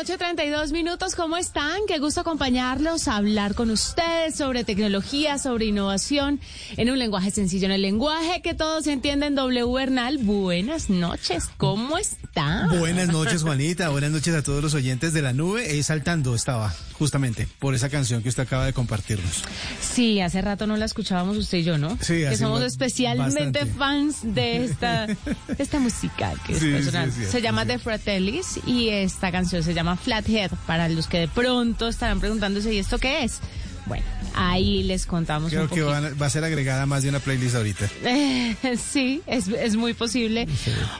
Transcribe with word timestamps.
Noche, 0.00 0.16
32 0.16 0.72
minutos. 0.72 1.14
¿Cómo 1.14 1.36
están? 1.36 1.82
Qué 1.86 1.98
gusto 1.98 2.22
acompañarlos, 2.22 3.06
hablar 3.06 3.54
con 3.54 3.68
ustedes 3.68 4.34
sobre 4.34 4.64
tecnología, 4.64 5.36
sobre 5.36 5.66
innovación, 5.66 6.40
en 6.78 6.88
un 6.88 6.98
lenguaje 6.98 7.30
sencillo, 7.30 7.66
en 7.66 7.72
el 7.72 7.82
lenguaje 7.82 8.40
que 8.40 8.54
todos 8.54 8.86
entienden. 8.86 9.34
W 9.34 9.70
Bernal, 9.70 10.16
buenas 10.16 10.88
noches. 10.88 11.50
¿Cómo 11.58 11.98
está? 11.98 12.66
Buenas 12.78 13.08
noches, 13.08 13.42
Juanita. 13.42 13.90
Buenas 13.90 14.10
noches 14.10 14.34
a 14.34 14.42
todos 14.42 14.62
los 14.62 14.72
oyentes 14.72 15.12
de 15.12 15.20
la 15.20 15.34
nube. 15.34 15.78
Eh, 15.78 15.82
saltando 15.82 16.34
estaba, 16.34 16.74
justamente, 17.00 17.48
por 17.58 17.74
esa 17.74 17.88
canción 17.88 18.22
que 18.22 18.28
usted 18.28 18.42
acaba 18.44 18.66
de 18.66 18.72
compartirnos. 18.74 19.42
Sí, 19.80 20.20
hace 20.20 20.40
rato 20.42 20.66
no 20.66 20.76
la 20.76 20.84
escuchábamos 20.84 21.36
usted 21.38 21.58
y 21.58 21.64
yo, 21.64 21.78
¿no? 21.78 21.96
Sí, 22.00 22.18
Que 22.28 22.36
somos 22.36 22.62
especialmente 22.62 23.64
bastante. 23.64 23.66
fans 23.66 24.16
de 24.22 24.64
esta, 24.66 25.06
esta 25.58 25.80
música 25.80 26.34
que 26.46 26.52
es 26.52 26.58
Sí, 26.60 26.70
personal. 26.70 27.10
sí, 27.10 27.24
se 27.24 27.40
llama. 27.42 27.64
The 27.66 27.78
Fratellis 27.78 28.60
y 28.66 28.90
esta 28.90 29.32
canción 29.32 29.62
se 29.62 29.72
llama 29.74 29.96
Flathead. 29.96 30.50
Para 30.66 30.88
los 30.90 31.06
que 31.06 31.18
de 31.20 31.28
pronto 31.28 31.88
estarán 31.88 32.20
preguntándose, 32.20 32.72
¿y 32.74 32.78
esto 32.78 32.98
qué 32.98 33.24
es? 33.24 33.40
Bueno, 33.86 34.04
ahí 34.34 34.82
les 34.82 35.06
contamos 35.06 35.50
Creo 35.50 35.62
un 35.62 35.68
que 35.68 35.82
van 35.82 36.16
va 36.20 36.26
a 36.26 36.30
ser 36.30 36.44
agregada 36.44 36.86
más 36.86 37.02
de 37.02 37.08
una 37.08 37.20
playlist 37.20 37.56
ahorita. 37.56 37.88
Eh, 38.04 38.56
sí, 38.78 39.22
es, 39.26 39.48
es 39.48 39.76
muy 39.76 39.94
posible. 39.94 40.46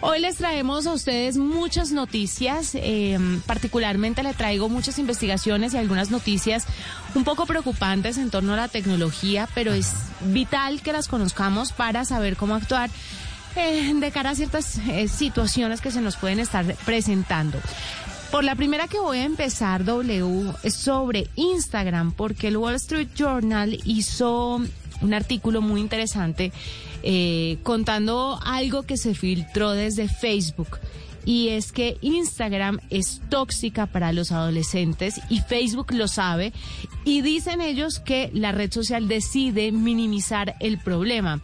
Hoy 0.00 0.20
les 0.20 0.36
traemos 0.36 0.86
a 0.86 0.92
ustedes 0.92 1.36
muchas 1.36 1.92
noticias, 1.92 2.72
eh, 2.74 3.18
particularmente 3.46 4.22
le 4.22 4.34
traigo 4.34 4.68
muchas 4.68 4.98
investigaciones 4.98 5.74
y 5.74 5.78
algunas 5.78 6.10
noticias 6.10 6.64
un 7.14 7.24
poco 7.24 7.46
preocupantes 7.46 8.18
en 8.18 8.30
torno 8.30 8.54
a 8.54 8.56
la 8.56 8.68
tecnología, 8.68 9.48
pero 9.54 9.72
es 9.72 9.92
vital 10.20 10.82
que 10.82 10.92
las 10.92 11.08
conozcamos 11.08 11.72
para 11.72 12.04
saber 12.04 12.36
cómo 12.36 12.54
actuar. 12.54 12.90
eh, 13.56 13.92
de 13.94 14.10
cara 14.12 14.30
a 14.30 14.34
ciertas 14.34 14.78
eh, 14.88 15.08
situaciones 15.08 15.80
que 15.80 15.90
se 15.90 16.00
nos 16.00 16.16
pueden 16.16 16.38
estar 16.38 16.64
presentando. 16.84 17.58
Por 18.30 18.44
la 18.44 18.54
primera 18.54 18.86
que 18.86 19.00
voy 19.00 19.18
a 19.18 19.24
empezar, 19.24 19.84
W, 19.84 20.52
es 20.62 20.74
sobre 20.74 21.26
Instagram, 21.34 22.12
porque 22.12 22.46
el 22.46 22.56
Wall 22.56 22.76
Street 22.76 23.08
Journal 23.16 23.76
hizo 23.84 24.60
un 25.00 25.14
artículo 25.14 25.60
muy 25.60 25.80
interesante 25.80 26.52
eh, 27.02 27.58
contando 27.64 28.38
algo 28.44 28.84
que 28.84 28.96
se 28.96 29.14
filtró 29.14 29.72
desde 29.72 30.08
Facebook. 30.08 30.78
Y 31.24 31.48
es 31.48 31.72
que 31.72 31.98
Instagram 32.02 32.78
es 32.88 33.20
tóxica 33.28 33.86
para 33.86 34.12
los 34.12 34.30
adolescentes 34.30 35.20
y 35.28 35.40
Facebook 35.40 35.92
lo 35.92 36.06
sabe. 36.06 36.52
Y 37.04 37.22
dicen 37.22 37.60
ellos 37.60 37.98
que 37.98 38.30
la 38.34 38.52
red 38.52 38.72
social 38.72 39.08
decide 39.08 39.72
minimizar 39.72 40.56
el 40.60 40.78
problema. 40.78 41.40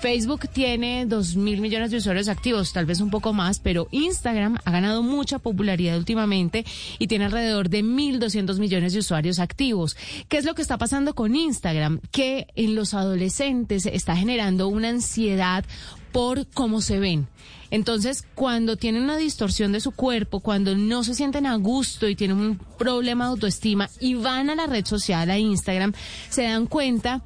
Facebook 0.00 0.48
tiene 0.48 1.06
dos 1.06 1.36
mil 1.36 1.60
millones 1.60 1.92
de 1.92 1.98
usuarios 1.98 2.28
activos, 2.28 2.72
tal 2.72 2.86
vez 2.86 3.00
un 3.00 3.10
poco 3.10 3.32
más, 3.32 3.60
pero 3.60 3.86
Instagram 3.92 4.58
ha 4.64 4.70
ganado 4.72 5.02
mucha 5.02 5.38
popularidad 5.38 5.96
últimamente 5.96 6.64
y 6.98 7.06
tiene 7.06 7.26
alrededor 7.26 7.68
de 7.68 7.84
1.200 7.84 8.58
millones 8.58 8.92
de 8.94 8.98
usuarios 8.98 9.38
activos. 9.38 9.96
¿Qué 10.28 10.38
es 10.38 10.44
lo 10.44 10.54
que 10.54 10.62
está 10.62 10.76
pasando 10.76 11.14
con 11.14 11.36
Instagram? 11.36 12.00
Que 12.10 12.48
en 12.56 12.74
los 12.74 12.94
adolescentes 12.94 13.86
está 13.86 14.16
generando 14.16 14.66
una 14.66 14.88
ansiedad 14.88 15.64
por 16.12 16.46
cómo 16.48 16.80
se 16.80 16.98
ven. 16.98 17.26
Entonces, 17.70 18.24
cuando 18.34 18.76
tienen 18.76 19.02
una 19.02 19.16
distorsión 19.16 19.72
de 19.72 19.80
su 19.80 19.92
cuerpo, 19.92 20.40
cuando 20.40 20.76
no 20.76 21.04
se 21.04 21.14
sienten 21.14 21.46
a 21.46 21.56
gusto 21.56 22.06
y 22.06 22.14
tienen 22.14 22.36
un 22.36 22.58
problema 22.78 23.24
de 23.24 23.30
autoestima 23.30 23.88
y 23.98 24.14
van 24.14 24.50
a 24.50 24.54
la 24.54 24.66
red 24.66 24.84
social, 24.84 25.30
a 25.30 25.38
Instagram, 25.38 25.94
se 26.28 26.42
dan 26.42 26.66
cuenta 26.66 27.22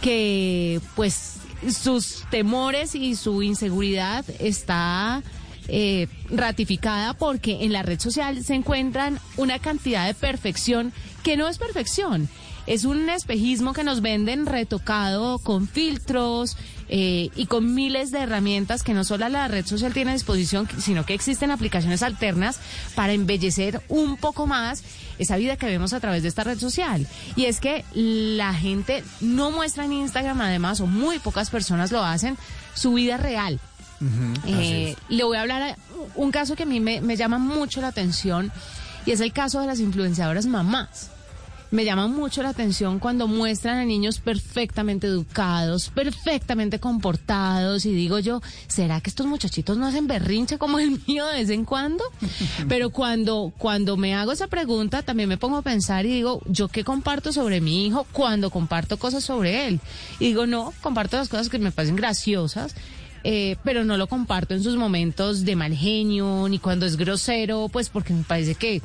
que 0.00 0.80
pues 0.94 1.38
sus 1.68 2.24
temores 2.30 2.94
y 2.94 3.16
su 3.16 3.42
inseguridad 3.42 4.24
está 4.38 5.22
eh, 5.66 6.06
ratificada 6.30 7.14
porque 7.14 7.64
en 7.64 7.72
la 7.72 7.82
red 7.82 7.98
social 7.98 8.44
se 8.44 8.54
encuentran 8.54 9.18
una 9.36 9.58
cantidad 9.58 10.06
de 10.06 10.14
perfección 10.14 10.92
que 11.24 11.36
no 11.36 11.48
es 11.48 11.58
perfección. 11.58 12.28
Es 12.66 12.84
un 12.84 13.08
espejismo 13.08 13.72
que 13.72 13.82
nos 13.82 14.00
venden 14.00 14.46
retocado 14.46 15.38
con 15.38 15.66
filtros 15.66 16.56
eh, 16.88 17.30
y 17.34 17.46
con 17.46 17.74
miles 17.74 18.10
de 18.10 18.20
herramientas 18.20 18.82
que 18.82 18.94
no 18.94 19.04
solo 19.04 19.28
la 19.28 19.48
red 19.48 19.66
social 19.66 19.92
tiene 19.92 20.12
a 20.12 20.14
disposición, 20.14 20.68
sino 20.78 21.04
que 21.04 21.14
existen 21.14 21.50
aplicaciones 21.50 22.02
alternas 22.02 22.58
para 22.94 23.12
embellecer 23.12 23.82
un 23.88 24.16
poco 24.16 24.46
más 24.46 24.82
esa 25.18 25.36
vida 25.36 25.56
que 25.56 25.66
vemos 25.66 25.92
a 25.92 26.00
través 26.00 26.22
de 26.22 26.28
esta 26.28 26.44
red 26.44 26.58
social. 26.58 27.06
Y 27.36 27.46
es 27.46 27.60
que 27.60 27.84
la 27.92 28.54
gente 28.54 29.04
no 29.20 29.50
muestra 29.50 29.84
en 29.84 29.92
Instagram, 29.92 30.40
además, 30.40 30.80
o 30.80 30.86
muy 30.86 31.18
pocas 31.18 31.50
personas 31.50 31.92
lo 31.92 32.04
hacen, 32.04 32.38
su 32.74 32.94
vida 32.94 33.16
real. 33.16 33.60
Eh, 34.46 34.94
le 35.08 35.24
voy 35.24 35.36
a 35.36 35.40
hablar 35.40 35.62
a 35.62 35.76
un 36.14 36.30
caso 36.30 36.54
que 36.54 36.62
a 36.62 36.66
mí 36.66 36.78
me, 36.78 37.00
me 37.00 37.16
llama 37.16 37.38
mucho 37.38 37.80
la 37.80 37.88
atención 37.88 38.52
y 39.04 39.10
es 39.10 39.20
el 39.20 39.32
caso 39.32 39.60
de 39.60 39.66
las 39.66 39.80
influenciadoras 39.80 40.46
mamás. 40.46 41.10
Me 41.70 41.84
llama 41.84 42.06
mucho 42.06 42.42
la 42.42 42.48
atención 42.48 42.98
cuando 42.98 43.28
muestran 43.28 43.78
a 43.78 43.84
niños 43.84 44.20
perfectamente 44.20 45.06
educados, 45.06 45.90
perfectamente 45.90 46.78
comportados 46.78 47.84
y 47.84 47.92
digo 47.92 48.18
yo, 48.18 48.40
¿será 48.68 49.02
que 49.02 49.10
estos 49.10 49.26
muchachitos 49.26 49.76
no 49.76 49.86
hacen 49.86 50.06
berrinche 50.06 50.56
como 50.56 50.78
el 50.78 50.98
mío 51.06 51.26
de 51.26 51.40
vez 51.40 51.50
en 51.50 51.66
cuando? 51.66 52.02
Pero 52.68 52.88
cuando 52.88 53.52
cuando 53.58 53.98
me 53.98 54.14
hago 54.14 54.32
esa 54.32 54.46
pregunta 54.46 55.02
también 55.02 55.28
me 55.28 55.36
pongo 55.36 55.58
a 55.58 55.62
pensar 55.62 56.06
y 56.06 56.10
digo, 56.10 56.40
¿yo 56.46 56.68
qué 56.68 56.84
comparto 56.84 57.32
sobre 57.32 57.60
mi 57.60 57.86
hijo 57.86 58.06
cuando 58.12 58.50
comparto 58.50 58.98
cosas 58.98 59.22
sobre 59.22 59.66
él? 59.66 59.80
Y 60.18 60.28
digo, 60.28 60.46
no, 60.46 60.72
comparto 60.80 61.18
las 61.18 61.28
cosas 61.28 61.50
que 61.50 61.58
me 61.58 61.70
parecen 61.70 61.96
graciosas 61.96 62.74
eh, 63.24 63.56
pero 63.64 63.84
no 63.84 63.96
lo 63.96 64.06
comparto 64.06 64.54
en 64.54 64.62
sus 64.62 64.76
momentos 64.76 65.44
de 65.44 65.56
mal 65.56 65.74
genio 65.74 66.46
ni 66.48 66.58
cuando 66.58 66.86
es 66.86 66.96
grosero, 66.96 67.68
pues 67.68 67.88
porque 67.88 68.14
me 68.14 68.22
parece 68.22 68.54
que, 68.54 68.80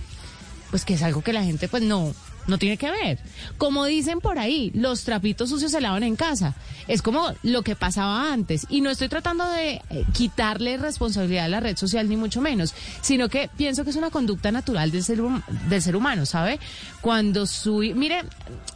pues 0.71 0.85
que 0.85 0.95
es 0.95 1.03
algo 1.03 1.21
que 1.21 1.33
la 1.33 1.43
gente 1.43 1.67
pues 1.67 1.83
no, 1.83 2.13
no 2.47 2.57
tiene 2.57 2.77
que 2.77 2.91
ver. 2.91 3.19
Como 3.57 3.85
dicen 3.85 4.19
por 4.19 4.39
ahí, 4.39 4.71
los 4.73 5.03
trapitos 5.03 5.49
sucios 5.49 5.71
se 5.71 5.81
lavan 5.81 6.03
en 6.03 6.15
casa. 6.15 6.55
Es 6.87 7.01
como 7.01 7.33
lo 7.43 7.61
que 7.61 7.75
pasaba 7.75 8.31
antes. 8.31 8.65
Y 8.69 8.81
no 8.81 8.89
estoy 8.89 9.09
tratando 9.09 9.47
de 9.49 9.81
eh, 9.89 10.05
quitarle 10.13 10.77
responsabilidad 10.77 11.45
a 11.45 11.49
la 11.49 11.59
red 11.59 11.77
social, 11.77 12.09
ni 12.09 12.17
mucho 12.17 12.41
menos, 12.41 12.73
sino 13.01 13.29
que 13.29 13.49
pienso 13.55 13.83
que 13.83 13.91
es 13.91 13.95
una 13.95 14.09
conducta 14.09 14.51
natural 14.51 14.91
del 14.91 15.03
ser, 15.03 15.19
del 15.69 15.81
ser 15.81 15.95
humano, 15.95 16.25
¿sabe? 16.25 16.59
Cuando 17.01 17.45
su... 17.45 17.77
Mire, 17.95 18.23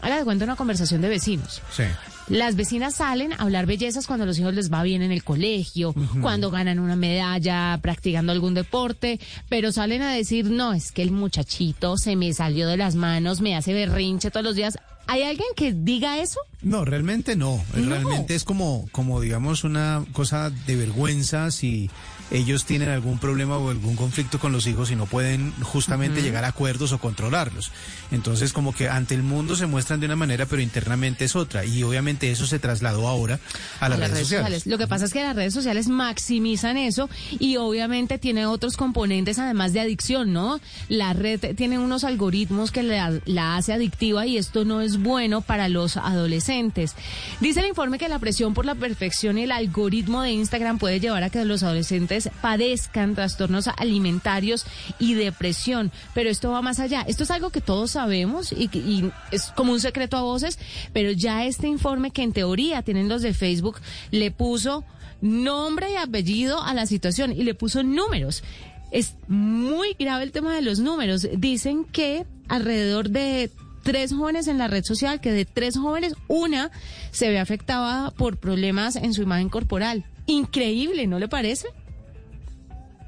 ahora 0.02 0.18
le 0.20 0.24
cuento 0.24 0.46
una 0.46 0.56
conversación 0.56 1.02
de 1.02 1.10
vecinos. 1.10 1.62
Sí. 1.72 1.84
Las 2.30 2.58
vecinas 2.58 2.96
salen 2.96 3.32
a 3.32 3.38
hablar 3.38 3.66
bellezas 3.66 4.06
cuando 4.06 4.24
a 4.24 4.28
los 4.28 4.38
hijos 4.38 4.54
les 4.54 4.72
va 4.72 4.84
bien 4.84 5.02
en 5.02 5.14
el 5.14 5.24
colegio, 5.24 5.96
cuando 6.22 6.52
ganan 6.52 6.80
una 6.80 6.98
medalla 6.98 7.80
practicando 7.82 8.34
algún 8.34 8.54
deporte, 8.54 9.20
pero 9.48 9.72
salen 9.72 10.02
a 10.02 10.12
decir, 10.12 10.50
no, 10.50 10.74
es 10.74 10.92
que 10.92 11.04
el 11.04 11.12
muchachito 11.12 11.98
se 11.98 12.18
me 12.18 12.34
salió 12.34 12.68
de 12.68 12.76
las 12.76 12.96
manos, 12.96 13.40
me 13.40 13.56
hace 13.56 13.74
berrinche 13.74 14.30
todos 14.30 14.44
los 14.44 14.56
días. 14.56 14.78
¿Hay 15.07 15.23
alguien 15.23 15.47
que 15.56 15.73
diga 15.73 16.19
eso? 16.19 16.40
No, 16.62 16.85
realmente 16.85 17.35
no. 17.35 17.63
No. 17.75 17.90
Realmente 17.90 18.35
es 18.35 18.44
como, 18.44 18.88
como 18.91 19.22
digamos, 19.22 19.63
una 19.63 20.03
cosa 20.13 20.50
de 20.50 20.75
vergüenza 20.75 21.51
si 21.51 21.90
ellos 22.31 22.66
tienen 22.66 22.90
algún 22.90 23.19
problema 23.19 23.57
o 23.57 23.69
algún 23.69 23.95
conflicto 23.95 24.40
con 24.40 24.51
los 24.51 24.68
hijos 24.68 24.91
y 24.91 24.95
no 24.95 25.06
pueden 25.06 25.53
justamente 25.62 26.22
llegar 26.22 26.44
a 26.44 26.50
acuerdos 26.50 26.92
o 26.92 27.00
controlarlos. 27.00 27.71
Entonces, 28.12 28.51
como 28.54 28.74
que 28.74 28.89
ante 28.89 29.15
el 29.15 29.24
mundo 29.24 29.56
se 29.56 29.65
muestran 29.65 30.00
de 30.00 30.07
una 30.07 30.15
manera, 30.15 30.45
pero 30.45 30.62
internamente 30.62 31.25
es 31.25 31.36
otra. 31.36 31.63
Y 31.63 31.83
obviamente 31.83 32.30
eso 32.30 32.45
se 32.45 32.60
trasladó 32.60 33.07
ahora 33.07 33.39
a 33.80 33.89
las, 33.89 34.00
redes, 34.00 34.19
sociales. 34.19 34.65
Lo 34.65 34.77
que 34.77 34.88
pasa 34.88 35.06
es 35.06 35.13
que 35.13 35.24
las 35.24 35.36
redes 35.36 35.53
sociales 35.53 35.88
maximizan 35.88 36.77
eso 36.77 37.10
y 37.39 37.57
obviamente 37.57 38.18
tiene 38.18 38.45
otros 38.45 38.75
componentes 38.75 39.39
además 39.39 39.74
de 39.74 39.80
adicción, 39.80 40.33
¿no? 40.33 40.60
La 40.89 41.13
red 41.13 41.56
tiene 41.56 41.80
unos 41.80 42.03
algoritmos 42.03 42.71
que 42.71 42.83
la, 42.83 43.19
la 43.25 43.56
hace 43.56 43.74
adictiva 43.74 44.25
y 44.25 44.38
esto 44.38 44.65
no 44.65 44.81
es 44.81 44.97
bueno 44.98 45.42
para 45.42 45.70
los 45.70 45.98
adolescentes. 45.98 46.96
Dice 47.40 47.60
el 47.62 47.68
informe 47.68 47.98
que 47.98 48.10
la 48.10 48.20
presión 48.20 48.54
por 48.54 48.66
la 48.66 48.76
perfección 48.76 49.38
y 49.38 49.44
el 49.44 49.52
algoritmo 49.52 50.22
de 50.22 50.32
Instagram 50.32 50.80
puede 50.80 51.00
llevar 51.00 51.24
a 51.24 51.30
que 51.30 51.44
los 51.46 51.64
adolescentes 51.64 52.30
padezcan 52.42 53.16
trastornos 53.16 53.68
alimentarios 53.68 54.66
y 55.00 55.14
depresión, 55.14 55.92
pero 56.14 56.30
esto 56.30 56.52
va 56.52 56.62
más 56.62 56.80
allá. 56.80 57.02
Esto 57.08 57.24
es 57.24 57.32
algo 57.32 57.50
que 57.50 57.62
todos 57.62 57.92
sabemos 57.92 58.52
y, 58.52 58.70
y 58.74 59.12
es 59.32 59.52
como 59.56 59.74
un 59.74 59.80
secreto 59.80 60.18
a 60.18 60.22
voces, 60.22 60.60
pero 60.94 61.12
ya 61.12 61.46
este 61.46 61.68
informe 61.68 62.12
que 62.12 62.24
en 62.24 62.34
teoría 62.34 62.82
tienen 62.82 63.10
los 63.10 63.22
de 63.22 63.34
Facebook 63.34 63.80
le 64.12 64.32
puso 64.32 64.84
nombre 65.22 65.92
y 65.92 65.96
apellido 65.96 66.62
a 66.62 66.74
la 66.74 66.86
situación 66.86 67.32
y 67.32 67.44
le 67.44 67.54
puso 67.54 67.84
números. 67.84 68.44
es 68.92 69.16
muy 69.28 69.96
grave 70.00 70.24
el 70.24 70.32
tema 70.32 70.56
de 70.56 70.62
los 70.62 70.80
números. 70.80 71.28
Dicen 71.38 71.84
que 71.86 72.26
alrededor 72.48 73.10
de 73.10 73.52
tres 73.88 74.12
jóvenes 74.12 74.50
en 74.50 74.57
la 74.57 74.68
red 74.68 74.84
social, 74.84 75.22
que 75.22 75.31
de 75.31 75.45
tres 75.45 75.78
jóvenes, 75.78 76.13
una 76.28 76.72
se 77.12 77.30
ve 77.30 77.39
afectada 77.39 78.12
por 78.12 78.36
problemas 78.36 78.98
en 78.98 79.13
su 79.13 79.22
imagen 79.22 79.48
corporal. 79.48 80.04
Increíble, 80.25 81.07
¿no 81.07 81.19
le 81.19 81.30
parece? 81.30 81.69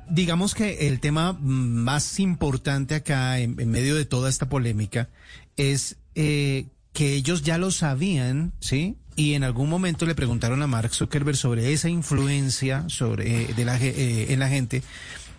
Digamos 0.09 0.55
que 0.55 0.87
el 0.87 1.01
tema 1.01 1.37
más 1.41 2.17
importante 2.21 2.95
acá, 2.95 3.39
en, 3.39 3.55
medio 3.69 3.93
de 3.93 4.05
toda 4.05 4.29
esta 4.29 4.47
polémica, 4.47 5.09
es 5.57 5.97
eh, 6.15 6.67
que 6.93 7.13
ellos 7.13 7.43
ya 7.43 7.57
lo 7.57 7.71
sabían, 7.71 8.53
¿sí? 8.61 8.95
Y 9.17 9.33
en 9.33 9.43
algún 9.43 9.69
momento 9.69 10.05
le 10.05 10.15
preguntaron 10.15 10.61
a 10.61 10.67
Mark 10.67 10.93
Zuckerberg 10.93 11.35
sobre 11.35 11.73
esa 11.73 11.89
influencia 11.89 12.85
sobre, 12.87 13.41
eh, 13.41 13.53
de 13.53 13.65
la, 13.65 13.77
eh, 13.77 14.31
en 14.31 14.39
la 14.39 14.47
gente 14.47 14.81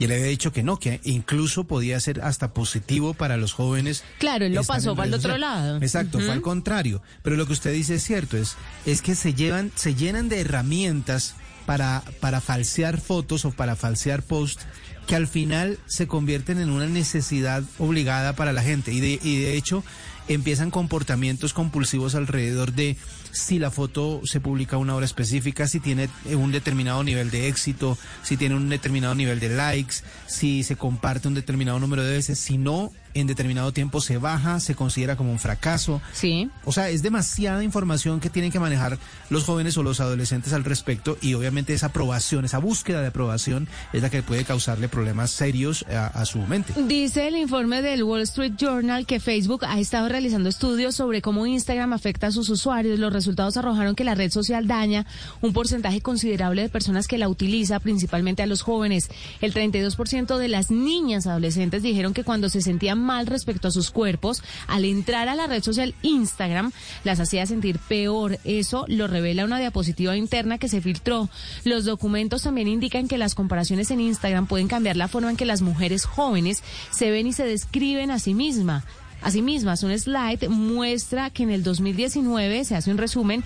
y 0.01 0.07
él 0.07 0.13
había 0.13 0.25
dicho 0.25 0.51
que 0.51 0.63
no, 0.63 0.79
que 0.79 0.99
incluso 1.05 1.65
podía 1.65 2.01
ser 2.01 2.23
hasta 2.23 2.55
positivo 2.55 3.13
para 3.13 3.37
los 3.37 3.53
jóvenes. 3.53 4.03
Claro, 4.19 4.47
él 4.47 4.55
lo 4.55 4.65
pasó 4.65 4.97
para 4.97 5.09
el 5.09 5.15
otro 5.15 5.37
lado. 5.37 5.77
Exacto, 5.77 6.19
fue 6.19 6.33
al 6.33 6.41
contrario. 6.41 7.03
Pero 7.23 7.37
lo 7.37 7.47
que 7.47 7.53
usted 7.53 7.75
dice 7.75 7.97
es 7.97 8.03
cierto, 8.03 8.39
es, 8.39 8.57
es 8.87 9.03
que 9.03 9.15
se 9.15 9.35
llevan, 9.35 9.71
se 9.75 9.95
llenan 9.95 10.31
de 10.31 10.41
herramientas 10.41 11.35
para, 11.67 12.03
para 12.21 12.41
falsear 12.41 12.99
fotos 12.99 13.45
o 13.45 13.51
para 13.51 13.77
falsear 13.77 14.23
posts 14.23 14.65
que 15.07 15.17
al 15.17 15.29
final 15.29 15.79
se 15.85 16.07
convierten 16.07 16.61
en 16.61 16.71
una 16.71 16.87
necesidad 16.87 17.63
obligada 17.79 18.33
para 18.35 18.55
la 18.55 18.63
gente. 18.63 18.95
Y 18.95 19.01
de, 19.01 19.21
y 19.23 19.43
de 19.43 19.55
hecho 19.55 19.85
empiezan 20.29 20.71
comportamientos 20.71 21.53
compulsivos 21.53 22.15
alrededor 22.15 22.73
de 22.73 22.97
si 23.33 23.59
la 23.59 23.71
foto 23.71 24.21
se 24.25 24.41
publica 24.41 24.77
a 24.77 24.79
una 24.79 24.95
hora 24.95 25.07
específica, 25.07 25.67
si 25.67 25.81
tiene 25.81 26.09
un 26.27 26.53
determinado 26.53 27.03
nivel 27.03 27.31
de 27.31 27.49
éxito, 27.49 27.97
si 28.23 28.37
tiene 28.37 28.55
un 28.55 28.69
determinado 28.69 29.15
nivel 29.15 29.41
de 29.41 29.51
likes, 29.51 29.97
si 30.27 30.63
se 30.63 30.77
comparte 30.77 31.29
un 31.29 31.35
determinado 31.35 31.79
número 31.79 32.05
de 32.05 32.13
veces, 32.13 32.39
si 32.39 32.59
no, 32.59 32.93
en 33.15 33.27
determinado 33.27 33.73
tiempo 33.73 34.01
se 34.01 34.19
baja, 34.19 34.61
se 34.61 34.75
considera 34.75 35.17
como 35.17 35.33
un 35.33 35.39
fracaso. 35.39 36.01
Sí. 36.13 36.51
O 36.65 36.73
sea, 36.73 36.91
es 36.91 37.03
demasiada 37.03 37.65
información 37.65 38.21
que 38.21 38.31
tienen 38.31 38.53
que 38.53 38.61
manejar 38.61 38.99
los 39.29 39.45
jóvenes 39.45 39.77
o 39.77 39.83
los 39.83 40.01
adolescentes 40.01 40.53
al 40.53 40.65
respecto 40.65 41.19
y 41.21 41.35
obviamente 41.35 41.73
esa 41.73 41.87
aprobación, 41.87 42.45
esa 42.45 42.59
búsqueda 42.59 43.01
de 43.01 43.09
aprobación 43.09 43.69
es 43.93 44.03
la 44.03 44.11
que 44.11 44.23
puede 44.23 44.45
causarle 44.45 44.89
problemas 44.89 45.31
serios 45.31 45.85
a, 45.89 46.25
su 46.25 46.39
mente. 46.39 46.75
Dice 46.87 47.29
el 47.29 47.37
informe 47.37 47.83
del 47.83 48.03
Wall 48.03 48.23
Street 48.23 48.53
Journal 48.57 49.07
que 49.07 49.21
Facebook 49.21 49.65
ha 49.65 49.81
estado 49.81 50.09
realizando 50.09 50.49
estudios 50.49 50.95
sobre 50.95 51.23
cómo 51.23 51.47
Instagram 51.47 51.93
afecta 51.93 52.29
a 52.29 52.31
sus 52.31 52.49
usuarios. 52.49 52.99
Los 52.99 53.13
resultados 53.13 53.57
arrojaron 53.57 53.95
que 53.95 54.05
la 54.05 54.15
red 54.15 54.31
social 54.31 54.67
daña 54.67 55.07
un 55.41 55.53
porcentaje 55.53 56.01
considerable 56.01 56.63
de 56.63 56.69
personas 56.69 57.09
que 57.09 57.19
la 57.19 57.29
utiliza, 57.29 57.81
principalmente 57.81 58.43
a 58.43 58.47
los 58.47 58.63
jóvenes. 58.63 59.09
El 59.41 59.53
32% 59.55 60.37
de 60.37 60.49
las 60.49 60.71
niñas 60.71 61.27
adolescentes 61.27 61.83
dijeron 61.83 62.15
que 62.15 62.25
cuando 62.25 62.49
se 62.49 62.61
sentían 62.61 63.00
mal 63.01 63.27
respecto 63.27 63.69
a 63.69 63.71
sus 63.71 63.91
cuerpos, 63.91 64.43
al 64.67 64.85
entrar 64.85 65.29
a 65.29 65.35
la 65.35 65.47
red 65.47 65.63
social 65.63 65.95
Instagram 66.03 66.73
las 67.05 67.21
hacía 67.21 67.47
sentir 67.47 67.79
peor. 67.79 68.39
Eso 68.45 68.85
lo 68.89 69.07
revela 69.07 69.45
una 69.45 69.59
diapositiva 69.59 70.17
interna 70.17 70.59
que 70.59 70.69
se 70.69 70.81
filtró. 70.81 71.29
Los 71.65 71.85
documentos 71.85 72.43
también 72.43 72.69
indican 72.69 73.09
que 73.09 73.19
las 73.19 73.35
comparaciones 73.35 73.91
en 73.91 74.01
Instagram 74.01 74.47
pueden 74.47 74.69
cambiar 74.69 74.97
la 74.97 75.09
forma 75.09 75.31
en 75.31 75.37
que 75.37 75.47
las 75.47 75.63
mujeres 75.63 76.05
jóvenes 76.05 76.63
se 76.91 77.11
ven 77.11 77.27
y 77.27 77.33
se 77.33 77.45
describen 77.45 78.11
a 78.11 78.19
sí 78.19 78.35
mismas. 78.35 78.85
Asimismo, 79.23 79.71
un 79.83 79.99
slide 79.99 80.49
muestra 80.49 81.31
que 81.31 81.43
en 81.43 81.51
el 81.51 81.63
2019 81.63 82.65
se 82.65 82.75
hace 82.75 82.91
un 82.91 82.97
resumen 82.97 83.45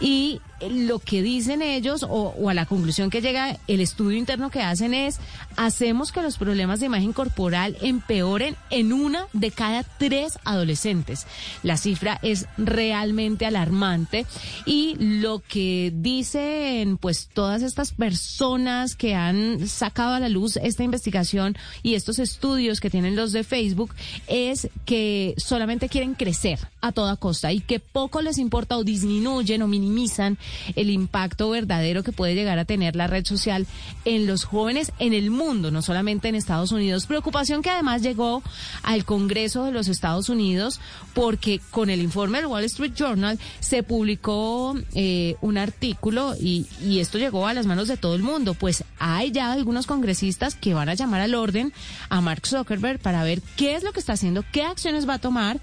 y 0.00 0.40
lo 0.60 0.98
que 0.98 1.22
dicen 1.22 1.62
ellos 1.62 2.04
o, 2.08 2.48
a 2.48 2.54
la 2.54 2.66
conclusión 2.66 3.10
que 3.10 3.20
llega 3.20 3.58
el 3.66 3.80
estudio 3.80 4.16
interno 4.16 4.50
que 4.50 4.62
hacen 4.62 4.94
es 4.94 5.18
hacemos 5.56 6.12
que 6.12 6.22
los 6.22 6.38
problemas 6.38 6.80
de 6.80 6.86
imagen 6.86 7.12
corporal 7.12 7.76
empeoren 7.80 8.56
en 8.70 8.92
una 8.92 9.26
de 9.32 9.50
cada 9.50 9.82
tres 9.82 10.38
adolescentes. 10.44 11.26
La 11.62 11.76
cifra 11.76 12.18
es 12.22 12.46
realmente 12.56 13.46
alarmante 13.46 14.26
y 14.64 14.96
lo 14.98 15.40
que 15.40 15.92
dicen 15.94 16.96
pues 16.98 17.28
todas 17.32 17.62
estas 17.62 17.92
personas 17.92 18.96
que 18.96 19.14
han 19.14 19.66
sacado 19.68 20.14
a 20.14 20.20
la 20.20 20.28
luz 20.28 20.56
esta 20.56 20.84
investigación 20.84 21.56
y 21.82 21.94
estos 21.94 22.18
estudios 22.18 22.80
que 22.80 22.90
tienen 22.90 23.16
los 23.16 23.32
de 23.32 23.44
Facebook 23.44 23.94
es 24.26 24.68
que 24.84 25.34
solamente 25.36 25.88
quieren 25.88 26.14
crecer 26.14 26.58
a 26.80 26.92
toda 26.92 27.16
costa 27.16 27.52
y 27.52 27.60
que 27.60 27.80
poco 27.80 28.22
les 28.22 28.38
importa 28.38 28.76
o 28.76 28.84
disminuyen 28.84 29.62
o 29.62 29.68
minimizan 29.68 30.38
el 30.74 30.90
impacto 30.90 31.50
verdadero 31.50 32.02
que 32.02 32.12
puede 32.12 32.34
llegar 32.34 32.58
a 32.58 32.64
tener 32.64 32.96
la 32.96 33.06
red 33.06 33.24
social 33.24 33.66
en 34.04 34.26
los 34.26 34.44
jóvenes 34.44 34.92
en 34.98 35.12
el 35.12 35.30
mundo, 35.30 35.70
no 35.70 35.82
solamente 35.82 36.28
en 36.28 36.34
Estados 36.34 36.72
Unidos. 36.72 37.06
Preocupación 37.06 37.62
que 37.62 37.70
además 37.70 38.02
llegó 38.02 38.42
al 38.82 39.04
Congreso 39.04 39.64
de 39.64 39.72
los 39.72 39.88
Estados 39.88 40.28
Unidos 40.28 40.80
porque 41.14 41.60
con 41.70 41.90
el 41.90 42.00
informe 42.00 42.38
del 42.38 42.46
Wall 42.46 42.64
Street 42.64 42.92
Journal 42.94 43.38
se 43.60 43.82
publicó 43.82 44.76
eh, 44.94 45.36
un 45.40 45.58
artículo 45.58 46.34
y, 46.38 46.66
y 46.80 47.00
esto 47.00 47.18
llegó 47.18 47.46
a 47.46 47.54
las 47.54 47.66
manos 47.66 47.88
de 47.88 47.96
todo 47.96 48.14
el 48.14 48.22
mundo. 48.22 48.54
Pues 48.54 48.84
hay 48.98 49.30
ya 49.30 49.52
algunos 49.52 49.86
congresistas 49.86 50.54
que 50.54 50.74
van 50.74 50.88
a 50.88 50.94
llamar 50.94 51.20
al 51.20 51.34
orden 51.34 51.72
a 52.08 52.20
Mark 52.20 52.46
Zuckerberg 52.46 52.98
para 52.98 53.24
ver 53.24 53.42
qué 53.56 53.74
es 53.74 53.82
lo 53.82 53.92
que 53.92 54.00
está 54.00 54.12
haciendo, 54.14 54.44
qué 54.52 54.62
acciones 54.62 55.08
va 55.08 55.14
a 55.14 55.18
tomar 55.18 55.60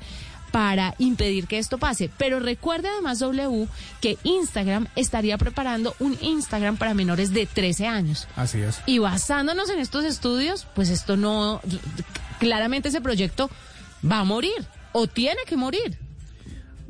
para 0.54 0.94
impedir 1.00 1.48
que 1.48 1.58
esto 1.58 1.80
pase. 1.80 2.12
Pero 2.16 2.40
recuerde 2.40 2.88
además, 2.88 3.18
W, 3.18 3.68
que 4.02 4.20
Instagram 4.24 4.86
estaría 4.96 5.36
preparando 5.40 5.96
un 5.98 6.16
Instagram 6.22 6.78
para 6.78 6.94
menores 6.94 7.34
de 7.34 7.48
13 7.48 7.88
años. 7.88 8.28
Así 8.36 8.60
es. 8.60 8.80
Y 8.86 9.00
basándonos 9.00 9.72
en 9.72 9.80
estos 9.80 10.06
estudios, 10.06 10.68
pues 10.76 10.90
esto 10.92 11.18
no, 11.18 11.60
claramente 12.38 12.90
ese 12.90 13.02
proyecto 13.02 13.50
va 14.10 14.20
a 14.20 14.24
morir 14.26 14.68
o 14.92 15.08
tiene 15.08 15.42
que 15.48 15.58
morir. 15.58 15.98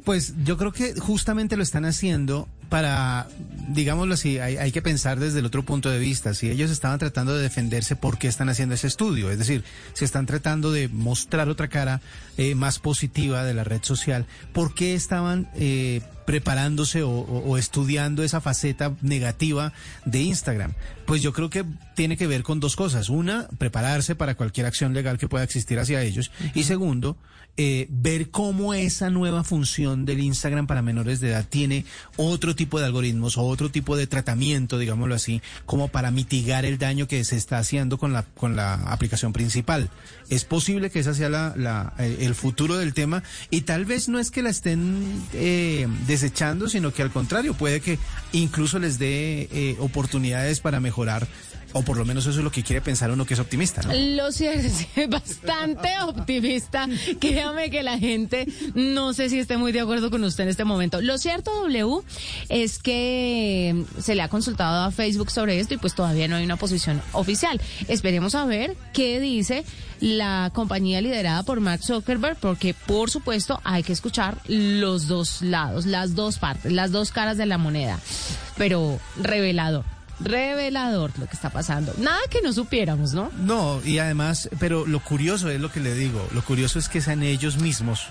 Pues 0.04 0.34
yo 0.44 0.58
creo 0.58 0.74
que 0.74 0.94
justamente 1.00 1.56
lo 1.56 1.64
están 1.64 1.86
haciendo 1.86 2.50
para, 2.74 3.28
digámoslo 3.68 4.16
así, 4.16 4.40
hay, 4.40 4.72
que 4.72 4.82
pensar 4.82 5.20
desde 5.20 5.38
el 5.38 5.46
otro 5.46 5.62
punto 5.62 5.92
de 5.92 6.00
vista. 6.00 6.34
Si 6.34 6.50
ellos 6.50 6.72
estaban 6.72 6.98
tratando 6.98 7.36
de 7.36 7.44
defenderse, 7.44 7.96
¿por 7.96 8.18
qué 8.18 8.28
están 8.28 8.50
haciendo 8.50 8.74
ese 8.74 8.88
estudio? 8.88 9.30
Es 9.30 9.38
decir, 9.38 9.64
si 9.94 10.06
están 10.06 10.26
tratando 10.26 10.72
de 10.72 10.88
mostrar 10.88 11.50
otra 11.50 11.68
cara 11.68 12.02
eh, 12.36 12.56
más 12.56 12.80
positiva 12.80 13.44
de 13.44 13.54
la 13.54 13.64
red 13.64 13.84
social, 13.84 14.26
¿por 14.54 14.74
qué 14.74 14.96
estaban 14.96 15.52
eh, 15.54 16.02
preparándose 16.26 17.04
o, 17.04 17.58
estudiando 17.58 18.24
esa 18.24 18.42
faceta 18.42 18.94
negativa 19.02 19.74
de 20.06 20.22
Instagram? 20.22 20.74
Pues 21.06 21.22
yo 21.22 21.34
creo 21.34 21.50
que 21.50 21.66
tiene 21.96 22.18
que 22.18 22.28
ver 22.28 22.44
con 22.44 22.60
dos 22.60 22.76
cosas. 22.76 23.10
Una, 23.10 23.48
prepararse 23.58 24.16
para 24.16 24.36
cualquier 24.36 24.66
acción 24.66 24.94
legal 24.94 25.18
que 25.18 25.28
pueda 25.28 25.44
existir 25.44 25.80
hacia 25.80 26.02
ellos. 26.02 26.32
Y 26.54 26.64
segundo, 26.64 27.18
eh, 27.56 27.86
ver 27.92 28.32
cómo 28.32 28.74
esa 28.74 29.12
nueva 29.12 29.44
función 29.44 30.06
del 30.06 30.22
Instagram 30.22 30.66
para 30.66 30.82
menores 30.82 31.20
de 31.20 31.30
edad 31.30 31.46
tiene 31.48 31.86
otro 32.18 32.56
tipo 32.56 32.80
de 32.80 32.88
algoritmos 32.88 33.38
o 33.38 33.44
otro 33.44 33.70
tipo 33.70 33.96
de 33.96 34.08
tratamiento, 34.08 34.80
digámoslo 34.80 35.14
así, 35.14 35.40
como 35.68 35.88
para 35.88 36.10
mitigar 36.10 36.66
el 36.66 36.80
daño 36.80 37.08
que 37.08 37.24
se 37.24 37.38
está 37.38 37.60
haciendo 37.60 38.00
con 38.00 38.12
la, 38.12 38.24
con 38.24 38.56
la 38.56 38.74
aplicación 38.74 39.34
principal. 39.34 39.92
Es 40.32 40.46
posible 40.46 40.90
que 40.90 41.02
ese 41.02 41.14
sea 41.14 41.30
la, 41.30 41.94
eh, 42.00 42.18
el 42.22 42.34
futuro 42.34 42.76
del 42.78 42.96
tema 42.96 43.22
y 43.52 43.62
tal 43.62 43.86
vez 43.86 44.10
no 44.10 44.18
es 44.18 44.32
que 44.32 44.42
la 44.42 44.50
estén 44.50 45.22
eh, 45.34 45.88
desechando, 46.14 46.70
sino 46.70 46.94
que 46.94 47.02
al 47.02 47.12
contrario, 47.12 47.54
puede 47.54 47.82
que 47.82 47.98
incluso 48.32 48.80
les 48.80 49.00
dé 49.00 49.76
oportunidades 49.80 50.60
para 50.60 50.80
mejorar 50.80 51.28
o 51.74 51.82
por 51.82 51.98
lo 51.98 52.06
menos 52.06 52.26
eso 52.26 52.38
es 52.38 52.44
lo 52.44 52.52
que 52.52 52.64
quiere 52.64 52.82
pensar 52.82 53.12
uno 53.12 53.26
que 53.26 53.34
es 53.34 53.40
optimista, 53.40 53.82
¿no? 53.82 53.94
Lo 53.94 54.32
cierto 54.32 54.68
es 54.96 55.10
bastante 55.10 55.90
optimista. 56.04 56.88
Créame 57.20 57.70
que 57.70 57.84
la 57.84 57.98
gente 57.98 58.48
no 58.76 59.14
sé 59.14 59.30
si 59.30 59.40
esté 59.40 59.58
muy 59.58 59.72
de 59.72 59.82
acuerdo 59.82 60.10
con 60.10 60.24
usted 60.24 60.44
en 60.44 60.50
este 60.50 60.64
momento. 60.64 61.02
Lo 61.02 61.18
cierto, 61.18 61.52
W, 61.64 62.02
es 62.50 62.80
que 62.80 63.84
se 64.00 64.16
le 64.16 64.22
ha 64.22 64.28
consultado 64.30 64.86
a 64.86 64.92
Facebook 64.92 65.32
sobre 65.32 65.60
esto 65.60 65.74
y 65.74 65.78
pues 65.78 65.96
todavía 65.96 66.28
no 66.28 66.36
hay 66.36 66.46
una 66.46 66.58
posición 66.58 67.02
oficial. 67.12 67.60
Esperemos 67.88 68.36
a 68.36 68.46
ver 68.46 68.76
qué 68.94 69.20
dice 69.20 69.66
la 70.00 70.52
compañía 70.54 71.02
liderada 71.02 71.44
por 71.44 71.60
Mark 71.60 71.82
Zuckerberg, 71.84 72.38
porque 72.38 72.74
por 72.74 73.10
supuesto 73.10 73.62
hay 73.64 73.84
que 73.84 73.94
escuchar 73.94 74.38
los 74.48 75.08
dos 75.08 75.42
lados, 75.42 75.86
las 75.86 76.16
dos 76.16 76.40
partes, 76.40 76.72
las 76.72 76.92
dos 76.92 77.12
caras 77.12 77.38
de 77.38 77.46
la 77.46 77.58
moneda. 77.58 78.00
Pero 78.58 79.00
revelador 79.18 79.86
revelador 80.24 81.12
lo 81.20 81.26
que 81.26 81.34
está 81.34 81.50
pasando. 81.50 81.94
Nada 81.98 82.20
que 82.30 82.42
no 82.42 82.54
supiéramos, 82.54 83.14
¿no? 83.14 83.32
No, 83.38 83.82
y 83.86 84.00
además, 84.00 84.50
pero 84.60 84.86
lo 84.86 85.00
curioso 85.00 85.50
es 85.50 85.60
lo 85.60 85.72
que 85.72 85.80
le 85.80 85.94
digo, 85.96 86.26
lo 86.34 86.44
curioso 86.44 86.80
es 86.80 86.90
que 86.90 87.02
sean 87.02 87.24
ellos 87.24 87.58
mismos 87.58 88.08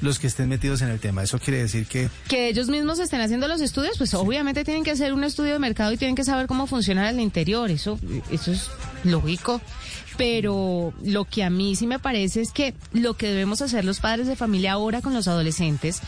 los 0.00 0.18
que 0.18 0.26
estén 0.26 0.48
metidos 0.48 0.82
en 0.82 0.88
el 0.88 1.00
tema. 1.00 1.22
Eso 1.22 1.38
quiere 1.38 1.60
decir 1.60 1.86
que... 1.86 2.10
Que 2.28 2.48
ellos 2.48 2.68
mismos 2.68 2.98
estén 2.98 3.20
haciendo 3.20 3.48
los 3.48 3.60
estudios, 3.60 3.96
pues 3.96 4.12
obviamente 4.14 4.64
tienen 4.64 4.84
que 4.84 4.90
hacer 4.90 5.12
un 5.12 5.24
estudio 5.24 5.54
de 5.54 5.58
mercado 5.58 5.92
y 5.92 5.96
tienen 5.96 6.14
que 6.14 6.24
saber 6.24 6.46
cómo 6.46 6.66
funciona 6.66 7.08
el 7.08 7.20
interior. 7.20 7.70
Eso, 7.70 7.98
eso 8.30 8.52
es 8.52 8.70
lógico. 9.10 9.60
Pero 10.16 10.94
lo 11.02 11.26
que 11.26 11.44
a 11.44 11.50
mí 11.50 11.76
sí 11.76 11.86
me 11.86 11.98
parece 11.98 12.40
es 12.40 12.50
que 12.50 12.74
lo 12.92 13.14
que 13.14 13.28
debemos 13.28 13.60
hacer 13.60 13.84
los 13.84 14.00
padres 14.00 14.26
de 14.26 14.34
familia 14.34 14.72
ahora 14.72 15.02
con 15.02 15.12
los 15.12 15.28
adolescentes 15.28 16.00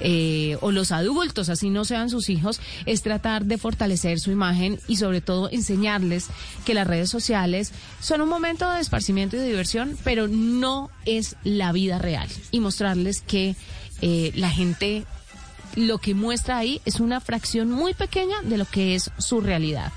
eh, 0.00 0.58
o 0.60 0.70
los 0.70 0.92
adultos, 0.92 1.48
así 1.48 1.70
no 1.70 1.86
sean 1.86 2.10
sus 2.10 2.28
hijos, 2.28 2.60
es 2.84 3.02
tratar 3.02 3.46
de 3.46 3.56
fortalecer 3.56 4.20
su 4.20 4.30
imagen 4.30 4.78
y 4.86 4.96
sobre 4.96 5.22
todo 5.22 5.48
enseñarles 5.50 6.26
que 6.66 6.74
las 6.74 6.86
redes 6.86 7.08
sociales 7.08 7.72
son 8.00 8.20
un 8.20 8.28
momento 8.28 8.70
de 8.70 8.80
esparcimiento 8.80 9.36
y 9.36 9.40
de 9.40 9.46
diversión, 9.46 9.96
pero 10.04 10.28
no 10.28 10.90
es 11.06 11.36
la 11.42 11.72
vida 11.72 11.98
real. 11.98 12.28
Y 12.50 12.60
mostrarles 12.60 13.22
que 13.22 13.56
eh, 14.02 14.32
la 14.34 14.50
gente 14.50 15.06
lo 15.76 15.98
que 15.98 16.14
muestra 16.14 16.58
ahí 16.58 16.80
es 16.84 17.00
una 17.00 17.20
fracción 17.20 17.70
muy 17.70 17.94
pequeña 17.94 18.42
de 18.42 18.58
lo 18.58 18.64
que 18.64 18.94
es 18.94 19.10
su 19.18 19.40
realidad. 19.40 19.92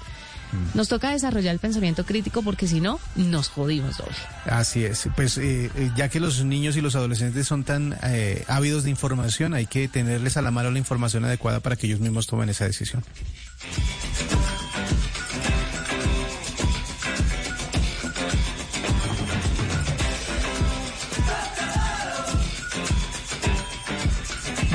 Nos 0.74 0.88
toca 0.88 1.12
desarrollar 1.12 1.54
el 1.54 1.60
pensamiento 1.60 2.06
crítico 2.06 2.42
porque 2.42 2.68
si 2.68 2.80
no, 2.82 3.00
nos 3.16 3.50
jodimos 3.50 3.98
doble. 3.98 4.16
Así 4.46 4.86
es. 4.86 5.10
Pues 5.16 5.38
eh, 5.38 5.72
eh, 5.76 5.92
ya 5.96 6.10
que 6.10 6.20
los 6.20 6.44
niños 6.44 6.76
y 6.78 6.82
los 6.82 6.96
adolescentes 6.96 7.48
son 7.48 7.64
tan 7.64 7.98
eh, 8.04 8.44
ávidos 8.48 8.84
de 8.84 8.90
información, 8.90 9.54
hay 9.54 9.66
que 9.66 9.88
tenerles 9.88 10.38
a 10.38 10.42
la 10.42 10.52
mano 10.52 10.72
la 10.72 10.80
información 10.80 11.26
adecuada 11.26 11.60
para 11.60 11.76
que 11.76 11.88
ellos 11.88 12.00
mismos 12.00 12.28
tomen 12.28 12.50
esa 12.50 12.66
decisión. 12.66 13.04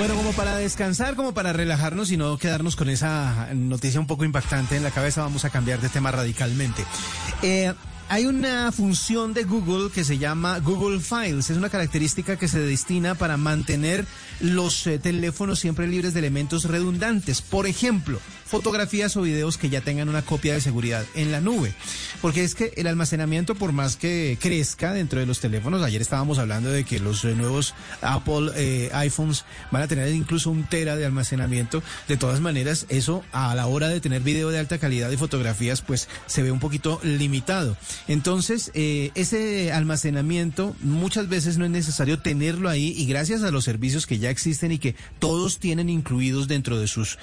Bueno, 0.03 0.17
como 0.17 0.33
para 0.33 0.57
descansar, 0.57 1.15
como 1.15 1.33
para 1.33 1.53
relajarnos 1.53 2.11
y 2.11 2.17
no 2.17 2.37
quedarnos 2.37 2.75
con 2.75 2.89
esa 2.89 3.51
noticia 3.55 4.01
un 4.01 4.09
poco 4.09 4.25
impactante 4.25 4.77
en 4.77 4.83
la 4.83 4.91
cabeza, 4.91 5.23
vamos 5.23 5.45
a 5.45 5.51
cambiar 5.51 5.81
de 5.81 5.89
tema 5.89 6.11
radicalmente. 6.11 6.85
Eh, 7.41 7.73
hay 8.09 8.27
una 8.27 8.73
función 8.73 9.33
de 9.33 9.45
Google 9.45 9.93
que 9.93 10.03
se 10.03 10.19
llama 10.19 10.59
Google 10.59 10.99
Files. 10.99 11.51
Es 11.51 11.57
una 11.57 11.69
característica 11.69 12.37
que 12.37 12.49
se 12.49 12.59
destina 12.59 13.15
para 13.15 13.37
mantener 13.37 14.05
los 14.41 14.89
eh, 14.89 14.99
teléfonos 14.99 15.61
siempre 15.61 15.87
libres 15.87 16.15
de 16.15 16.19
elementos 16.19 16.65
redundantes. 16.65 17.41
Por 17.41 17.69
ejemplo, 17.69 18.19
fotografías 18.53 19.17
o 19.17 19.23
videos 19.23 19.57
que 19.57 19.71
ya 19.71 19.81
tengan 19.81 20.11
una 20.11 20.21
copia 20.21 20.53
de 20.53 20.61
seguridad 20.61 21.07
en 21.15 21.33
la 21.33 21.41
nube. 21.41 21.73
Porque 22.21 22.45
es 22.45 22.55
que 22.55 22.75
el 22.77 22.87
almacenamiento, 22.87 23.55
por 23.55 23.73
más 23.73 23.97
que 23.97 24.37
crezca 24.39 24.93
dentro 24.93 25.21
de 25.21 25.25
los 25.25 25.41
teléfonos, 25.41 25.83
ayer 25.83 26.03
estábamos 26.03 26.39
hablando 26.39 26.71
de 26.71 26.85
que 26.85 27.01
los 27.01 27.25
eh, 27.25 27.35
nuevos 27.35 27.75
Apple 28.03 28.51
eh, 28.55 28.91
iPhones 28.93 29.47
van 29.71 29.81
a 29.81 29.89
tener 29.89 30.07
incluso 30.09 30.51
un 30.51 30.65
tera 30.65 30.97
de 30.97 31.07
almacenamiento. 31.07 31.83
De 32.09 32.19
todas 32.19 32.41
maneras, 32.41 32.85
eso 32.91 33.25
a 33.33 33.55
la 33.55 33.67
hora 33.69 33.89
de 33.89 34.03
tener 34.03 34.21
video 34.21 34.51
de 34.51 34.59
alta 34.59 34.77
calidad 34.77 35.11
y 35.11 35.17
fotografías, 35.17 35.81
pues 35.81 36.11
se 36.27 36.43
ve 36.43 36.53
un 36.53 36.61
poquito 36.61 37.01
limitado. 37.03 37.79
Entonces, 38.07 38.71
eh, 38.75 39.13
ese 39.15 39.73
almacenamiento 39.73 40.77
muchas 40.81 41.31
veces 41.31 41.57
no 41.57 41.65
es 41.65 41.71
necesario 41.71 42.19
tenerlo 42.19 42.69
ahí 42.69 42.93
y 42.99 43.07
gracias 43.07 43.45
a 43.45 43.51
los 43.51 43.65
servicios 43.65 44.07
que 44.07 44.19
ya 44.19 44.29
existen 44.29 44.73
y 44.73 44.79
que 44.79 44.95
todos 45.21 45.59
tienen 45.59 45.89
incluidos 45.89 46.49
dentro 46.49 46.79
de 46.79 46.87
sus 46.87 47.17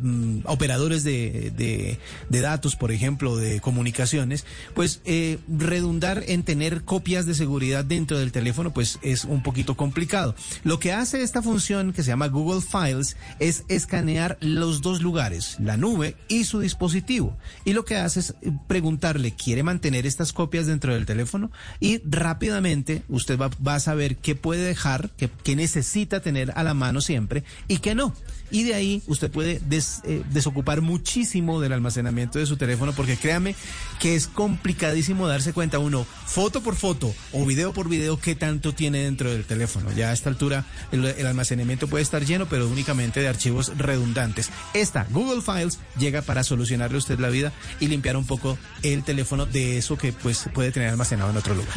Mm, 0.00 0.40
operadores 0.44 1.04
de, 1.04 1.52
de, 1.56 2.40
datos, 2.40 2.76
por 2.76 2.92
ejemplo, 2.92 3.36
de 3.36 3.60
comunicaciones, 3.60 4.44
pues 4.74 5.00
eh, 5.04 5.38
redundar 5.48 6.22
en 6.26 6.42
tener 6.42 6.82
copias 6.82 7.24
de 7.24 7.34
seguridad 7.34 7.84
dentro 7.84 8.18
del 8.18 8.30
teléfono, 8.30 8.72
pues 8.74 8.98
es 9.02 9.24
un 9.24 9.42
poquito 9.42 9.76
complicado. 9.76 10.34
Lo 10.64 10.78
que 10.78 10.92
hace 10.92 11.22
esta 11.22 11.42
función 11.42 11.92
que 11.92 12.02
se 12.02 12.08
llama 12.08 12.28
Google 12.28 12.60
Files 12.60 13.16
es 13.38 13.64
escanear 13.68 14.36
los 14.40 14.82
dos 14.82 15.00
lugares, 15.00 15.56
la 15.60 15.76
nube 15.76 16.16
y 16.28 16.44
su 16.44 16.60
dispositivo. 16.60 17.36
Y 17.64 17.72
lo 17.72 17.84
que 17.84 17.96
hace 17.96 18.20
es 18.20 18.34
preguntarle, 18.66 19.32
¿quiere 19.32 19.62
mantener 19.62 20.06
estas 20.06 20.32
copias 20.32 20.66
dentro 20.66 20.92
del 20.92 21.06
teléfono? 21.06 21.50
Y 21.80 22.02
rápidamente 22.04 23.02
usted 23.08 23.38
va, 23.38 23.50
va 23.66 23.76
a 23.76 23.80
saber 23.80 24.16
qué 24.16 24.34
puede 24.34 24.64
dejar, 24.64 25.10
qué, 25.16 25.30
qué 25.42 25.56
necesita 25.56 26.20
tener 26.20 26.52
a 26.54 26.62
la 26.62 26.74
mano 26.74 27.00
siempre 27.00 27.44
y 27.66 27.78
qué 27.78 27.94
no 27.94 28.14
y 28.50 28.64
de 28.64 28.74
ahí 28.74 29.02
usted 29.06 29.30
puede 29.30 29.60
eh, 30.04 30.22
desocupar 30.30 30.80
muchísimo 30.80 31.60
del 31.60 31.72
almacenamiento 31.72 32.38
de 32.38 32.46
su 32.46 32.56
teléfono 32.56 32.92
porque 32.92 33.16
créame 33.16 33.54
que 34.00 34.14
es 34.14 34.26
complicadísimo 34.26 35.26
darse 35.26 35.52
cuenta 35.52 35.78
uno 35.78 36.06
foto 36.26 36.62
por 36.62 36.76
foto 36.76 37.14
o 37.32 37.44
video 37.44 37.72
por 37.72 37.88
video 37.88 38.18
qué 38.18 38.34
tanto 38.34 38.72
tiene 38.74 39.04
dentro 39.04 39.30
del 39.30 39.44
teléfono. 39.44 39.90
Ya 39.92 40.10
a 40.10 40.12
esta 40.12 40.28
altura 40.28 40.64
el, 40.92 41.04
el 41.04 41.26
almacenamiento 41.26 41.88
puede 41.88 42.02
estar 42.02 42.24
lleno 42.24 42.46
pero 42.46 42.68
únicamente 42.68 43.20
de 43.20 43.28
archivos 43.28 43.76
redundantes. 43.76 44.50
Esta 44.74 45.06
Google 45.10 45.42
Files 45.42 45.78
llega 45.98 46.22
para 46.22 46.44
solucionarle 46.44 46.96
a 46.96 46.98
usted 46.98 47.18
la 47.18 47.28
vida 47.28 47.52
y 47.80 47.88
limpiar 47.88 48.16
un 48.16 48.26
poco 48.26 48.58
el 48.82 49.02
teléfono 49.02 49.46
de 49.46 49.78
eso 49.78 49.96
que 49.96 50.12
pues 50.12 50.48
puede 50.54 50.72
tener 50.72 50.90
almacenado 50.90 51.30
en 51.30 51.36
otro 51.36 51.54
lugar. 51.54 51.76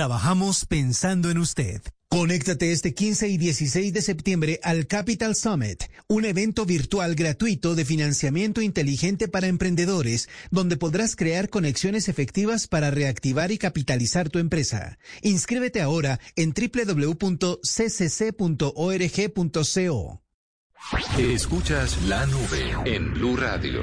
Trabajamos 0.00 0.64
pensando 0.64 1.28
en 1.28 1.36
usted. 1.36 1.82
Conéctate 2.08 2.72
este 2.72 2.94
15 2.94 3.28
y 3.28 3.36
16 3.36 3.92
de 3.92 4.00
septiembre 4.00 4.58
al 4.62 4.86
Capital 4.86 5.36
Summit, 5.36 5.82
un 6.08 6.24
evento 6.24 6.64
virtual 6.64 7.14
gratuito 7.14 7.74
de 7.74 7.84
financiamiento 7.84 8.62
inteligente 8.62 9.28
para 9.28 9.48
emprendedores, 9.48 10.30
donde 10.50 10.78
podrás 10.78 11.16
crear 11.16 11.50
conexiones 11.50 12.08
efectivas 12.08 12.66
para 12.66 12.90
reactivar 12.90 13.52
y 13.52 13.58
capitalizar 13.58 14.30
tu 14.30 14.38
empresa. 14.38 14.98
Inscríbete 15.20 15.82
ahora 15.82 16.18
en 16.34 16.54
www.ccc.org.co. 16.54 17.20
Escuchas 21.18 22.02
la 22.04 22.24
nube 22.24 22.74
en 22.86 23.12
Blue 23.12 23.36
Radio. 23.36 23.82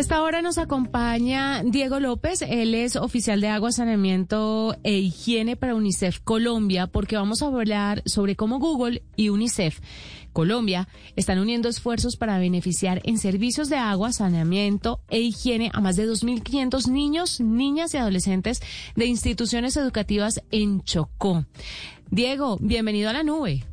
Esta 0.00 0.22
hora 0.22 0.40
nos 0.40 0.56
acompaña 0.56 1.62
Diego 1.62 2.00
López, 2.00 2.40
él 2.40 2.74
es 2.74 2.96
oficial 2.96 3.42
de 3.42 3.48
agua, 3.48 3.70
saneamiento 3.70 4.74
e 4.82 4.94
higiene 4.94 5.56
para 5.56 5.74
UNICEF 5.74 6.20
Colombia, 6.20 6.86
porque 6.86 7.16
vamos 7.16 7.42
a 7.42 7.48
hablar 7.48 8.02
sobre 8.06 8.34
cómo 8.34 8.58
Google 8.58 9.02
y 9.14 9.28
UNICEF 9.28 9.80
Colombia 10.32 10.88
están 11.16 11.38
uniendo 11.38 11.68
esfuerzos 11.68 12.16
para 12.16 12.38
beneficiar 12.38 13.02
en 13.04 13.18
servicios 13.18 13.68
de 13.68 13.76
agua, 13.76 14.10
saneamiento 14.14 15.02
e 15.10 15.20
higiene 15.20 15.70
a 15.74 15.82
más 15.82 15.96
de 15.96 16.08
2.500 16.08 16.88
niños, 16.88 17.38
niñas 17.42 17.92
y 17.92 17.98
adolescentes 17.98 18.62
de 18.96 19.04
instituciones 19.04 19.76
educativas 19.76 20.40
en 20.50 20.80
Chocó. 20.80 21.44
Diego, 22.10 22.56
bienvenido 22.58 23.10
a 23.10 23.12
la 23.12 23.22
nube. 23.22 23.66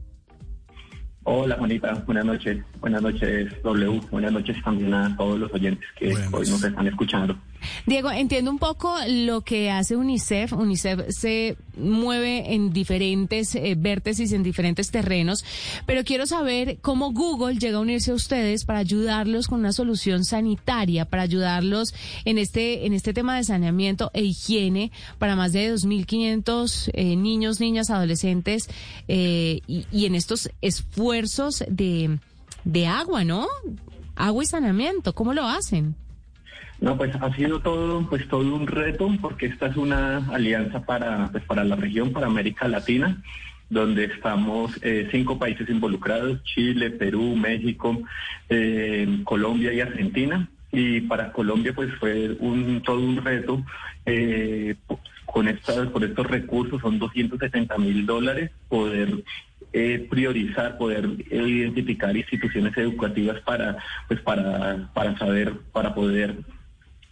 Hola 1.30 1.58
Juanita, 1.58 1.94
buenas 2.06 2.24
noches. 2.24 2.58
Buenas 2.80 3.02
noches 3.02 3.52
W. 3.62 4.02
Buenas 4.12 4.32
noches 4.32 4.64
también 4.64 4.94
a 4.94 5.14
todos 5.18 5.38
los 5.38 5.54
oyentes 5.54 5.86
que 6.00 6.16
hoy 6.32 6.48
nos 6.48 6.64
están 6.64 6.88
escuchando. 6.88 7.38
Diego, 7.86 8.12
entiendo 8.12 8.52
un 8.52 8.60
poco 8.60 8.96
lo 9.08 9.42
que 9.42 9.72
hace 9.72 9.96
UNICEF. 9.96 10.54
UNICEF 10.54 11.02
se 11.10 11.58
mueve 11.78 12.54
en 12.54 12.74
diferentes 12.74 13.56
eh, 13.56 13.76
vértices, 13.78 14.32
en 14.32 14.44
diferentes 14.44 14.92
terrenos, 14.92 15.46
pero 15.86 16.04
quiero 16.04 16.26
saber 16.26 16.80
cómo 16.82 17.12
Google 17.12 17.58
llega 17.58 17.78
a 17.78 17.82
unirse 17.82 18.12
a 18.12 18.16
ustedes 18.16 18.66
para 18.66 18.80
ayudarlos 18.80 19.48
con 19.48 19.60
una 19.60 19.74
solución 19.74 20.26
sanitaria, 20.26 21.06
para 21.06 21.24
ayudarlos 21.24 21.94
en 22.26 22.38
este, 22.38 22.86
en 22.86 22.94
este 22.94 23.14
tema 23.14 23.38
de 23.38 23.44
saneamiento 23.44 24.12
e 24.14 24.24
higiene 24.24 24.92
para 25.18 25.36
más 25.36 25.54
de 25.54 25.74
2.500 25.74 26.92
eh, 26.94 27.16
niños, 27.16 27.60
niñas, 27.60 27.90
adolescentes 27.90 28.70
eh, 29.08 29.62
y, 29.68 29.86
y 29.92 30.06
en 30.06 30.16
estos 30.16 30.50
esfuerzos 30.62 31.64
de, 31.70 32.20
de 32.64 32.88
agua, 32.88 33.24
¿no? 33.24 33.48
Agua 34.16 34.44
y 34.44 34.48
saneamiento, 34.48 35.14
¿cómo 35.14 35.34
lo 35.34 35.46
hacen? 35.46 35.96
No, 36.80 36.96
pues 36.96 37.16
ha 37.16 37.34
sido 37.36 37.60
todo, 37.60 38.08
pues 38.08 38.28
todo 38.28 38.54
un 38.54 38.68
reto, 38.68 39.10
porque 39.22 39.48
esta 39.48 39.68
es 39.68 39.78
una 39.78 40.18
alianza 40.32 40.86
para, 40.86 41.30
pues, 41.32 41.44
para 41.46 41.64
la 41.64 41.76
región, 41.76 42.12
para 42.12 42.28
América 42.28 42.68
Latina, 42.68 43.22
donde 43.70 44.06
estamos 44.06 44.78
eh, 44.84 45.08
cinco 45.12 45.40
países 45.40 45.68
involucrados: 45.70 46.44
Chile, 46.44 46.92
Perú, 46.92 47.36
México, 47.36 48.00
eh, 48.50 49.22
Colombia 49.24 49.74
y 49.74 49.82
Argentina. 49.82 50.50
y 50.72 51.02
para 51.02 51.32
Colombia 51.32 51.72
pues 51.74 51.90
fue 51.96 52.36
un 52.40 52.82
todo 52.84 53.00
un 53.00 53.24
reto 53.24 53.64
eh, 54.06 54.76
con 55.26 55.48
estas 55.48 55.88
por 55.88 56.04
estos 56.04 56.28
recursos 56.28 56.82
son 56.82 57.00
270 57.00 57.78
mil 57.78 58.06
dólares 58.06 58.52
poder 58.68 59.24
eh, 59.74 60.08
priorizar, 60.10 60.78
poder 60.78 61.08
identificar 61.30 62.16
instituciones 62.16 62.76
educativas 62.78 63.40
para, 63.42 63.78
pues 64.08 64.20
para, 64.22 64.90
para 64.94 65.18
saber, 65.18 65.54
para 65.72 65.94
poder 65.94 66.36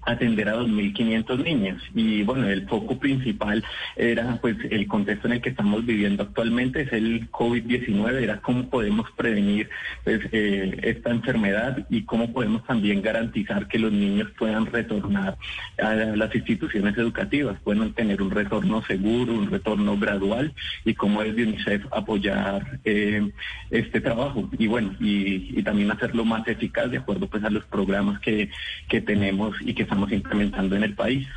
atender 0.05 0.49
a 0.49 0.57
2.500 0.57 1.43
niños. 1.43 1.81
Y 1.93 2.23
bueno, 2.23 2.47
el 2.47 2.67
foco 2.67 2.97
principal 2.97 3.63
era 3.95 4.37
pues 4.41 4.55
el 4.69 4.87
contexto 4.87 5.27
en 5.27 5.33
el 5.33 5.41
que 5.41 5.49
estamos 5.49 5.85
viviendo 5.85 6.23
actualmente, 6.23 6.81
es 6.81 6.93
el 6.93 7.29
COVID-19, 7.31 8.21
era 8.21 8.41
cómo 8.41 8.69
podemos 8.69 9.09
prevenir 9.11 9.69
pues, 10.03 10.21
eh, 10.31 10.77
esta 10.83 11.09
enfermedad 11.09 11.85
y 11.89 12.03
cómo 12.03 12.31
podemos 12.31 12.63
también 12.65 13.01
garantizar 13.01 13.67
que 13.67 13.79
los 13.79 13.91
niños 13.91 14.29
puedan 14.37 14.65
retornar 14.67 15.37
a 15.81 15.93
las 15.93 16.33
instituciones 16.35 16.97
educativas, 16.97 17.57
puedan 17.63 17.93
tener 17.93 18.21
un 18.21 18.31
retorno 18.31 18.83
seguro, 18.83 19.33
un 19.33 19.49
retorno 19.49 19.97
gradual 19.97 20.53
y 20.83 20.93
cómo 20.93 21.21
es 21.21 21.35
de 21.35 21.43
UNICEF 21.43 21.85
apoyar 21.91 22.79
eh, 22.83 23.31
este 23.71 24.01
trabajo 24.01 24.49
y 24.57 24.67
bueno, 24.67 24.95
y, 24.99 25.59
y, 25.59 25.63
también 25.63 25.91
hacerlo 25.91 26.25
más 26.25 26.47
eficaz 26.47 26.91
de 26.91 26.97
acuerdo 26.97 27.27
pues 27.27 27.43
a 27.43 27.49
los 27.49 27.65
programas 27.65 28.19
que, 28.19 28.49
que 28.87 29.01
tenemos 29.01 29.55
y 29.61 29.73
que 29.73 29.83
estamos 29.83 29.94
estamos 29.95 30.11
implementando 30.11 30.75
en 30.75 30.83
el 30.83 30.93
país. 30.93 31.27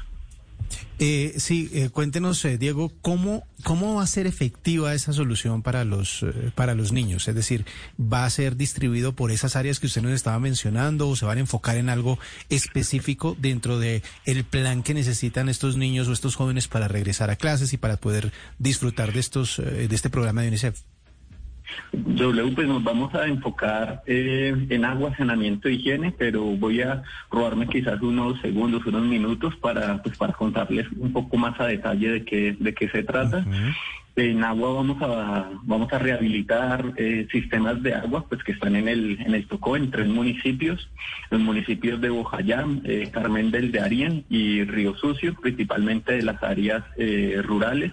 Eh, 1.00 1.34
sí, 1.36 1.70
eh, 1.72 1.90
cuéntenos, 1.90 2.44
eh, 2.44 2.58
Diego, 2.58 2.92
¿cómo, 3.02 3.44
¿cómo 3.62 3.94
va 3.94 4.02
a 4.02 4.06
ser 4.06 4.26
efectiva 4.26 4.92
esa 4.94 5.12
solución 5.12 5.62
para 5.62 5.84
los, 5.84 6.24
eh, 6.24 6.50
para 6.56 6.74
los 6.74 6.90
niños? 6.90 7.28
Es 7.28 7.36
decir, 7.36 7.64
¿va 8.00 8.24
a 8.24 8.30
ser 8.30 8.56
distribuido 8.56 9.14
por 9.14 9.30
esas 9.30 9.54
áreas 9.54 9.78
que 9.78 9.86
usted 9.86 10.02
nos 10.02 10.10
estaba 10.10 10.40
mencionando 10.40 11.08
o 11.08 11.14
se 11.14 11.24
van 11.24 11.38
a 11.38 11.42
enfocar 11.42 11.76
en 11.76 11.88
algo 11.88 12.18
específico 12.50 13.36
dentro 13.38 13.78
de 13.78 14.02
el 14.24 14.42
plan 14.42 14.82
que 14.82 14.92
necesitan 14.92 15.48
estos 15.48 15.76
niños 15.76 16.08
o 16.08 16.12
estos 16.12 16.34
jóvenes 16.34 16.66
para 16.66 16.88
regresar 16.88 17.30
a 17.30 17.36
clases 17.36 17.72
y 17.72 17.76
para 17.76 17.96
poder 17.96 18.32
disfrutar 18.58 19.12
de, 19.12 19.20
estos, 19.20 19.58
de 19.58 19.88
este 19.94 20.10
programa 20.10 20.42
de 20.42 20.48
UNICEF? 20.48 20.80
W, 21.92 22.52
pues 22.54 22.66
nos 22.66 22.82
vamos 22.82 23.14
a 23.14 23.26
enfocar 23.26 24.02
eh, 24.06 24.54
en 24.68 24.84
agua, 24.84 25.16
saneamiento 25.16 25.68
higiene, 25.68 26.12
pero 26.16 26.42
voy 26.42 26.82
a 26.82 27.02
robarme 27.30 27.66
quizás 27.66 28.00
unos 28.02 28.40
segundos, 28.40 28.84
unos 28.86 29.02
minutos 29.02 29.56
para, 29.56 30.02
pues, 30.02 30.16
para 30.16 30.32
contarles 30.32 30.86
un 30.96 31.12
poco 31.12 31.36
más 31.36 31.58
a 31.60 31.66
detalle 31.66 32.10
de 32.10 32.24
qué, 32.24 32.56
de 32.58 32.74
qué 32.74 32.88
se 32.88 33.02
trata. 33.02 33.44
En 34.16 34.42
agua 34.42 34.72
vamos 34.72 35.00
a 35.00 35.48
vamos 35.62 35.92
a 35.92 35.98
rehabilitar 36.00 36.92
eh, 36.96 37.28
sistemas 37.30 37.80
de 37.84 37.94
agua 37.94 38.24
pues 38.28 38.42
que 38.42 38.50
están 38.50 38.74
en 38.74 38.88
el 38.88 39.16
en 39.20 39.32
el 39.32 39.46
Tocó 39.46 39.76
en 39.76 39.92
tres 39.92 40.08
municipios, 40.08 40.90
los 41.30 41.40
municipios 41.40 42.00
de 42.00 42.10
Bojayán, 42.10 42.82
eh, 42.84 43.10
Carmen 43.12 43.52
del 43.52 43.70
de 43.70 43.80
Arién 43.80 44.24
y 44.28 44.64
Río 44.64 44.96
Sucio, 44.96 45.36
principalmente 45.40 46.14
de 46.14 46.22
las 46.22 46.42
áreas 46.42 46.82
eh, 46.96 47.40
rurales. 47.44 47.92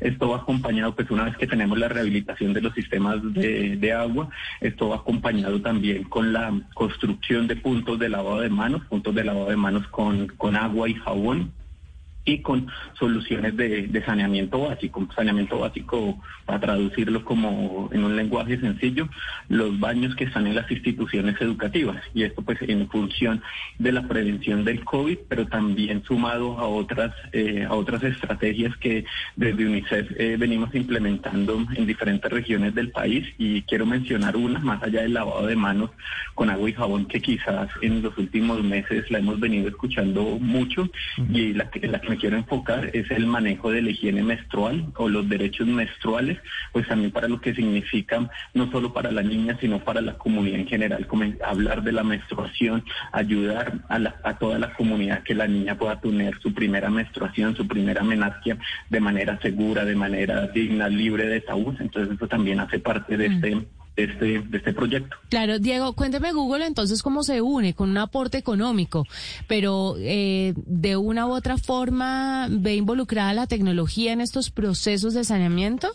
Esto 0.00 0.30
va 0.30 0.38
acompañado, 0.38 0.94
pues 0.94 1.10
una 1.10 1.24
vez 1.24 1.36
que 1.36 1.46
tenemos 1.46 1.78
la 1.78 1.88
rehabilitación 1.88 2.52
de 2.52 2.60
los 2.60 2.74
sistemas 2.74 3.16
de, 3.32 3.76
de 3.76 3.92
agua, 3.92 4.28
esto 4.60 4.90
va 4.90 4.96
acompañado 4.96 5.60
también 5.60 6.04
con 6.04 6.32
la 6.32 6.52
construcción 6.74 7.46
de 7.46 7.56
puntos 7.56 7.98
de 7.98 8.08
lavado 8.08 8.40
de 8.40 8.48
manos, 8.48 8.84
puntos 8.86 9.14
de 9.14 9.24
lavado 9.24 9.50
de 9.50 9.56
manos 9.56 9.86
con, 9.88 10.28
con 10.28 10.56
agua 10.56 10.88
y 10.88 10.94
jabón 10.94 11.52
y 12.24 12.38
con 12.38 12.68
soluciones 12.98 13.56
de, 13.56 14.02
saneamiento 14.04 14.60
básico. 14.60 15.06
Saneamiento 15.14 15.58
básico, 15.58 16.18
para 16.46 16.60
traducirlo 16.60 17.24
como 17.24 17.90
en 17.92 18.04
un 18.04 18.16
lenguaje 18.16 18.58
sencillo, 18.58 19.08
los 19.48 19.78
baños 19.78 20.14
que 20.16 20.24
están 20.24 20.46
en 20.46 20.54
las 20.54 20.70
instituciones 20.70 21.40
educativas. 21.40 22.02
Y 22.14 22.22
esto 22.22 22.42
pues 22.42 22.58
en 22.62 22.88
función 22.88 23.42
de 23.78 23.92
la 23.92 24.06
prevención 24.06 24.64
del 24.64 24.84
COVID, 24.84 25.18
pero 25.28 25.46
también 25.46 26.02
sumado 26.04 26.58
a 26.58 26.66
otras, 26.66 27.14
eh, 27.32 27.66
a 27.68 27.74
otras 27.74 28.02
estrategias 28.02 28.76
que 28.76 29.04
desde 29.36 29.66
UNICEF 29.66 30.10
eh, 30.18 30.36
venimos 30.38 30.74
implementando 30.74 31.64
en 31.74 31.86
diferentes 31.86 32.30
regiones 32.30 32.74
del 32.74 32.90
país. 32.90 33.26
Y 33.38 33.62
quiero 33.62 33.86
mencionar 33.86 34.36
una, 34.36 34.60
más 34.60 34.82
allá 34.82 35.02
del 35.02 35.14
lavado 35.14 35.46
de 35.46 35.56
manos 35.56 35.90
con 36.34 36.50
agua 36.50 36.68
y 36.68 36.72
jabón, 36.72 37.06
que 37.06 37.20
quizás 37.20 37.68
en 37.82 38.02
los 38.02 38.16
últimos 38.18 38.62
meses 38.62 39.10
la 39.10 39.18
hemos 39.18 39.40
venido 39.40 39.68
escuchando 39.68 40.38
mucho 40.40 40.88
y 41.32 41.52
la 41.52 41.64
la 41.82 42.00
que 42.00 42.13
quiero 42.16 42.36
enfocar 42.36 42.90
es 42.92 43.10
el 43.10 43.26
manejo 43.26 43.70
de 43.70 43.82
la 43.82 43.90
higiene 43.90 44.22
menstrual 44.22 44.92
o 44.96 45.08
los 45.08 45.28
derechos 45.28 45.66
menstruales, 45.66 46.38
pues 46.72 46.86
también 46.88 47.10
para 47.10 47.28
lo 47.28 47.40
que 47.40 47.54
significa 47.54 48.28
no 48.54 48.70
solo 48.70 48.92
para 48.92 49.10
la 49.10 49.22
niña, 49.22 49.56
sino 49.60 49.78
para 49.80 50.00
la 50.00 50.14
comunidad 50.18 50.60
en 50.60 50.68
general, 50.68 51.06
como 51.06 51.24
hablar 51.44 51.82
de 51.82 51.92
la 51.92 52.04
menstruación, 52.04 52.84
ayudar 53.12 53.80
a, 53.88 53.98
la, 53.98 54.16
a 54.24 54.38
toda 54.38 54.58
la 54.58 54.72
comunidad 54.74 55.22
que 55.22 55.34
la 55.34 55.46
niña 55.46 55.76
pueda 55.76 56.00
tener 56.00 56.38
su 56.40 56.52
primera 56.52 56.90
menstruación, 56.90 57.56
su 57.56 57.66
primera 57.66 58.02
menarquia 58.02 58.58
de 58.90 59.00
manera 59.00 59.38
segura, 59.40 59.84
de 59.84 59.94
manera 59.94 60.46
digna, 60.48 60.88
libre 60.88 61.26
de 61.26 61.40
tabús. 61.40 61.76
Entonces 61.80 62.14
eso 62.14 62.28
también 62.28 62.60
hace 62.60 62.78
parte 62.78 63.16
de 63.16 63.28
mm. 63.28 63.32
este 63.32 63.66
de 63.96 64.04
este, 64.04 64.40
de 64.40 64.58
este 64.58 64.72
proyecto. 64.72 65.16
Claro, 65.28 65.58
Diego, 65.58 65.92
cuénteme 65.92 66.32
Google 66.32 66.66
entonces 66.66 67.02
cómo 67.02 67.22
se 67.22 67.40
une 67.40 67.74
con 67.74 67.90
un 67.90 67.98
aporte 67.98 68.38
económico, 68.38 69.06
pero 69.46 69.96
eh, 69.98 70.54
de 70.56 70.96
una 70.96 71.26
u 71.26 71.32
otra 71.32 71.58
forma 71.58 72.48
ve 72.50 72.74
involucrada 72.76 73.34
la 73.34 73.46
tecnología 73.46 74.12
en 74.12 74.20
estos 74.20 74.50
procesos 74.50 75.14
de 75.14 75.24
saneamiento. 75.24 75.94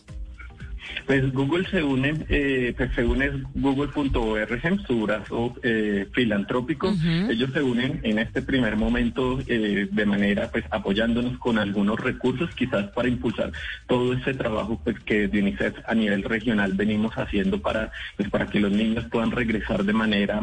Pues 1.09 1.33
Google 1.33 1.67
se 1.71 1.81
une, 1.81 2.23
eh, 2.29 2.71
pues 2.77 2.91
se 2.93 3.03
une 3.03 3.43
google.org, 3.55 4.85
su 4.85 5.01
brazo 5.01 5.55
eh, 5.63 6.05
filantrópico. 6.13 6.93
Ellos 7.27 7.49
se 7.51 7.63
unen 7.63 7.99
en 8.03 8.19
este 8.19 8.43
primer 8.43 8.75
momento 8.75 9.39
eh, 9.47 9.87
de 9.91 10.05
manera, 10.05 10.51
pues 10.51 10.65
apoyándonos 10.69 11.39
con 11.39 11.57
algunos 11.57 11.99
recursos, 11.99 12.53
quizás 12.53 12.91
para 12.91 13.07
impulsar 13.07 13.51
todo 13.87 14.13
ese 14.13 14.35
trabajo 14.35 14.79
pues 14.83 14.99
que 14.99 15.27
de 15.27 15.39
UNICEF 15.39 15.77
a 15.87 15.95
nivel 15.95 16.21
regional 16.21 16.73
venimos 16.73 17.17
haciendo 17.17 17.59
para, 17.59 17.91
pues 18.15 18.29
para 18.29 18.45
que 18.45 18.59
los 18.59 18.71
niños 18.71 19.05
puedan 19.05 19.31
regresar 19.31 19.83
de 19.85 19.93
manera 19.93 20.39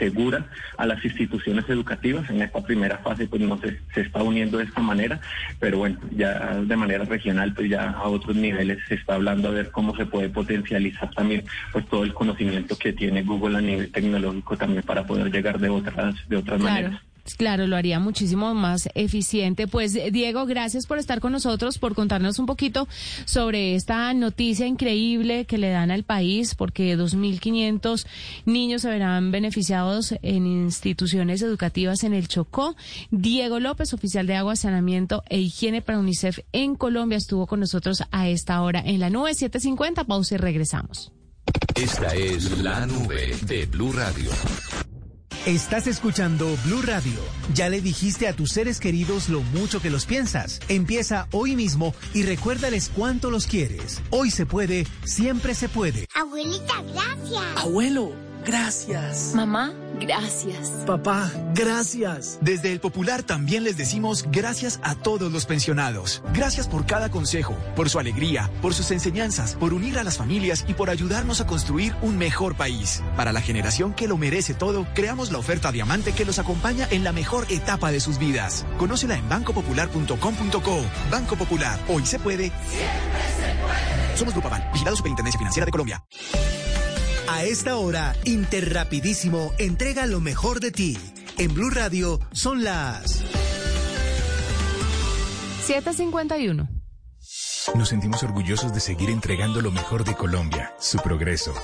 segura 0.00 0.46
a 0.76 0.86
las 0.86 1.04
instituciones 1.04 1.68
educativas. 1.68 2.28
En 2.30 2.42
esta 2.42 2.64
primera 2.64 2.98
fase 2.98 3.28
pues 3.28 3.40
no 3.42 3.60
se, 3.60 3.78
se 3.94 4.00
está 4.00 4.24
uniendo 4.24 4.58
de 4.58 4.64
esta 4.64 4.80
manera, 4.80 5.20
pero 5.60 5.78
bueno, 5.78 6.00
ya 6.16 6.56
de 6.56 6.76
manera 6.76 7.04
regional 7.04 7.54
pues 7.54 7.70
ya 7.70 7.90
a 7.90 8.08
otros 8.08 8.34
niveles 8.34 8.78
se 8.88 8.96
está 8.96 9.19
hablando 9.20 9.48
a 9.48 9.52
ver 9.52 9.70
cómo 9.70 9.94
se 9.96 10.06
puede 10.06 10.28
potencializar 10.28 11.10
también 11.10 11.44
pues 11.72 11.86
todo 11.86 12.04
el 12.04 12.14
conocimiento 12.14 12.76
que 12.76 12.92
tiene 12.92 13.22
Google 13.22 13.58
a 13.58 13.60
nivel 13.60 13.92
tecnológico 13.92 14.56
también 14.56 14.82
para 14.82 15.06
poder 15.06 15.30
llegar 15.30 15.58
de 15.58 15.68
otras 15.68 16.28
de 16.28 16.36
otras 16.36 16.60
maneras. 16.60 17.00
Claro, 17.34 17.66
lo 17.66 17.76
haría 17.76 17.98
muchísimo 18.00 18.54
más 18.54 18.88
eficiente. 18.94 19.66
Pues 19.66 19.92
Diego, 20.12 20.46
gracias 20.46 20.86
por 20.86 20.98
estar 20.98 21.20
con 21.20 21.32
nosotros, 21.32 21.78
por 21.78 21.94
contarnos 21.94 22.38
un 22.38 22.46
poquito 22.46 22.88
sobre 23.24 23.74
esta 23.74 24.12
noticia 24.14 24.66
increíble 24.66 25.44
que 25.44 25.58
le 25.58 25.70
dan 25.70 25.90
al 25.90 26.04
país, 26.04 26.54
porque 26.54 26.96
2.500 26.96 28.06
niños 28.46 28.82
se 28.82 28.88
verán 28.88 29.30
beneficiados 29.30 30.14
en 30.22 30.46
instituciones 30.46 31.42
educativas 31.42 32.04
en 32.04 32.14
el 32.14 32.28
Chocó. 32.28 32.76
Diego 33.10 33.60
López, 33.60 33.92
oficial 33.92 34.26
de 34.26 34.36
agua, 34.36 34.56
saneamiento 34.56 35.22
e 35.28 35.40
higiene 35.40 35.82
para 35.82 35.98
UNICEF 35.98 36.40
en 36.52 36.74
Colombia, 36.74 37.18
estuvo 37.18 37.46
con 37.46 37.60
nosotros 37.60 38.02
a 38.10 38.28
esta 38.28 38.62
hora 38.62 38.82
en 38.84 39.00
la 39.00 39.10
nube 39.10 39.34
750. 39.34 40.04
Pausa 40.04 40.34
y 40.34 40.38
regresamos. 40.38 41.12
Esta 41.74 42.14
es 42.14 42.58
la 42.62 42.86
nube 42.86 43.34
de 43.46 43.66
Blue 43.66 43.92
Radio. 43.92 44.30
Estás 45.46 45.86
escuchando 45.86 46.46
Blue 46.64 46.82
Radio. 46.82 47.18
Ya 47.54 47.68
le 47.68 47.80
dijiste 47.80 48.28
a 48.28 48.34
tus 48.34 48.52
seres 48.52 48.78
queridos 48.78 49.28
lo 49.28 49.40
mucho 49.40 49.80
que 49.80 49.88
los 49.88 50.04
piensas. 50.04 50.60
Empieza 50.68 51.28
hoy 51.32 51.56
mismo 51.56 51.94
y 52.12 52.24
recuérdales 52.24 52.90
cuánto 52.94 53.30
los 53.30 53.46
quieres. 53.46 54.02
Hoy 54.10 54.30
se 54.30 54.44
puede, 54.44 54.86
siempre 55.04 55.54
se 55.54 55.68
puede. 55.68 56.06
Abuelita, 56.14 56.82
gracias. 56.82 57.42
Abuelo, 57.56 58.12
gracias. 58.44 59.32
Mamá. 59.34 59.72
Gracias. 60.00 60.70
Papá, 60.86 61.30
gracias. 61.54 62.38
Desde 62.40 62.72
el 62.72 62.80
Popular 62.80 63.22
también 63.22 63.64
les 63.64 63.76
decimos 63.76 64.24
gracias 64.30 64.80
a 64.82 64.94
todos 64.94 65.30
los 65.30 65.44
pensionados. 65.44 66.22
Gracias 66.32 66.66
por 66.68 66.86
cada 66.86 67.10
consejo, 67.10 67.54
por 67.76 67.90
su 67.90 67.98
alegría, 67.98 68.50
por 68.62 68.72
sus 68.72 68.90
enseñanzas, 68.90 69.54
por 69.56 69.74
unir 69.74 69.98
a 69.98 70.04
las 70.04 70.16
familias 70.16 70.64
y 70.66 70.74
por 70.74 70.88
ayudarnos 70.88 71.40
a 71.40 71.46
construir 71.46 71.94
un 72.00 72.16
mejor 72.16 72.56
país. 72.56 73.02
Para 73.16 73.32
la 73.32 73.42
generación 73.42 73.92
que 73.92 74.08
lo 74.08 74.16
merece 74.16 74.54
todo, 74.54 74.86
creamos 74.94 75.30
la 75.32 75.38
oferta 75.38 75.70
Diamante 75.70 76.12
que 76.12 76.24
los 76.24 76.38
acompaña 76.38 76.88
en 76.90 77.04
la 77.04 77.12
mejor 77.12 77.46
etapa 77.50 77.92
de 77.92 78.00
sus 78.00 78.18
vidas. 78.18 78.64
Conócela 78.78 79.16
en 79.16 79.28
bancopopular.com.co. 79.28 80.80
Banco 81.10 81.36
Popular, 81.36 81.78
hoy 81.88 82.06
se 82.06 82.18
puede. 82.18 82.44
Siempre 82.44 83.20
se 83.36 83.62
puede. 83.62 84.16
Somos 84.16 84.32
Grupo 84.32 84.48
Aval, 84.48 84.68
vigilado 84.72 84.96
Superintendencia 84.96 85.38
Financiera 85.38 85.66
de 85.66 85.72
Colombia. 85.72 86.02
A 87.32 87.44
esta 87.44 87.76
hora, 87.76 88.16
Interrapidísimo 88.24 89.52
entrega 89.56 90.04
lo 90.06 90.18
mejor 90.20 90.58
de 90.58 90.72
ti. 90.72 90.98
En 91.38 91.54
Blue 91.54 91.70
Radio 91.70 92.18
son 92.32 92.64
las 92.64 93.22
751. 95.64 96.68
Nos 97.76 97.88
sentimos 97.88 98.24
orgullosos 98.24 98.74
de 98.74 98.80
seguir 98.80 99.10
entregando 99.10 99.60
lo 99.60 99.70
mejor 99.70 100.02
de 100.02 100.16
Colombia, 100.16 100.74
su 100.80 100.98
progreso. 100.98 101.54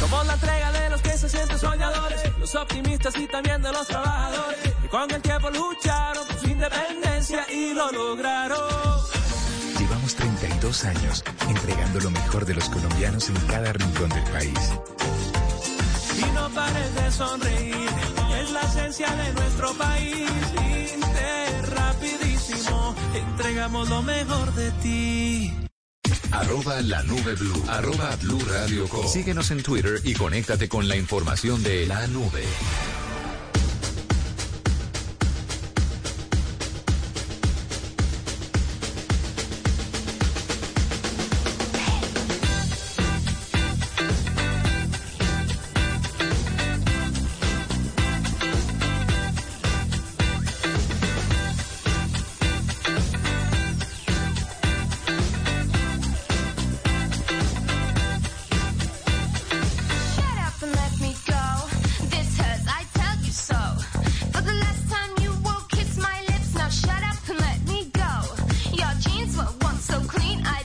Somos 0.00 0.26
la 0.26 0.34
entrega 0.34 0.72
de 0.72 0.90
los 0.90 1.00
que 1.00 1.10
se 1.10 1.28
sienten 1.28 1.56
soñadores 1.56 2.20
los 2.40 2.52
optimistas 2.56 3.16
y 3.16 3.28
también 3.28 3.62
de 3.62 3.70
los 3.72 3.86
trabajadores, 3.86 4.58
que 4.82 4.88
con 4.88 5.08
el 5.08 5.22
tiempo 5.22 5.50
lucharon 5.50 6.26
por 6.26 6.36
su 6.36 6.48
independencia 6.48 7.46
y 7.48 7.72
lo 7.74 7.92
lograron. 7.92 8.58
Llevamos 9.78 10.16
32 10.56 10.84
años 10.84 11.24
entregando 11.48 12.00
lo 12.00 12.10
mejor 12.10 12.46
de 12.46 12.54
los 12.54 12.68
colombianos 12.68 13.28
en 13.28 13.34
cada 13.46 13.72
rincón 13.72 14.08
del 14.08 14.24
país. 14.24 14.58
Y 16.16 16.34
no 16.34 16.48
pares 16.50 16.94
de 16.94 17.10
sonreír, 17.10 17.90
es 18.40 18.50
la 18.50 18.62
esencia 18.62 19.10
de 19.14 19.32
nuestro 19.34 19.74
país. 19.74 20.30
Inter, 20.94 21.70
rapidísimo, 21.70 22.94
entregamos 23.14 23.88
lo 23.88 24.02
mejor 24.02 24.54
de 24.54 24.70
ti. 24.82 25.52
Arroba 26.32 26.80
la 26.82 27.02
nube 27.02 27.34
blue. 27.34 27.64
Arroba 27.68 28.16
blue 28.16 28.40
radio 28.48 28.88
com. 28.88 29.06
Síguenos 29.06 29.50
en 29.50 29.62
Twitter 29.62 30.00
y 30.04 30.14
conéctate 30.14 30.68
con 30.68 30.88
la 30.88 30.96
información 30.96 31.62
de 31.62 31.86
la 31.86 32.06
nube. 32.06 32.44
Clean, 70.16 70.42
I 70.46 70.55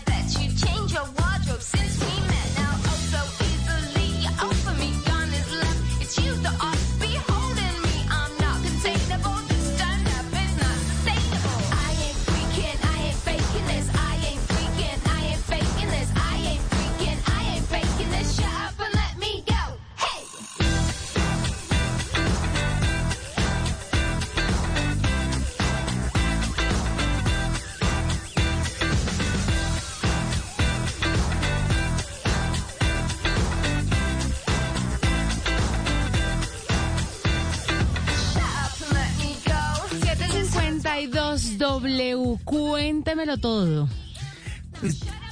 cuéntemelo 43.13 43.37
todo. 43.37 43.89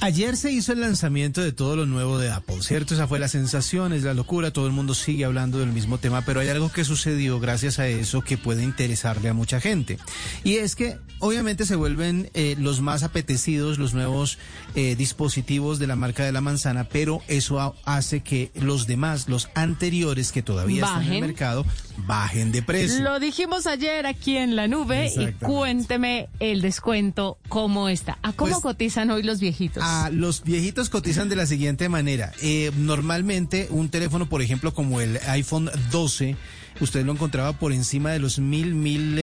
Ayer 0.00 0.36
se 0.36 0.52
hizo 0.52 0.72
el 0.74 0.80
lanzamiento 0.80 1.40
de 1.40 1.50
todo 1.50 1.74
lo 1.74 1.84
nuevo 1.86 2.18
de 2.18 2.30
Apple, 2.30 2.58
¿cierto? 2.62 2.94
Esa 2.94 3.08
fue 3.08 3.18
la 3.18 3.26
sensación, 3.26 3.92
es 3.92 4.02
la 4.04 4.14
locura, 4.14 4.52
todo 4.52 4.66
el 4.66 4.72
mundo 4.72 4.94
sigue 4.94 5.24
hablando 5.24 5.58
del 5.58 5.72
mismo 5.72 5.98
tema, 5.98 6.22
pero 6.24 6.40
hay 6.40 6.48
algo 6.48 6.70
que 6.70 6.84
sucedió 6.84 7.40
gracias 7.40 7.78
a 7.80 7.88
eso 7.88 8.20
que 8.22 8.38
puede 8.38 8.62
interesarle 8.62 9.28
a 9.28 9.34
mucha 9.34 9.60
gente. 9.60 9.98
Y 10.44 10.56
es 10.56 10.76
que 10.76 10.98
obviamente 11.18 11.66
se 11.66 11.74
vuelven 11.74 12.30
eh, 12.34 12.54
los 12.58 12.80
más 12.80 13.02
apetecidos 13.02 13.78
los 13.78 13.92
nuevos 13.92 14.38
eh, 14.76 14.94
dispositivos 14.94 15.78
de 15.80 15.86
la 15.88 15.96
marca 15.96 16.24
de 16.24 16.32
la 16.32 16.40
manzana, 16.42 16.84
pero 16.84 17.20
eso 17.26 17.60
ha- 17.60 17.74
hace 17.84 18.20
que 18.22 18.52
los 18.54 18.86
demás, 18.86 19.28
los 19.28 19.48
anteriores 19.54 20.30
que 20.32 20.42
todavía 20.42 20.84
están 20.84 21.02
en 21.04 21.12
el 21.14 21.20
mercado, 21.22 21.66
bajen 22.06 22.52
de 22.52 22.62
precio. 22.62 23.02
Lo 23.02 23.18
dijimos 23.20 23.66
ayer 23.66 24.06
aquí 24.06 24.36
en 24.36 24.56
la 24.56 24.68
nube 24.68 25.12
y 25.16 25.32
cuénteme 25.44 26.28
el 26.40 26.60
descuento 26.62 27.38
cómo 27.48 27.88
está. 27.88 28.18
¿A 28.22 28.32
cómo 28.32 28.52
Pues- 28.52 28.62
cotizan 28.62 29.10
hoy 29.10 29.22
los 29.22 29.40
viejitos? 29.40 29.82
Ah, 29.86 30.10
los 30.12 30.42
viejitos 30.42 30.90
cotizan 30.90 31.28
de 31.28 31.36
la 31.36 31.46
siguiente 31.46 31.88
manera. 31.88 32.32
Eh, 32.42 32.70
normalmente 32.76 33.68
un 33.70 33.88
teléfono, 33.88 34.28
por 34.28 34.42
ejemplo, 34.42 34.72
como 34.74 35.00
el 35.00 35.18
iPhone 35.28 35.70
12, 35.90 36.36
usted 36.80 37.04
lo 37.04 37.12
encontraba 37.12 37.52
por 37.52 37.72
encima 37.72 38.10
de 38.12 38.18
los 38.18 38.38
mil, 38.38 38.74
mil... 38.74 39.20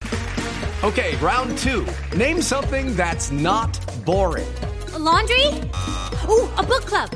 Okay, 0.84 1.16
round 1.22 1.58
two. 1.58 1.84
Name 2.16 2.42
something 2.42 2.96
that's 2.96 3.32
not 3.32 3.78
boring. 4.06 4.46
laundry? 5.00 5.46
Ooh, 6.30 6.48
a 6.58 6.62
book 6.64 6.86
club. 6.86 7.10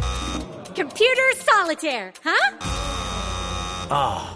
Computer 0.76 1.24
solitaire, 1.46 2.12
huh? 2.24 2.58
Ah, 3.90 4.36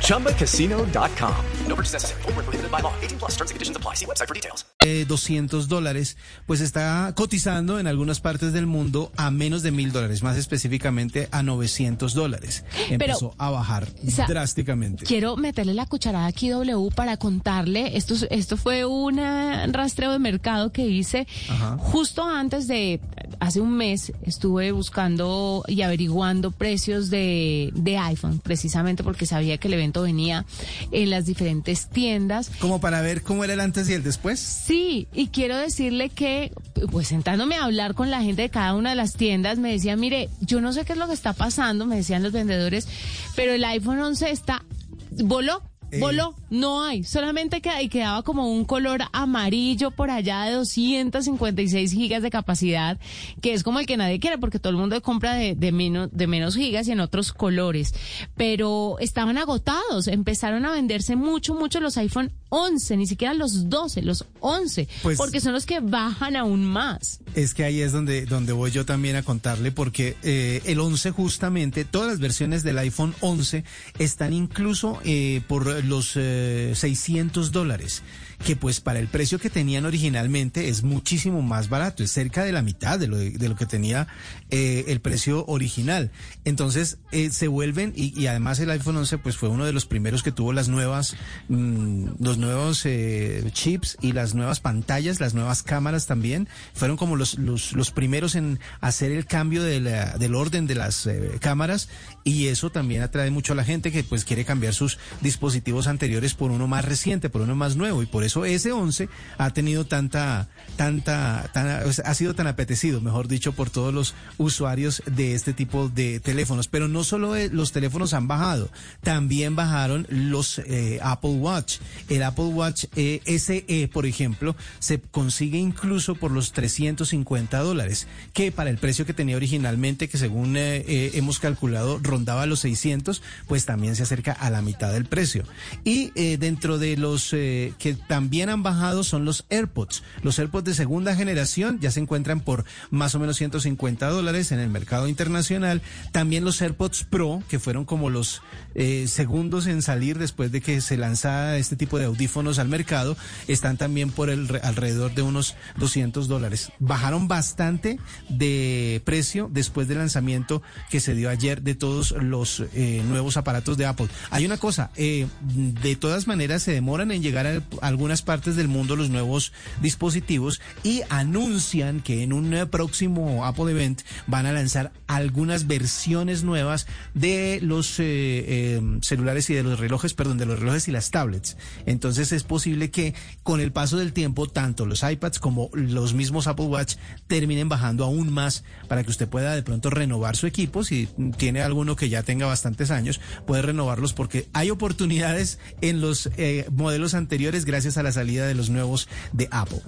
ChumbaCasino.com. 0.00 1.34
No 1.68 1.74
purchase 1.74 1.94
necessary. 1.94 2.22
Where 2.24 2.42
prohibited 2.44 2.70
by 2.70 2.80
law. 2.82 2.92
18 3.02 3.18
plus 3.18 3.32
terms 3.36 3.50
and 3.50 3.56
conditions 3.56 3.76
apply. 3.76 3.94
See 3.96 4.06
website 4.06 4.28
for 4.28 4.34
details. 4.34 4.64
eh, 4.86 5.06
200 5.08 5.66
dólares, 5.68 6.18
pues 6.46 6.60
está 6.60 7.10
cotizando 7.16 7.78
en 7.78 7.86
algunas 7.86 8.20
partes 8.20 8.52
del 8.52 8.66
mundo 8.66 9.10
a 9.16 9.30
menos 9.30 9.62
de 9.62 9.70
mil 9.70 9.92
dólares, 9.92 10.22
más 10.22 10.36
específicamente 10.36 11.26
a 11.32 11.42
900 11.42 12.12
dólares. 12.12 12.64
Empezó 12.90 13.34
a 13.38 13.48
bajar 13.48 13.88
o 14.06 14.10
sea, 14.10 14.26
drásticamente. 14.26 15.06
Quiero 15.06 15.36
meterle 15.38 15.72
la 15.72 15.86
cucharada 15.86 16.26
aquí 16.26 16.50
W 16.50 16.90
para 16.94 17.16
contarle, 17.16 17.96
esto, 17.96 18.12
es- 18.12 18.26
esto 18.30 18.58
fue 18.58 18.84
un 18.84 19.18
eh, 19.18 19.66
rastreo 19.68 20.12
de 20.12 20.18
mercado 20.18 20.70
que 20.70 20.86
hice 20.86 21.26
Ajá. 21.48 21.78
justo 21.78 22.22
antes 22.22 22.68
de, 22.68 23.00
hace 23.40 23.62
un 23.62 23.72
mes, 23.74 24.12
estuve 24.26 24.70
buscando 24.72 25.64
y 25.66 25.80
averiguando 25.80 26.50
precios 26.50 27.08
de, 27.08 27.70
de 27.74 27.96
iPhone, 27.96 28.38
precisamente 28.40 29.02
porque 29.02 29.24
sabía 29.24 29.43
que 29.58 29.68
el 29.68 29.74
evento 29.74 30.02
venía 30.02 30.44
en 30.90 31.10
las 31.10 31.26
diferentes 31.26 31.88
tiendas. 31.88 32.50
Como 32.58 32.80
para 32.80 33.00
ver 33.00 33.22
cómo 33.22 33.44
era 33.44 33.54
el 33.54 33.60
antes 33.60 33.88
y 33.88 33.92
el 33.92 34.02
después. 34.02 34.40
Sí, 34.40 35.06
y 35.12 35.28
quiero 35.28 35.56
decirle 35.56 36.08
que, 36.08 36.52
pues 36.90 37.08
sentándome 37.08 37.56
a 37.56 37.64
hablar 37.64 37.94
con 37.94 38.10
la 38.10 38.22
gente 38.22 38.42
de 38.42 38.50
cada 38.50 38.74
una 38.74 38.90
de 38.90 38.96
las 38.96 39.14
tiendas, 39.14 39.58
me 39.58 39.72
decían, 39.72 40.00
mire, 40.00 40.28
yo 40.40 40.60
no 40.60 40.72
sé 40.72 40.84
qué 40.84 40.92
es 40.94 40.98
lo 40.98 41.06
que 41.06 41.14
está 41.14 41.32
pasando, 41.32 41.86
me 41.86 41.96
decían 41.96 42.22
los 42.22 42.32
vendedores, 42.32 42.88
pero 43.36 43.52
el 43.52 43.64
iPhone 43.64 44.00
11 44.00 44.30
está, 44.30 44.64
voló. 45.10 45.62
Voló, 46.00 46.34
no 46.50 46.82
hay, 46.84 47.04
solamente 47.04 47.60
queda- 47.60 47.82
y 47.82 47.88
quedaba 47.88 48.22
como 48.22 48.48
un 48.50 48.64
color 48.64 49.02
amarillo 49.12 49.90
por 49.90 50.10
allá 50.10 50.44
de 50.44 50.52
256 50.52 51.92
gigas 51.92 52.22
de 52.22 52.30
capacidad, 52.30 52.98
que 53.40 53.52
es 53.52 53.62
como 53.62 53.78
el 53.80 53.86
que 53.86 53.96
nadie 53.96 54.20
quiere 54.20 54.38
porque 54.38 54.58
todo 54.58 54.70
el 54.70 54.76
mundo 54.76 55.00
compra 55.02 55.34
de, 55.34 55.54
de 55.54 55.72
menos, 55.72 56.08
de 56.12 56.26
menos 56.26 56.56
gigas 56.56 56.88
y 56.88 56.92
en 56.92 57.00
otros 57.00 57.32
colores. 57.32 57.94
Pero 58.36 58.96
estaban 59.00 59.38
agotados, 59.38 60.06
empezaron 60.08 60.64
a 60.66 60.72
venderse 60.72 61.16
mucho, 61.16 61.54
mucho 61.54 61.80
los 61.80 61.96
iPhone 61.96 62.32
11, 62.50 62.96
ni 62.96 63.06
siquiera 63.06 63.34
los 63.34 63.68
12, 63.68 64.02
los 64.02 64.24
11, 64.40 64.88
Pues- 65.02 65.18
porque 65.18 65.40
son 65.40 65.52
los 65.52 65.66
que 65.66 65.80
bajan 65.80 66.36
aún 66.36 66.64
más. 66.64 67.20
Es 67.34 67.52
que 67.54 67.64
ahí 67.64 67.80
es 67.80 67.92
donde, 67.92 68.26
donde 68.26 68.52
voy 68.52 68.70
yo 68.70 68.84
también 68.86 69.16
a 69.16 69.22
contarle, 69.22 69.72
porque 69.72 70.16
eh, 70.22 70.62
el 70.64 70.78
11 70.80 71.10
justamente, 71.10 71.84
todas 71.84 72.08
las 72.08 72.20
versiones 72.20 72.62
del 72.62 72.78
iPhone 72.78 73.14
11 73.20 73.64
están 73.98 74.32
incluso 74.32 75.00
eh, 75.04 75.40
por 75.48 75.84
los 75.84 76.12
eh, 76.16 76.72
600 76.76 77.50
dólares, 77.52 78.02
que 78.44 78.56
pues 78.56 78.80
para 78.80 78.98
el 78.98 79.08
precio 79.08 79.38
que 79.38 79.48
tenían 79.48 79.86
originalmente 79.86 80.68
es 80.68 80.82
muchísimo 80.82 81.40
más 81.40 81.68
barato, 81.68 82.02
es 82.04 82.10
cerca 82.12 82.44
de 82.44 82.52
la 82.52 82.60
mitad 82.62 82.98
de 82.98 83.06
lo, 83.06 83.16
de 83.16 83.48
lo 83.48 83.56
que 83.56 83.64
tenía 83.64 84.06
eh, 84.50 84.84
el 84.88 85.00
precio 85.00 85.44
original. 85.46 86.10
Entonces 86.44 86.98
eh, 87.10 87.30
se 87.30 87.48
vuelven, 87.48 87.92
y, 87.96 88.26
además 88.26 88.60
el 88.60 88.70
iPhone 88.70 88.98
11 88.98 89.18
pues 89.18 89.36
fue 89.36 89.48
uno 89.48 89.64
de 89.64 89.72
los 89.72 89.86
primeros 89.86 90.22
que 90.22 90.30
tuvo 90.30 90.52
las 90.52 90.68
nuevas, 90.68 91.16
mm, 91.48 92.06
los 92.20 92.36
nuevos 92.36 92.82
eh, 92.84 93.42
chips 93.52 93.96
y 94.02 94.12
las 94.12 94.34
nuevas 94.34 94.60
pantallas, 94.60 95.20
las 95.20 95.32
nuevas 95.32 95.62
cámaras 95.62 96.06
también, 96.06 96.46
fueron 96.74 96.96
como 96.98 97.16
los, 97.16 97.38
los, 97.38 97.72
los 97.72 97.90
primeros 97.90 98.34
en 98.34 98.60
hacer 98.80 99.10
el 99.10 99.24
cambio 99.24 99.62
de 99.62 99.80
la- 99.80 100.18
del 100.18 100.34
orden 100.34 100.66
de 100.66 100.74
las 100.74 101.06
eh, 101.06 101.38
cámaras 101.40 101.88
y 102.24 102.48
eso 102.48 102.70
también 102.70 103.00
atrae 103.02 103.30
mucho 103.30 103.54
a 103.54 103.56
la 103.56 103.64
gente 103.64 103.90
que 103.90 104.04
pues 104.04 104.24
quiere 104.26 104.44
cambiar 104.44 104.74
sus 104.74 104.98
dispositivos 105.22 105.86
anteriores 105.86 106.34
por 106.34 106.50
uno 106.50 106.66
más 106.66 106.84
reciente, 106.84 107.30
por 107.30 107.40
uno 107.40 107.56
más 107.56 107.76
nuevo 107.76 108.02
y 108.02 108.06
por 108.06 108.22
eso 108.22 108.33
eso 108.34 108.46
S11 108.46 109.08
ha 109.38 109.50
tenido 109.50 109.84
tanta, 109.84 110.48
tanta, 110.76 111.48
tan- 111.52 111.92
sea, 111.92 112.04
ha 112.06 112.14
sido 112.14 112.34
tan 112.34 112.46
apetecido, 112.46 113.00
mejor 113.00 113.28
dicho, 113.28 113.52
por 113.52 113.70
todos 113.70 113.92
los 113.94 114.14
usuarios 114.38 115.02
de 115.06 115.34
este 115.34 115.52
tipo 115.52 115.88
de 115.88 116.18
teléfonos. 116.20 116.66
Pero 116.68 116.88
no 116.88 117.04
solo 117.04 117.36
eh, 117.36 117.50
los 117.52 117.72
teléfonos 117.72 118.14
han 118.14 118.26
bajado, 118.26 118.70
también 119.02 119.54
bajaron 119.54 120.06
los 120.08 120.58
eh, 120.60 120.98
Apple 121.02 121.30
Watch. 121.32 121.76
El 122.08 122.22
Apple 122.22 122.46
Watch 122.46 122.86
eh, 122.96 123.20
SE, 123.38 123.88
por 123.92 124.06
ejemplo, 124.06 124.56
se 124.78 125.00
consigue 125.00 125.58
incluso 125.58 126.14
por 126.14 126.30
los 126.30 126.52
350 126.52 127.58
dólares, 127.60 128.06
que 128.32 128.50
para 128.50 128.70
el 128.70 128.78
precio 128.78 129.06
que 129.06 129.14
tenía 129.14 129.36
originalmente, 129.36 130.08
que 130.08 130.18
según 130.18 130.54
hemos 130.56 131.38
calculado 131.38 131.98
rondaba 132.02 132.46
los 132.46 132.60
600, 132.60 133.22
pues 133.46 133.66
también 133.66 133.96
se 133.96 134.02
acerca 134.02 134.32
a 134.32 134.50
la 134.50 134.62
mitad 134.62 134.92
del 134.92 135.04
precio. 135.04 135.44
Y 135.84 136.10
dentro 136.36 136.78
de 136.78 136.96
los 136.96 137.30
que 137.30 137.96
también 138.14 138.48
han 138.48 138.62
bajado 138.62 139.02
son 139.02 139.24
los 139.24 139.44
AirPods. 139.50 140.04
Los 140.22 140.38
AirPods 140.38 140.62
de 140.66 140.74
segunda 140.74 141.16
generación 141.16 141.80
ya 141.80 141.90
se 141.90 141.98
encuentran 141.98 142.38
por 142.38 142.64
más 142.92 143.12
o 143.16 143.18
menos 143.18 143.36
150 143.38 144.08
dólares 144.08 144.52
en 144.52 144.60
el 144.60 144.68
mercado 144.70 145.08
internacional. 145.08 145.82
También 146.12 146.44
los 146.44 146.62
AirPods 146.62 147.02
Pro, 147.10 147.42
que 147.48 147.58
fueron 147.58 147.84
como 147.84 148.10
los 148.10 148.40
eh, 148.76 149.06
segundos 149.08 149.66
en 149.66 149.82
salir 149.82 150.16
después 150.16 150.52
de 150.52 150.60
que 150.60 150.80
se 150.80 150.96
lanzara 150.96 151.56
este 151.56 151.74
tipo 151.74 151.98
de 151.98 152.04
audífonos 152.04 152.60
al 152.60 152.68
mercado, 152.68 153.16
están 153.48 153.78
también 153.78 154.10
por 154.12 154.30
el 154.30 154.46
re- 154.46 154.60
alrededor 154.62 155.12
de 155.16 155.22
unos 155.22 155.56
200 155.78 156.28
dólares. 156.28 156.70
Bajaron 156.78 157.26
bastante 157.26 157.98
de 158.28 159.02
precio 159.04 159.50
después 159.52 159.88
del 159.88 159.98
lanzamiento 159.98 160.62
que 160.88 161.00
se 161.00 161.16
dio 161.16 161.30
ayer 161.30 161.62
de 161.62 161.74
todos 161.74 162.12
los 162.12 162.62
eh, 162.74 163.02
nuevos 163.08 163.36
aparatos 163.36 163.76
de 163.76 163.86
Apple. 163.86 164.06
Hay 164.30 164.46
una 164.46 164.56
cosa, 164.56 164.92
eh, 164.94 165.26
de 165.42 165.96
todas 165.96 166.28
maneras 166.28 166.62
se 166.62 166.70
demoran 166.70 167.10
en 167.10 167.22
llegar 167.24 167.48
a 167.48 167.60
algunas 168.04 168.20
partes 168.20 168.54
del 168.54 168.68
mundo 168.68 168.96
los 168.96 169.08
nuevos 169.08 169.54
dispositivos 169.80 170.60
y 170.82 171.00
anuncian 171.08 172.00
que 172.00 172.22
en 172.22 172.34
un 172.34 172.52
eh, 172.52 172.66
próximo 172.66 173.46
Apple 173.46 173.70
Event 173.70 174.02
van 174.26 174.44
a 174.44 174.52
lanzar 174.52 174.92
algunas 175.06 175.66
versiones 175.66 176.42
nuevas 176.42 176.86
de 177.14 177.60
los 177.62 177.98
eh, 178.00 178.04
eh, 178.04 178.82
celulares 179.00 179.48
y 179.48 179.54
de 179.54 179.62
los 179.62 179.80
relojes, 179.80 180.12
perdón, 180.12 180.36
de 180.36 180.44
los 180.44 180.58
relojes 180.58 180.86
y 180.86 180.90
las 180.92 181.10
tablets. 181.10 181.56
Entonces 181.86 182.30
es 182.32 182.42
posible 182.42 182.90
que 182.90 183.14
con 183.42 183.62
el 183.62 183.72
paso 183.72 183.96
del 183.96 184.12
tiempo 184.12 184.46
tanto 184.46 184.84
los 184.84 185.02
iPads 185.02 185.38
como 185.38 185.70
los 185.72 186.12
mismos 186.12 186.46
Apple 186.46 186.66
Watch 186.66 186.96
terminen 187.26 187.70
bajando 187.70 188.04
aún 188.04 188.30
más 188.30 188.64
para 188.86 189.02
que 189.02 189.10
usted 189.10 189.30
pueda 189.30 189.54
de 189.54 189.62
pronto 189.62 189.88
renovar 189.88 190.36
su 190.36 190.46
equipo. 190.46 190.84
Si 190.84 191.08
tiene 191.38 191.62
alguno 191.62 191.96
que 191.96 192.10
ya 192.10 192.22
tenga 192.22 192.44
bastantes 192.44 192.90
años, 192.90 193.18
puede 193.46 193.62
renovarlos 193.62 194.12
porque 194.12 194.46
hay 194.52 194.68
oportunidades 194.68 195.58
en 195.80 196.02
los 196.02 196.28
eh, 196.36 196.66
modelos 196.70 197.14
anteriores 197.14 197.64
gracias 197.64 197.93
a 197.98 198.02
la 198.02 198.12
salida 198.12 198.46
de 198.46 198.54
los 198.54 198.70
nuevos 198.70 199.08
de 199.32 199.48
Apple. 199.50 199.80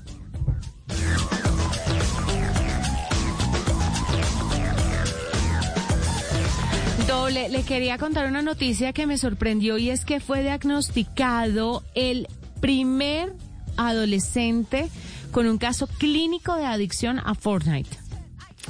Doble, 7.06 7.48
le 7.48 7.62
quería 7.62 7.98
contar 7.98 8.26
una 8.26 8.42
noticia 8.42 8.92
que 8.92 9.06
me 9.06 9.18
sorprendió 9.18 9.78
y 9.78 9.90
es 9.90 10.04
que 10.04 10.20
fue 10.20 10.42
diagnosticado 10.42 11.84
el 11.94 12.26
primer 12.60 13.32
adolescente 13.76 14.88
con 15.30 15.46
un 15.46 15.58
caso 15.58 15.86
clínico 15.86 16.56
de 16.56 16.64
adicción 16.64 17.20
a 17.20 17.34
Fortnite. 17.34 17.96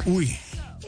Uy. 0.04 0.36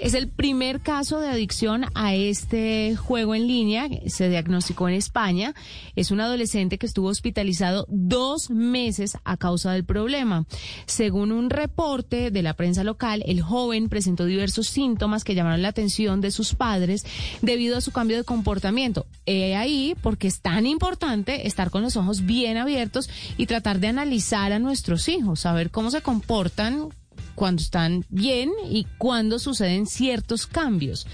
Es 0.00 0.14
el 0.14 0.28
primer 0.28 0.80
caso 0.80 1.18
de 1.18 1.28
adicción 1.28 1.87
a 1.94 2.14
este 2.14 2.94
juego 2.94 3.34
en 3.34 3.48
línea. 3.48 3.88
Se 4.06 4.28
diagnosticó 4.28 4.88
en 4.88 4.94
España. 4.94 5.54
Es 5.96 6.12
un 6.12 6.20
adolescente 6.20 6.78
que 6.78 6.87
estuvo 6.87 7.08
hospitalizado 7.08 7.84
dos 7.88 8.48
meses 8.48 9.18
a 9.24 9.37
causa 9.37 9.72
del 9.72 9.84
problema. 9.84 10.46
Según 10.87 11.32
un 11.32 11.50
reporte 11.50 12.30
de 12.30 12.42
la 12.42 12.54
prensa 12.54 12.84
local, 12.84 13.24
el 13.26 13.42
joven 13.42 13.88
presentó 13.88 14.24
diversos 14.24 14.68
síntomas 14.68 15.24
que 15.24 15.34
llamaron 15.34 15.62
la 15.62 15.68
atención 15.68 16.20
de 16.20 16.30
sus 16.30 16.54
padres 16.54 17.04
debido 17.42 17.76
a 17.76 17.80
su 17.80 17.90
cambio 17.90 18.18
de 18.18 18.24
comportamiento. 18.24 19.06
He 19.26 19.56
ahí 19.56 19.96
porque 20.00 20.28
es 20.28 20.40
tan 20.40 20.64
importante 20.66 21.48
estar 21.48 21.70
con 21.70 21.82
los 21.82 21.96
ojos 21.96 22.24
bien 22.24 22.56
abiertos 22.56 23.11
y 23.37 23.46
tratar 23.46 23.80
de 23.80 23.88
analizar 23.88 24.52
a 24.52 24.61
nuestros 24.61 25.08
hijos, 25.08 25.40
saber 25.40 25.72
cómo 25.72 25.90
se 25.90 26.02
comportan 26.02 26.90
cuando 27.38 27.62
están 27.62 28.05
bien 28.09 28.51
y 28.68 28.85
cuando 28.98 29.38
suceden 29.38 29.87
ciertos 29.87 30.48
cambios. 30.48 31.07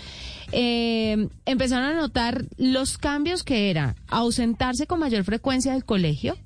Eh, 0.52 1.28
empezaron 1.44 1.84
a 1.84 2.00
notar 2.00 2.46
los 2.56 2.96
cambios 2.96 3.42
que 3.42 3.70
era 3.70 3.94
ausentarse 4.08 4.86
con 4.86 5.00
mayor 5.00 5.24
frecuencia 5.24 5.72
del 5.72 5.84
colegio, 5.84 6.36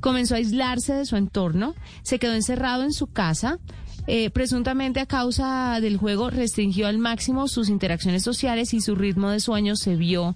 comenzó 0.00 0.34
a 0.34 0.38
aislarse 0.38 0.94
de 0.94 1.04
su 1.04 1.16
entorno, 1.16 1.74
se 2.02 2.18
quedó 2.18 2.32
encerrado 2.32 2.82
en 2.82 2.92
su 2.92 3.08
casa, 3.08 3.58
eh, 4.06 4.30
presuntamente 4.30 5.00
a 5.00 5.06
causa 5.06 5.78
del 5.80 5.96
juego 5.96 6.30
restringió 6.30 6.86
al 6.86 6.98
máximo 6.98 7.48
sus 7.48 7.68
interacciones 7.68 8.22
sociales 8.22 8.74
y 8.74 8.80
su 8.80 8.94
ritmo 8.94 9.30
de 9.30 9.40
sueño 9.40 9.76
se 9.76 9.96
vio 9.96 10.34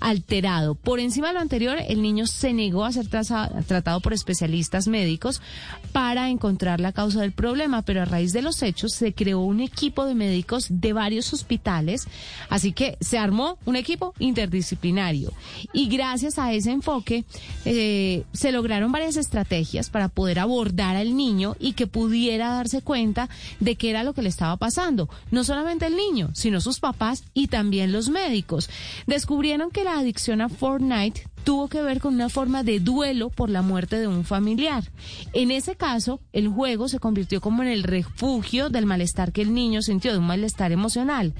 alterado. 0.00 0.74
Por 0.74 1.00
encima 1.00 1.28
de 1.28 1.34
lo 1.34 1.40
anterior, 1.40 1.78
el 1.88 2.02
niño 2.02 2.26
se 2.26 2.52
negó 2.52 2.84
a 2.84 2.92
ser 2.92 3.08
tratado 3.08 4.00
por 4.00 4.12
especialistas 4.12 4.86
médicos 4.88 5.40
para 5.92 6.30
encontrar 6.30 6.80
la 6.80 6.92
causa 6.92 7.20
del 7.20 7.32
problema, 7.32 7.82
pero 7.82 8.02
a 8.02 8.04
raíz 8.04 8.32
de 8.32 8.42
los 8.42 8.62
hechos 8.62 8.92
se 8.92 9.12
creó 9.12 9.40
un 9.40 9.60
equipo 9.60 10.04
de 10.04 10.14
médicos 10.14 10.66
de 10.68 10.92
varios 10.92 11.32
hospitales, 11.32 12.06
así 12.48 12.72
que 12.72 12.96
se 13.00 13.18
armó 13.18 13.58
un 13.64 13.76
equipo 13.76 14.14
interdisciplinario 14.18 15.32
y 15.72 15.88
gracias 15.88 16.38
a 16.38 16.52
ese 16.52 16.70
enfoque 16.70 17.24
eh, 17.64 18.24
se 18.32 18.52
lograron 18.52 18.92
varias 18.92 19.16
estrategias 19.16 19.90
para 19.90 20.08
poder 20.08 20.38
abordar 20.38 20.96
al 20.96 21.16
niño 21.16 21.56
y 21.58 21.72
que 21.72 21.86
pudiera 21.86 22.50
darse 22.50 22.82
cuenta 22.82 23.07
de 23.60 23.76
qué 23.76 23.90
era 23.90 24.04
lo 24.04 24.14
que 24.14 24.22
le 24.22 24.28
estaba 24.28 24.56
pasando. 24.56 25.08
No 25.30 25.44
solamente 25.44 25.86
el 25.86 25.96
niño, 25.96 26.30
sino 26.34 26.60
sus 26.60 26.80
papás 26.80 27.24
y 27.34 27.48
también 27.48 27.92
los 27.92 28.08
médicos. 28.08 28.70
Descubrieron 29.06 29.70
que 29.70 29.84
la 29.84 29.98
adicción 29.98 30.40
a 30.40 30.48
Fortnite 30.48 31.26
tuvo 31.48 31.68
que 31.68 31.80
ver 31.80 31.98
con 31.98 32.12
una 32.12 32.28
forma 32.28 32.62
de 32.62 32.78
duelo 32.78 33.30
por 33.30 33.48
la 33.48 33.62
muerte 33.62 33.98
de 33.98 34.06
un 34.06 34.22
familiar. 34.22 34.84
En 35.32 35.50
ese 35.50 35.76
caso, 35.76 36.20
el 36.34 36.46
juego 36.48 36.88
se 36.88 36.98
convirtió 36.98 37.40
como 37.40 37.62
en 37.62 37.70
el 37.70 37.84
refugio 37.84 38.68
del 38.68 38.84
malestar 38.84 39.32
que 39.32 39.40
el 39.40 39.54
niño 39.54 39.80
sintió, 39.80 40.12
de 40.12 40.18
un 40.18 40.26
malestar 40.26 40.72
emocional. 40.72 41.32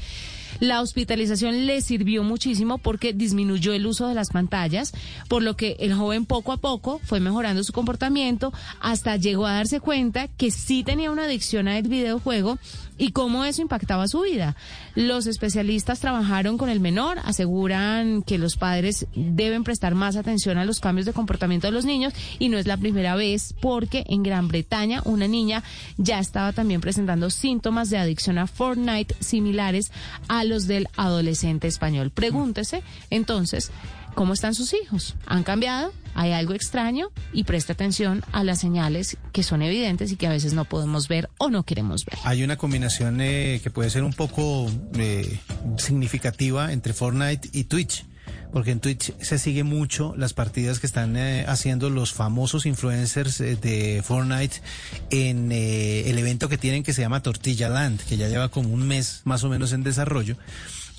La 0.60 0.80
hospitalización 0.80 1.66
le 1.66 1.82
sirvió 1.82 2.24
muchísimo 2.24 2.78
porque 2.78 3.12
disminuyó 3.12 3.74
el 3.74 3.86
uso 3.86 4.08
de 4.08 4.14
las 4.14 4.30
pantallas, 4.30 4.94
por 5.28 5.42
lo 5.42 5.56
que 5.56 5.76
el 5.78 5.92
joven 5.92 6.24
poco 6.24 6.52
a 6.52 6.56
poco 6.56 7.00
fue 7.04 7.20
mejorando 7.20 7.62
su 7.62 7.74
comportamiento 7.74 8.50
hasta 8.80 9.16
llegó 9.16 9.46
a 9.46 9.52
darse 9.52 9.78
cuenta 9.78 10.26
que 10.26 10.50
sí 10.50 10.84
tenía 10.84 11.10
una 11.10 11.24
adicción 11.24 11.68
al 11.68 11.82
videojuego 11.82 12.58
y 12.98 13.12
cómo 13.12 13.44
eso 13.44 13.62
impactaba 13.62 14.08
su 14.08 14.20
vida. 14.22 14.56
Los 14.94 15.26
especialistas 15.26 16.00
trabajaron 16.00 16.58
con 16.58 16.68
el 16.68 16.80
menor, 16.80 17.18
aseguran 17.24 18.22
que 18.22 18.36
los 18.38 18.56
padres 18.56 19.06
deben 19.14 19.64
prestar 19.64 19.94
más 19.94 20.16
atención 20.16 20.58
a 20.58 20.64
los 20.64 20.80
cambios 20.80 21.06
de 21.06 21.12
comportamiento 21.12 21.68
de 21.68 21.72
los 21.72 21.84
niños 21.84 22.12
y 22.38 22.48
no 22.48 22.58
es 22.58 22.66
la 22.66 22.76
primera 22.76 23.14
vez 23.16 23.54
porque 23.60 24.04
en 24.08 24.22
Gran 24.22 24.48
Bretaña 24.48 25.02
una 25.04 25.28
niña 25.28 25.62
ya 25.96 26.18
estaba 26.18 26.52
también 26.52 26.80
presentando 26.80 27.30
síntomas 27.30 27.90
de 27.90 27.98
adicción 27.98 28.38
a 28.38 28.46
Fortnite 28.46 29.14
similares 29.20 29.92
a 30.26 30.44
los 30.44 30.66
del 30.66 30.88
adolescente 30.96 31.68
español. 31.68 32.10
Pregúntese 32.10 32.82
entonces, 33.10 33.70
¿cómo 34.18 34.32
están 34.32 34.52
sus 34.52 34.74
hijos? 34.74 35.14
¿Han 35.26 35.44
cambiado? 35.44 35.92
¿Hay 36.16 36.32
algo 36.32 36.52
extraño? 36.52 37.12
Y 37.32 37.44
preste 37.44 37.70
atención 37.70 38.24
a 38.32 38.42
las 38.42 38.58
señales 38.58 39.16
que 39.32 39.44
son 39.44 39.62
evidentes 39.62 40.10
y 40.10 40.16
que 40.16 40.26
a 40.26 40.30
veces 40.30 40.54
no 40.54 40.64
podemos 40.64 41.06
ver 41.06 41.30
o 41.38 41.50
no 41.50 41.62
queremos 41.62 42.04
ver. 42.04 42.18
Hay 42.24 42.42
una 42.42 42.56
combinación 42.56 43.20
eh, 43.20 43.60
que 43.62 43.70
puede 43.70 43.90
ser 43.90 44.02
un 44.02 44.12
poco 44.12 44.68
eh, 44.94 45.38
significativa 45.76 46.72
entre 46.72 46.94
Fortnite 46.94 47.48
y 47.52 47.64
Twitch. 47.64 48.04
Porque 48.52 48.70
en 48.70 48.80
Twitch 48.80 49.12
se 49.20 49.38
sigue 49.38 49.62
mucho 49.62 50.14
las 50.16 50.32
partidas 50.32 50.80
que 50.80 50.86
están 50.86 51.16
eh, 51.16 51.44
haciendo 51.46 51.90
los 51.90 52.14
famosos 52.14 52.64
influencers 52.64 53.40
eh, 53.40 53.56
de 53.56 54.02
Fortnite 54.02 54.62
en 55.10 55.52
eh, 55.52 56.08
el 56.08 56.18
evento 56.18 56.48
que 56.48 56.56
tienen 56.56 56.82
que 56.82 56.94
se 56.94 57.02
llama 57.02 57.22
Tortilla 57.22 57.68
Land, 57.68 58.00
que 58.00 58.16
ya 58.16 58.28
lleva 58.28 58.48
como 58.48 58.70
un 58.70 58.86
mes 58.86 59.20
más 59.24 59.44
o 59.44 59.48
menos 59.48 59.72
en 59.72 59.82
desarrollo. 59.82 60.36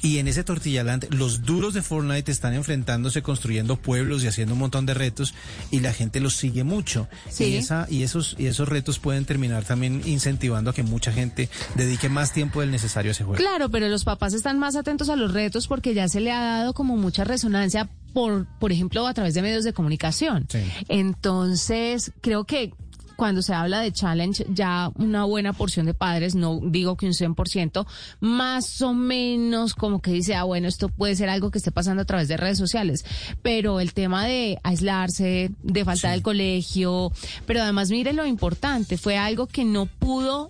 Y 0.01 0.19
en 0.19 0.27
ese 0.27 0.43
Tortillaland, 0.43 1.13
los 1.13 1.43
duros 1.43 1.73
de 1.73 1.81
Fortnite 1.81 2.31
están 2.31 2.53
enfrentándose, 2.53 3.21
construyendo 3.21 3.75
pueblos 3.75 4.23
y 4.23 4.27
haciendo 4.27 4.53
un 4.53 4.59
montón 4.59 4.85
de 4.85 4.93
retos, 4.93 5.33
y 5.71 5.81
la 5.81 5.93
gente 5.93 6.19
los 6.19 6.35
sigue 6.35 6.63
mucho. 6.63 7.07
Sí. 7.29 7.45
Y, 7.45 7.55
esa, 7.57 7.87
y, 7.89 8.03
esos, 8.03 8.35
y 8.37 8.47
esos 8.47 8.69
retos 8.69 8.99
pueden 8.99 9.25
terminar 9.25 9.65
también 9.65 10.01
incentivando 10.05 10.71
a 10.71 10.73
que 10.73 10.83
mucha 10.83 11.11
gente 11.11 11.49
dedique 11.75 12.09
más 12.09 12.31
tiempo 12.31 12.61
del 12.61 12.71
necesario 12.71 13.09
a 13.09 13.13
ese 13.13 13.23
juego. 13.23 13.37
Claro, 13.37 13.69
pero 13.69 13.89
los 13.89 14.03
papás 14.03 14.33
están 14.33 14.59
más 14.59 14.75
atentos 14.75 15.09
a 15.09 15.15
los 15.15 15.33
retos 15.33 15.67
porque 15.67 15.93
ya 15.93 16.07
se 16.07 16.21
le 16.21 16.31
ha 16.31 16.39
dado 16.39 16.73
como 16.73 16.95
mucha 16.95 17.23
resonancia 17.23 17.89
por, 18.13 18.47
por 18.59 18.71
ejemplo, 18.71 19.05
a 19.05 19.13
través 19.13 19.33
de 19.33 19.41
medios 19.41 19.63
de 19.63 19.73
comunicación. 19.73 20.47
Sí. 20.49 20.59
Entonces, 20.87 22.11
creo 22.21 22.45
que 22.45 22.73
cuando 23.19 23.41
se 23.41 23.53
habla 23.53 23.81
de 23.81 23.91
challenge, 23.91 24.45
ya 24.49 24.91
una 24.95 25.25
buena 25.25 25.51
porción 25.51 25.85
de 25.85 25.93
padres, 25.93 26.35
no 26.35 26.61
digo 26.63 26.95
que 26.95 27.05
un 27.05 27.11
100%, 27.11 27.85
más 28.21 28.81
o 28.81 28.93
menos 28.93 29.75
como 29.75 30.01
que 30.01 30.11
dice, 30.11 30.35
ah, 30.35 30.45
bueno, 30.45 30.69
esto 30.69 30.87
puede 30.87 31.17
ser 31.17 31.27
algo 31.27 31.51
que 31.51 31.57
esté 31.57 31.69
pasando 31.69 32.01
a 32.01 32.05
través 32.05 32.29
de 32.29 32.37
redes 32.37 32.57
sociales, 32.57 33.03
pero 33.41 33.81
el 33.81 33.93
tema 33.93 34.25
de 34.25 34.57
aislarse, 34.63 35.51
de 35.61 35.83
faltar 35.83 36.13
del 36.13 36.21
colegio, 36.21 37.11
pero 37.45 37.61
además 37.61 37.91
mire 37.91 38.13
lo 38.13 38.25
importante, 38.25 38.97
fue 38.97 39.17
algo 39.17 39.47
que 39.47 39.65
no 39.65 39.85
pudo 39.85 40.47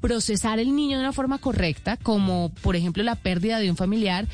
procesar 0.00 0.58
el 0.58 0.74
niño 0.74 0.98
de 0.98 1.04
una 1.04 1.12
forma 1.12 1.38
correcta, 1.38 1.96
como 1.96 2.50
por 2.60 2.74
ejemplo 2.74 3.04
la 3.04 3.14
pérdida 3.14 3.60
de 3.60 3.70
un 3.70 3.76
familiar 3.76 4.26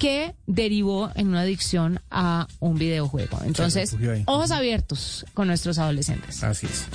que 0.00 0.34
derivó 0.46 1.12
en 1.14 1.28
una 1.28 1.42
adicción 1.42 2.00
a 2.10 2.48
un 2.58 2.78
videojuego. 2.78 3.38
Entonces, 3.44 3.94
ojos 4.24 4.50
abiertos 4.50 5.26
con 5.34 5.46
nuestros 5.46 5.78
adolescentes. 5.78 6.42
Así 6.42 6.66
es. 6.66 6.86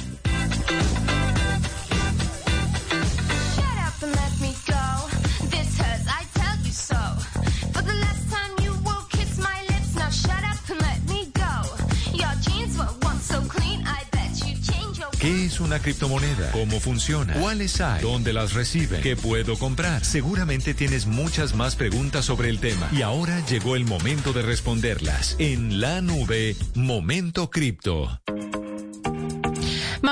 ¿Qué 15.25 15.45
es 15.45 15.59
una 15.59 15.79
criptomoneda? 15.79 16.51
¿Cómo 16.51 16.79
funciona? 16.79 17.33
¿Cuáles 17.33 17.81
hay? 17.81 17.99
¿Dónde 17.99 18.31
las 18.31 18.53
reciben? 18.53 19.01
¿Qué 19.01 19.15
puedo 19.15 19.57
comprar? 19.57 20.05
Seguramente 20.05 20.75
tienes 20.75 21.07
muchas 21.07 21.55
más 21.55 21.75
preguntas 21.75 22.25
sobre 22.25 22.49
el 22.49 22.59
tema 22.59 22.87
y 22.91 23.01
ahora 23.01 23.43
llegó 23.47 23.75
el 23.75 23.85
momento 23.85 24.33
de 24.33 24.43
responderlas. 24.43 25.35
En 25.39 25.81
la 25.81 26.01
nube, 26.01 26.55
Momento 26.75 27.49
Cripto. 27.49 28.21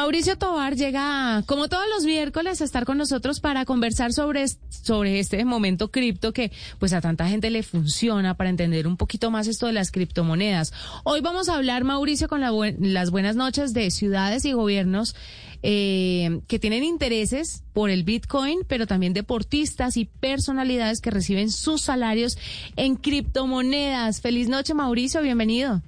Mauricio 0.04 0.38
Tobar 0.38 0.76
llega, 0.76 1.44
como 1.46 1.70
todos 1.70 1.86
los 1.96 2.04
miércoles, 2.04 2.60
a 2.60 2.66
estar 2.66 2.84
con 2.84 2.98
nosotros 2.98 3.40
para 3.40 3.64
conversar 3.64 4.12
sobre, 4.12 4.44
sobre 4.68 5.20
este 5.20 5.46
momento 5.46 5.92
cripto 5.92 6.34
que 6.34 6.52
pues 6.78 6.92
a 6.92 7.00
tanta 7.00 7.30
gente 7.30 7.50
le 7.50 7.64
funciona 7.64 8.34
para 8.34 8.50
entender 8.50 8.86
un 8.86 8.98
poquito 8.98 9.32
más 9.32 9.48
esto 9.48 9.66
de 9.68 9.72
las 9.72 9.92
criptomonedas. 9.92 10.74
Hoy 11.06 11.22
vamos 11.22 11.48
a 11.48 11.56
hablar, 11.56 11.86
Mauricio, 11.86 12.28
con 12.28 12.42
las 12.42 13.12
buenas 13.12 13.38
noches 13.38 13.74
de 13.74 13.90
ciudades 13.92 14.44
y 14.44 14.52
gobiernos 14.52 15.16
eh, 15.62 16.42
que 16.50 16.60
tienen 16.60 16.84
intereses 16.84 17.64
por 17.72 17.90
el 17.90 18.04
Bitcoin, 18.04 18.66
pero 18.68 18.86
también 18.86 19.14
deportistas 19.14 19.96
y 19.96 20.04
personalidades 20.04 21.00
que 21.00 21.12
reciben 21.12 21.50
sus 21.50 21.82
salarios 21.82 22.38
en 22.76 22.98
criptomonedas. 22.98 24.20
Feliz 24.20 24.50
noche, 24.50 24.74
Mauricio, 24.74 25.22
bienvenido. 25.22 25.82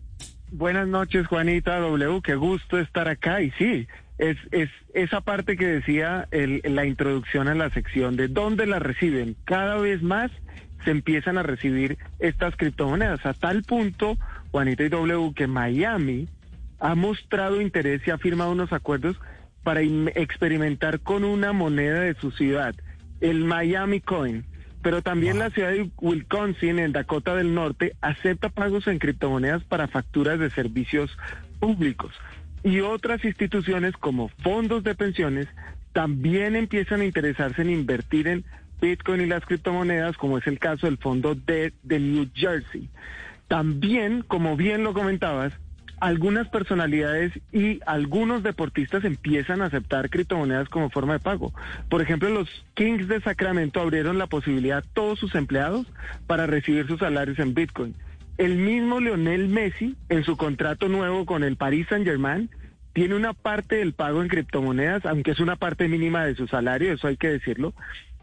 Buenas 0.51 0.87
noches, 0.87 1.27
Juanita 1.27 1.79
W. 1.79 2.21
Qué 2.23 2.35
gusto 2.35 2.79
estar 2.79 3.09
acá. 3.09 3.41
Y 3.41 3.51
sí, 3.57 3.85
es, 4.17 4.37
es 4.51 4.69
esa 4.93 5.21
parte 5.21 5.57
que 5.57 5.65
decía 5.67 6.27
el- 6.31 6.61
la 6.63 6.85
introducción 6.85 7.47
a 7.47 7.55
la 7.55 7.69
sección 7.69 8.15
de 8.15 8.27
dónde 8.27 8.65
la 8.65 8.79
reciben. 8.79 9.35
Cada 9.45 9.77
vez 9.77 10.01
más 10.01 10.31
se 10.83 10.91
empiezan 10.91 11.37
a 11.37 11.43
recibir 11.43 11.97
estas 12.19 12.55
criptomonedas. 12.55 13.25
A 13.25 13.33
tal 13.33 13.63
punto, 13.63 14.17
Juanita 14.51 14.83
y 14.83 14.89
W, 14.89 15.33
que 15.35 15.47
Miami 15.47 16.27
ha 16.79 16.95
mostrado 16.95 17.61
interés 17.61 18.01
y 18.05 18.11
ha 18.11 18.17
firmado 18.17 18.51
unos 18.51 18.71
acuerdos 18.71 19.17
para 19.63 19.81
im- 19.81 20.11
experimentar 20.15 20.99
con 20.99 21.23
una 21.23 21.53
moneda 21.53 22.01
de 22.01 22.13
su 22.15 22.31
ciudad, 22.31 22.75
el 23.21 23.43
Miami 23.45 23.99
Coin. 24.01 24.45
Pero 24.83 25.01
también 25.01 25.39
la 25.39 25.49
ciudad 25.49 25.71
de 25.71 25.89
Wisconsin, 25.99 26.77
en 26.77 26.91
Dakota 26.91 27.33
del 27.35 27.55
Norte, 27.55 27.95
acepta 28.01 28.49
pagos 28.49 28.85
en 28.85 28.99
criptomonedas 28.99 29.63
para 29.63 29.87
facturas 29.87 30.37
de 30.37 30.51
servicios 30.51 31.17
públicos. 31.59 32.13
Y 32.65 32.81
otras 32.81 33.23
instituciones 33.23 33.95
como 33.95 34.27
fondos 34.27 34.83
de 34.83 34.95
pensiones 34.95 35.47
también 35.93 36.55
empiezan 36.55 37.01
a 37.01 37.05
interesarse 37.05 37.61
en 37.61 37.69
invertir 37.69 38.27
en 38.27 38.43
Bitcoin 38.81 39.21
y 39.21 39.27
las 39.27 39.45
criptomonedas, 39.45 40.17
como 40.17 40.39
es 40.39 40.47
el 40.47 40.57
caso 40.57 40.87
del 40.87 40.97
fondo 40.97 41.35
de, 41.35 41.73
de 41.83 41.99
New 41.99 42.27
Jersey. 42.33 42.89
También, 43.47 44.23
como 44.23 44.57
bien 44.57 44.83
lo 44.83 44.95
comentabas, 44.95 45.53
algunas 45.99 46.47
personalidades 46.49 47.33
y 47.53 47.81
algunos 47.85 48.41
deportistas 48.41 49.05
empiezan 49.05 49.61
a 49.61 49.65
aceptar 49.65 50.09
criptomonedas 50.09 50.67
como 50.67 50.89
forma 50.89 51.13
de 51.13 51.19
pago. 51.19 51.53
Por 51.87 52.01
ejemplo, 52.01 52.29
los 52.29 52.49
Kings 52.73 53.07
de 53.07 53.21
Sacramento 53.21 53.79
abrieron 53.79 54.17
la 54.17 54.25
posibilidad 54.25 54.79
a 54.79 54.93
todos 54.93 55.19
sus 55.19 55.35
empleados 55.35 55.85
para 56.25 56.47
recibir 56.47 56.87
sus 56.87 56.99
salarios 56.99 57.37
en 57.37 57.53
Bitcoin. 57.53 57.93
El 58.37 58.57
mismo 58.57 58.99
Leonel 58.99 59.47
Messi, 59.47 59.95
en 60.09 60.23
su 60.23 60.35
contrato 60.35 60.89
nuevo 60.89 61.25
con 61.25 61.43
el 61.43 61.55
Paris 61.55 61.87
Saint-Germain, 61.89 62.49
tiene 62.91 63.15
una 63.15 63.33
parte 63.33 63.75
del 63.77 63.93
pago 63.93 64.21
en 64.21 64.27
criptomonedas, 64.27 65.05
aunque 65.05 65.31
es 65.31 65.39
una 65.39 65.55
parte 65.55 65.87
mínima 65.87 66.25
de 66.25 66.35
su 66.35 66.47
salario, 66.47 66.93
eso 66.93 67.07
hay 67.07 67.17
que 67.17 67.29
decirlo, 67.29 67.73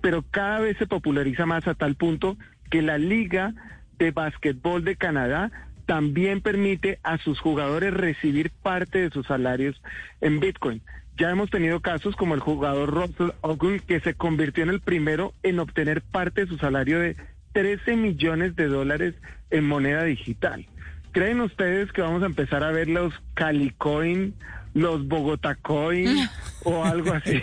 pero 0.03 0.23
cada 0.31 0.61
vez 0.61 0.77
se 0.77 0.87
populariza 0.87 1.47
más 1.47 1.67
a 1.67 1.75
tal 1.75 1.95
punto 1.95 2.37
que 2.71 2.83
la 2.83 2.99
Liga 2.99 3.55
de 3.99 4.11
Básquetbol 4.11 4.85
de 4.85 4.97
Canadá 4.97 5.51
también 5.87 6.41
permite 6.41 6.99
a 7.03 7.19
sus 7.19 7.39
jugadores 7.39 7.93
recibir 7.95 8.51
parte 8.51 8.99
de 8.99 9.11
sus 9.11 9.27
salarios 9.27 9.81
en 10.21 10.41
Bitcoin. 10.41 10.83
Ya 11.17 11.31
hemos 11.31 11.51
tenido 11.51 11.81
casos 11.81 12.17
como 12.17 12.35
el 12.35 12.41
jugador 12.41 12.91
Russell 12.91 13.31
Ogun, 13.43 13.81
que 13.81 14.01
se 14.01 14.15
convirtió 14.15 14.63
en 14.65 14.71
el 14.71 14.81
primero 14.81 15.35
en 15.43 15.59
obtener 15.59 16.03
parte 16.03 16.43
de 16.43 16.47
su 16.47 16.57
salario 16.57 16.99
de 16.99 17.17
13 17.53 17.97
millones 17.97 18.57
de 18.57 18.67
dólares 18.67 19.15
en 19.51 19.67
moneda 19.67 20.05
digital. 20.05 20.67
¿Creen 21.13 21.41
ustedes 21.41 21.93
que 21.93 22.03
vamos 22.03 22.23
a 22.23 22.27
empezar 22.27 22.65
a 22.65 22.71
ver 22.71 22.89
los 22.89 23.13
Calicoin, 23.35 24.35
los 24.75 25.07
Bogotá 25.07 25.57
Coin 25.57 26.17
o 26.65 26.85
algo 26.85 27.13
así? 27.13 27.43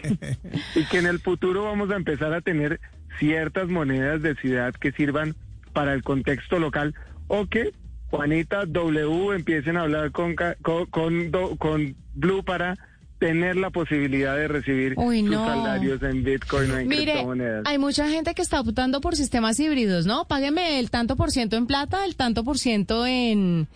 y 0.75 0.85
que 0.85 0.97
en 0.97 1.05
el 1.05 1.19
futuro 1.19 1.63
vamos 1.63 1.91
a 1.91 1.95
empezar 1.95 2.33
a 2.33 2.41
tener 2.41 2.79
ciertas 3.19 3.67
monedas 3.67 4.21
de 4.21 4.35
ciudad 4.35 4.73
que 4.73 4.91
sirvan 4.91 5.35
para 5.73 5.93
el 5.93 6.03
contexto 6.03 6.57
local 6.57 6.95
o 7.27 7.45
que 7.45 7.73
Juanita 8.09 8.65
W 8.65 9.35
empiecen 9.35 9.77
a 9.77 9.81
hablar 9.81 10.11
con, 10.11 10.35
con, 10.61 10.85
con, 10.87 11.57
con 11.57 11.95
Blue 12.15 12.43
para 12.43 12.75
tener 13.19 13.57
la 13.57 13.69
posibilidad 13.69 14.35
de 14.35 14.47
recibir 14.47 14.93
Uy, 14.97 15.21
sus 15.25 15.35
salarios 15.35 16.01
en 16.03 16.23
Bitcoin 16.23 16.71
o 16.71 16.77
en 16.77 16.87
Mire, 16.87 17.11
criptomonedas. 17.11 17.63
hay 17.65 17.77
mucha 17.77 18.07
gente 18.09 18.33
que 18.33 18.41
está 18.41 18.61
optando 18.61 19.01
por 19.01 19.15
sistemas 19.15 19.59
híbridos, 19.59 20.05
¿no? 20.05 20.25
Págueme 20.25 20.79
el 20.79 20.89
tanto 20.89 21.15
por 21.17 21.29
ciento 21.29 21.57
en 21.57 21.67
plata, 21.67 22.05
el 22.05 22.15
tanto 22.15 22.43
por 22.45 22.57
ciento 22.57 23.05
en, 23.05 23.67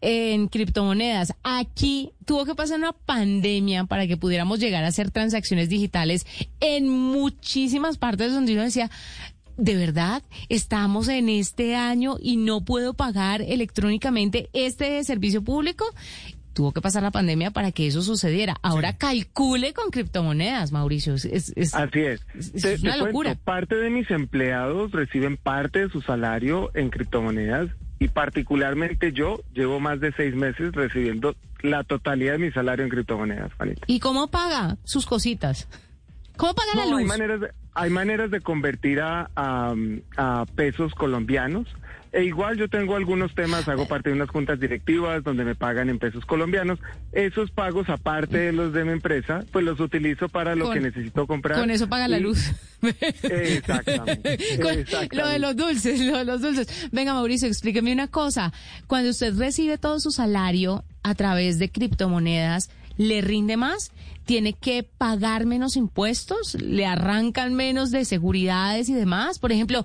en 0.00 0.48
criptomonedas. 0.48 1.34
Aquí 1.42 2.12
tuvo 2.24 2.46
que 2.46 2.54
pasar 2.54 2.78
una 2.78 2.92
pandemia 2.92 3.84
para 3.84 4.06
que 4.06 4.16
pudiéramos 4.16 4.58
llegar 4.60 4.82
a 4.84 4.88
hacer 4.88 5.10
transacciones 5.10 5.68
digitales 5.68 6.26
en 6.60 6.88
muchísimas 6.88 7.98
partes 7.98 8.32
donde 8.32 8.54
uno 8.54 8.62
decía, 8.62 8.90
de 9.58 9.76
verdad, 9.76 10.22
estamos 10.48 11.08
en 11.08 11.28
este 11.28 11.76
año 11.76 12.16
y 12.20 12.36
no 12.36 12.64
puedo 12.64 12.94
pagar 12.94 13.42
electrónicamente 13.42 14.48
este 14.52 15.02
servicio 15.04 15.42
público. 15.42 15.86
Tuvo 16.56 16.72
que 16.72 16.80
pasar 16.80 17.02
la 17.02 17.10
pandemia 17.10 17.50
para 17.50 17.70
que 17.70 17.86
eso 17.86 18.00
sucediera. 18.00 18.56
Ahora 18.62 18.96
calcule 18.96 19.74
con 19.74 19.90
criptomonedas, 19.90 20.72
Mauricio. 20.72 21.12
Es, 21.12 21.52
Así 21.74 22.00
es. 22.00 22.22
es 22.34 22.62
Te- 22.62 22.76
una 22.80 22.94
te 22.94 22.98
cuento, 22.98 23.04
locura. 23.08 23.34
parte 23.34 23.74
de 23.76 23.90
mis 23.90 24.10
empleados 24.10 24.90
reciben 24.92 25.36
parte 25.36 25.80
de 25.80 25.90
su 25.90 26.00
salario 26.00 26.70
en 26.74 26.88
criptomonedas 26.88 27.68
y 27.98 28.08
particularmente 28.08 29.12
yo 29.12 29.42
llevo 29.54 29.80
más 29.80 30.00
de 30.00 30.12
seis 30.16 30.34
meses 30.34 30.72
recibiendo 30.72 31.36
la 31.60 31.84
totalidad 31.84 32.32
de 32.32 32.38
mi 32.38 32.50
salario 32.52 32.84
en 32.86 32.90
criptomonedas, 32.90 33.52
Juanita. 33.54 33.82
¿Y 33.86 34.00
cómo 34.00 34.28
paga 34.28 34.78
sus 34.84 35.04
cositas? 35.04 35.68
¿Cómo 36.36 36.54
paga 36.54 36.68
la 36.76 36.84
No, 36.84 36.90
luz? 36.92 37.00
Hay 37.00 37.06
maneras 37.06 37.40
de, 37.40 37.48
hay 37.74 37.90
maneras 37.90 38.30
de 38.30 38.40
convertir 38.40 39.00
a, 39.00 39.30
a, 39.36 39.74
a 40.16 40.46
pesos 40.54 40.94
colombianos. 40.94 41.66
E 42.12 42.24
igual 42.24 42.56
yo 42.56 42.68
tengo 42.68 42.96
algunos 42.96 43.34
temas, 43.34 43.68
hago 43.68 43.86
parte 43.88 44.08
de 44.08 44.14
unas 44.16 44.30
juntas 44.30 44.58
directivas 44.58 45.22
donde 45.22 45.44
me 45.44 45.54
pagan 45.54 45.90
en 45.90 45.98
pesos 45.98 46.24
colombianos. 46.24 46.78
Esos 47.12 47.50
pagos, 47.50 47.90
aparte 47.90 48.38
de 48.38 48.52
los 48.52 48.72
de 48.72 48.84
mi 48.84 48.92
empresa, 48.92 49.44
pues 49.52 49.66
los 49.66 49.78
utilizo 49.80 50.28
para 50.30 50.54
lo 50.54 50.66
Con- 50.66 50.74
que 50.74 50.80
necesito 50.80 51.26
comprar. 51.26 51.58
Con 51.58 51.70
eso 51.70 51.88
paga 51.88 52.08
la 52.08 52.18
luz. 52.18 52.52
Exactamente. 53.22 54.34
Exactamente. 54.54 55.16
Lo 55.16 55.28
de 55.28 55.38
los 55.38 55.56
dulces, 55.56 56.00
lo 56.00 56.16
de 56.18 56.24
los 56.24 56.40
dulces. 56.40 56.88
Venga, 56.92 57.12
Mauricio, 57.12 57.48
explíqueme 57.48 57.92
una 57.92 58.08
cosa. 58.08 58.52
Cuando 58.86 59.10
usted 59.10 59.36
recibe 59.36 59.76
todo 59.78 60.00
su 60.00 60.10
salario 60.10 60.84
a 61.02 61.14
través 61.14 61.58
de 61.58 61.68
criptomonedas, 61.70 62.70
¿le 62.96 63.20
rinde 63.20 63.56
más? 63.56 63.92
¿Tiene 64.24 64.54
que 64.54 64.82
pagar 64.82 65.46
menos 65.46 65.76
impuestos? 65.76 66.54
¿Le 66.60 66.84
arrancan 66.84 67.54
menos 67.54 67.90
de 67.92 68.04
seguridades 68.04 68.88
y 68.88 68.94
demás? 68.94 69.38
Por 69.38 69.52
ejemplo, 69.52 69.84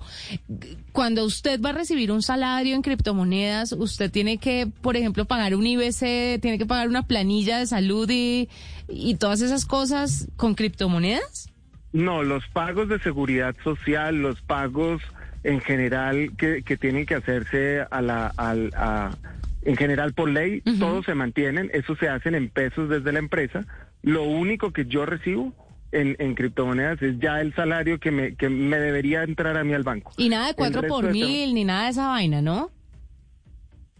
cuando 0.92 1.24
usted 1.24 1.60
va 1.60 1.70
a 1.70 1.74
recibir 1.74 2.10
un 2.10 2.22
salario 2.22 2.74
en 2.74 2.82
criptomonedas, 2.82 3.72
usted 3.72 4.10
tiene 4.10 4.38
que, 4.38 4.66
por 4.80 4.96
ejemplo, 4.96 5.24
pagar 5.26 5.54
un 5.54 5.66
IBC, 5.66 6.40
tiene 6.40 6.58
que 6.58 6.66
pagar 6.66 6.88
una 6.88 7.04
planilla 7.06 7.58
de 7.58 7.66
salud 7.66 8.08
y, 8.10 8.48
y 8.88 9.14
todas 9.14 9.40
esas 9.42 9.64
cosas 9.64 10.28
con 10.36 10.54
criptomonedas. 10.54 11.48
No, 11.92 12.22
los 12.22 12.42
pagos 12.48 12.88
de 12.88 12.98
seguridad 12.98 13.54
social, 13.62 14.16
los 14.22 14.40
pagos 14.40 15.02
en 15.44 15.60
general 15.60 16.32
que, 16.36 16.62
que 16.62 16.76
tienen 16.76 17.04
que 17.06 17.14
hacerse 17.14 17.82
a 17.90 18.00
la, 18.02 18.32
al- 18.36 18.72
a- 18.74 19.16
en 19.62 19.76
general 19.76 20.12
por 20.12 20.28
ley, 20.28 20.60
todos 20.78 21.04
se 21.04 21.14
mantienen, 21.14 21.70
eso 21.72 21.94
se 21.96 22.08
hacen 22.08 22.34
en 22.34 22.48
pesos 22.50 22.88
desde 22.88 23.12
la 23.12 23.18
empresa, 23.20 23.64
lo 24.02 24.24
único 24.24 24.72
que 24.72 24.86
yo 24.86 25.06
recibo 25.06 25.52
en, 25.92 26.16
en 26.18 26.34
criptomonedas 26.34 27.00
es 27.02 27.18
ya 27.18 27.40
el 27.40 27.54
salario 27.54 27.98
que 28.00 28.10
me, 28.10 28.34
que 28.34 28.48
me 28.48 28.78
debería 28.78 29.22
entrar 29.22 29.56
a 29.56 29.64
mí 29.64 29.74
al 29.74 29.82
banco. 29.82 30.12
Y 30.16 30.28
nada 30.28 30.44
de 30.46 30.50
El 30.50 30.56
4 30.56 30.80
resto 30.80 30.94
por 30.96 31.06
de- 31.06 31.12
mil, 31.12 31.54
ni 31.54 31.64
nada 31.64 31.84
de 31.84 31.90
esa 31.90 32.08
vaina, 32.08 32.40
¿no? 32.42 32.70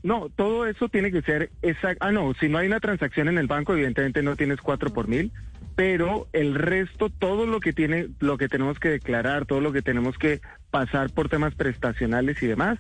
No, 0.03 0.29
todo 0.31 0.67
eso 0.67 0.89
tiene 0.89 1.13
que 1.13 1.23
ser 1.23 1.51
exacto. 1.63 2.05
Ah, 2.05 2.11
no, 2.11 2.35
si 2.41 2.49
no 2.49 2.59
hay 2.59 2.67
una 2.67 2.81
transacción 2.81 3.29
en 3.29 3.39
el 3.39 3.47
banco, 3.47 3.73
evidentemente 3.73 4.23
no 4.23 4.35
tienes 4.35 4.61
cuatro 4.61 4.93
por 4.93 5.07
mil, 5.07 5.31
pero 5.77 6.27
el 6.33 6.57
resto, 6.57 7.09
todo 7.09 7.47
lo 7.47 7.61
que 7.61 7.73
tiene, 7.73 8.09
lo 8.19 8.37
que 8.37 8.49
tenemos 8.49 8.81
que 8.81 8.89
declarar, 8.89 9.47
todo 9.47 9.61
lo 9.61 9.71
que 9.73 9.81
tenemos 9.83 10.19
que 10.19 10.41
pasar 10.73 11.11
por 11.11 11.29
temas 11.29 11.55
prestacionales 11.55 12.43
y 12.43 12.47
demás, 12.47 12.79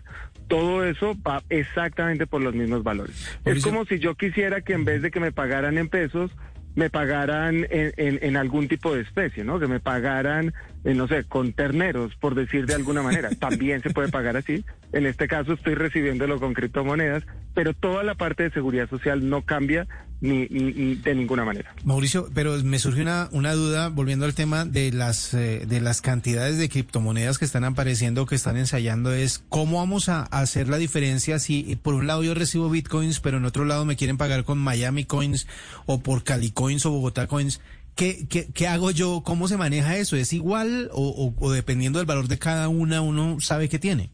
todo 0.48 0.84
eso 0.84 1.14
va 1.22 1.42
exactamente 1.50 2.26
por 2.26 2.40
los 2.40 2.54
mismos 2.54 2.82
valores. 2.82 3.38
Es 3.44 3.62
como 3.62 3.84
si 3.84 3.98
yo 3.98 4.16
quisiera 4.16 4.62
que 4.62 4.72
en 4.72 4.84
vez 4.84 5.02
de 5.02 5.10
que 5.10 5.20
me 5.20 5.30
pagaran 5.30 5.76
en 5.76 5.88
pesos, 5.88 6.30
me 6.74 6.88
pagaran 6.90 7.66
en, 7.70 7.92
en- 7.96 8.18
en 8.22 8.36
algún 8.36 8.68
tipo 8.68 8.94
de 8.94 9.02
especie, 9.02 9.44
¿no? 9.44 9.58
Que 9.60 9.66
me 9.66 9.80
pagaran, 9.80 10.54
eh, 10.84 10.94
no 10.94 11.06
sé, 11.08 11.24
con 11.24 11.52
terneros, 11.52 12.14
por 12.16 12.34
decir 12.34 12.66
de 12.66 12.74
alguna 12.74 13.02
manera. 13.02 13.30
También 13.38 13.82
se 13.82 13.90
puede 13.90 14.08
pagar 14.08 14.36
así. 14.36 14.64
En 14.92 15.06
este 15.06 15.28
caso 15.28 15.52
estoy 15.54 15.74
recibiéndolo 15.74 16.40
con 16.40 16.54
criptomonedas, 16.54 17.24
pero 17.54 17.74
toda 17.74 18.02
la 18.02 18.14
parte 18.14 18.44
de 18.44 18.50
seguridad 18.50 18.88
social 18.88 19.28
no 19.28 19.42
cambia 19.42 19.86
ni, 20.20 20.46
ni- 20.50 20.72
ni 20.72 20.94
de 20.94 21.14
ninguna 21.16 21.44
manera. 21.44 21.74
Mauricio, 21.84 22.28
pero 22.32 22.56
me 22.62 22.78
surge 22.78 23.02
una, 23.02 23.28
una 23.32 23.52
duda 23.54 23.88
volviendo 23.88 24.24
al 24.24 24.34
tema 24.34 24.64
de 24.64 24.92
las 24.92 25.34
eh, 25.34 25.64
de 25.66 25.80
las 25.80 26.00
cantidades 26.00 26.58
de 26.58 26.68
criptomonedas 26.68 27.38
que 27.38 27.44
están 27.44 27.64
apareciendo, 27.64 28.24
que 28.24 28.36
están 28.36 28.56
ensayando, 28.56 29.12
es 29.12 29.42
cómo 29.48 29.78
vamos 29.78 30.08
a, 30.08 30.22
hacer 30.22 30.68
la 30.68 30.76
diferencia 30.78 31.38
si 31.40 31.76
por 31.82 31.94
un 31.94 32.06
lado 32.06 32.22
yo 32.22 32.34
recibo 32.34 32.70
bitcoins, 32.70 33.18
pero 33.18 33.38
en 33.38 33.44
otro 33.44 33.64
lado 33.64 33.84
me 33.84 33.96
quieren 33.96 34.16
pagar 34.16 34.44
con 34.44 34.58
Miami 34.58 35.04
Coins 35.04 35.48
o 35.86 36.00
por 36.00 36.22
Cali 36.22 36.52
Coins 36.62 36.86
o 36.86 36.92
Bogotá 36.92 37.26
Coins. 37.26 37.60
¿Qué, 37.96 38.28
qué, 38.28 38.46
qué 38.54 38.68
hago 38.68 38.92
yo? 38.92 39.22
¿Cómo 39.24 39.48
se 39.48 39.56
maneja 39.56 39.96
eso? 39.96 40.14
¿Es 40.14 40.32
igual 40.32 40.90
o, 40.92 41.52
dependiendo 41.52 41.98
del 41.98 42.06
valor 42.06 42.28
de 42.28 42.38
cada 42.38 42.68
una 42.68 43.00
uno 43.02 43.40
sabe 43.40 43.68
qué 43.68 43.80
tiene? 43.80 44.10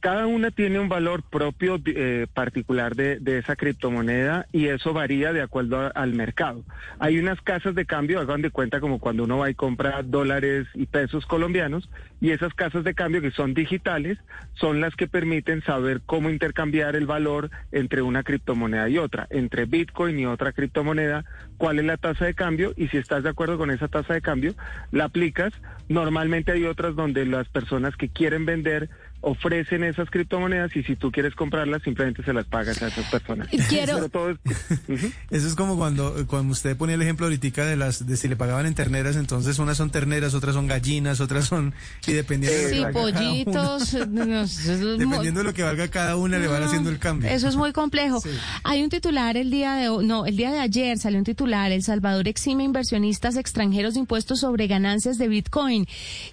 Cada 0.00 0.28
una 0.28 0.52
tiene 0.52 0.78
un 0.78 0.88
valor 0.88 1.24
propio 1.24 1.80
eh, 1.84 2.28
particular 2.32 2.94
de, 2.94 3.18
esa 3.38 3.56
criptomoneda 3.56 4.46
y 4.52 4.66
eso 4.66 4.92
varía 4.92 5.32
de 5.32 5.42
acuerdo 5.42 5.90
al 5.92 6.14
mercado. 6.14 6.62
Hay 7.00 7.18
unas 7.18 7.40
casas 7.40 7.74
de 7.74 7.84
cambio, 7.84 8.20
hagan 8.20 8.40
de 8.40 8.50
cuenta 8.50 8.78
como 8.78 9.00
cuando 9.00 9.24
uno 9.24 9.38
va 9.38 9.50
y 9.50 9.54
compra 9.54 10.02
dólares 10.04 10.68
y 10.74 10.86
pesos 10.86 11.26
colombianos 11.26 11.90
y 12.20 12.30
esas 12.30 12.54
casas 12.54 12.84
de 12.84 12.94
cambio 12.94 13.20
que 13.20 13.32
son 13.32 13.54
digitales 13.54 14.18
son 14.54 14.80
las 14.80 14.94
que 14.94 15.08
permiten 15.08 15.62
saber 15.62 16.00
cómo 16.06 16.30
intercambiar 16.30 16.94
el 16.94 17.06
valor 17.06 17.50
entre 17.72 18.02
una 18.02 18.22
criptomoneda 18.22 18.88
y 18.88 18.98
otra, 18.98 19.26
entre 19.30 19.64
Bitcoin 19.64 20.18
y 20.18 20.26
otra 20.26 20.52
criptomoneda, 20.52 21.24
cuál 21.56 21.80
es 21.80 21.84
la 21.84 21.96
tasa 21.96 22.24
de 22.24 22.34
cambio 22.34 22.72
y 22.76 22.86
si 22.88 22.98
estás 22.98 23.24
de 23.24 23.30
acuerdo 23.30 23.58
con 23.58 23.72
esa 23.72 23.88
tasa 23.88 24.14
de 24.14 24.22
cambio, 24.22 24.54
la 24.92 25.04
aplicas. 25.04 25.52
Normalmente 25.88 26.52
hay 26.52 26.64
otras 26.64 26.94
donde 26.94 27.24
las 27.24 27.48
personas 27.48 27.96
que 27.96 28.08
quieren 28.08 28.44
vender 28.46 28.90
ofrecen 29.20 29.82
esas 29.84 30.08
criptomonedas 30.10 30.74
y 30.76 30.82
si 30.84 30.94
tú 30.94 31.10
quieres 31.10 31.34
comprarlas 31.34 31.82
simplemente 31.82 32.22
se 32.22 32.32
las 32.32 32.46
pagas 32.46 32.80
a 32.82 32.86
esas 32.88 33.04
personas. 33.10 33.48
Quiero- 33.68 33.94
Pero 33.96 34.08
todo 34.08 34.30
es-. 34.30 34.38
Eso 35.30 35.46
es 35.48 35.54
como 35.56 35.76
cuando, 35.76 36.26
cuando 36.28 36.52
usted 36.52 36.76
ponía 36.76 36.94
el 36.94 37.02
ejemplo 37.02 37.26
ahorita 37.26 37.64
de 37.64 37.76
las 37.76 38.06
de 38.06 38.16
si 38.16 38.28
le 38.28 38.36
pagaban 38.36 38.66
en 38.66 38.74
terneras, 38.74 39.16
entonces 39.16 39.58
unas 39.58 39.76
son 39.76 39.90
terneras, 39.90 40.34
otras 40.34 40.54
son 40.54 40.66
gallinas, 40.66 41.20
otras 41.20 41.46
son 41.46 41.74
y 42.06 42.12
dependiendo 42.12 42.56
de 42.56 42.62
lo 42.64 42.68
Sí, 42.68 42.74
que 42.76 42.80
valga 42.84 42.92
cada 42.92 43.04
una- 43.06 43.44
pollitos. 43.44 44.08
no, 44.08 44.42
eso 44.42 44.72
es 44.72 44.80
muy- 44.80 44.98
dependiendo 44.98 45.40
de 45.40 45.44
lo 45.44 45.54
que 45.54 45.62
valga 45.62 45.88
cada 45.88 46.16
una 46.16 46.38
le 46.38 46.46
van 46.46 46.60
No, 46.60 46.66
haciendo 46.66 46.90
el 46.90 46.98
cambio. 46.98 47.28
Eso 47.28 47.48
es 47.48 47.56
muy 47.56 47.72
complejo. 47.72 48.22
Hay 48.64 48.82
un 48.82 48.88
titular 48.90 49.36
el 49.36 49.50
día 49.50 49.74
de 49.74 49.88
hoy, 49.88 50.06
no, 50.06 50.26
el 50.26 50.36
día 50.36 50.52
de 50.52 50.60
ayer 50.60 50.96
salió 50.98 51.18
un 51.18 51.24
titular, 51.24 51.72
El 51.72 51.82
Salvador 51.82 52.28
exime 52.28 52.62
inversionistas 52.64 53.36
extranjeros 53.36 53.94
de 53.94 54.00
impuestos 54.00 54.40
sobre 54.40 54.66
ganancias 54.68 55.18
de 55.18 55.28
Bitcoin. 55.28 55.86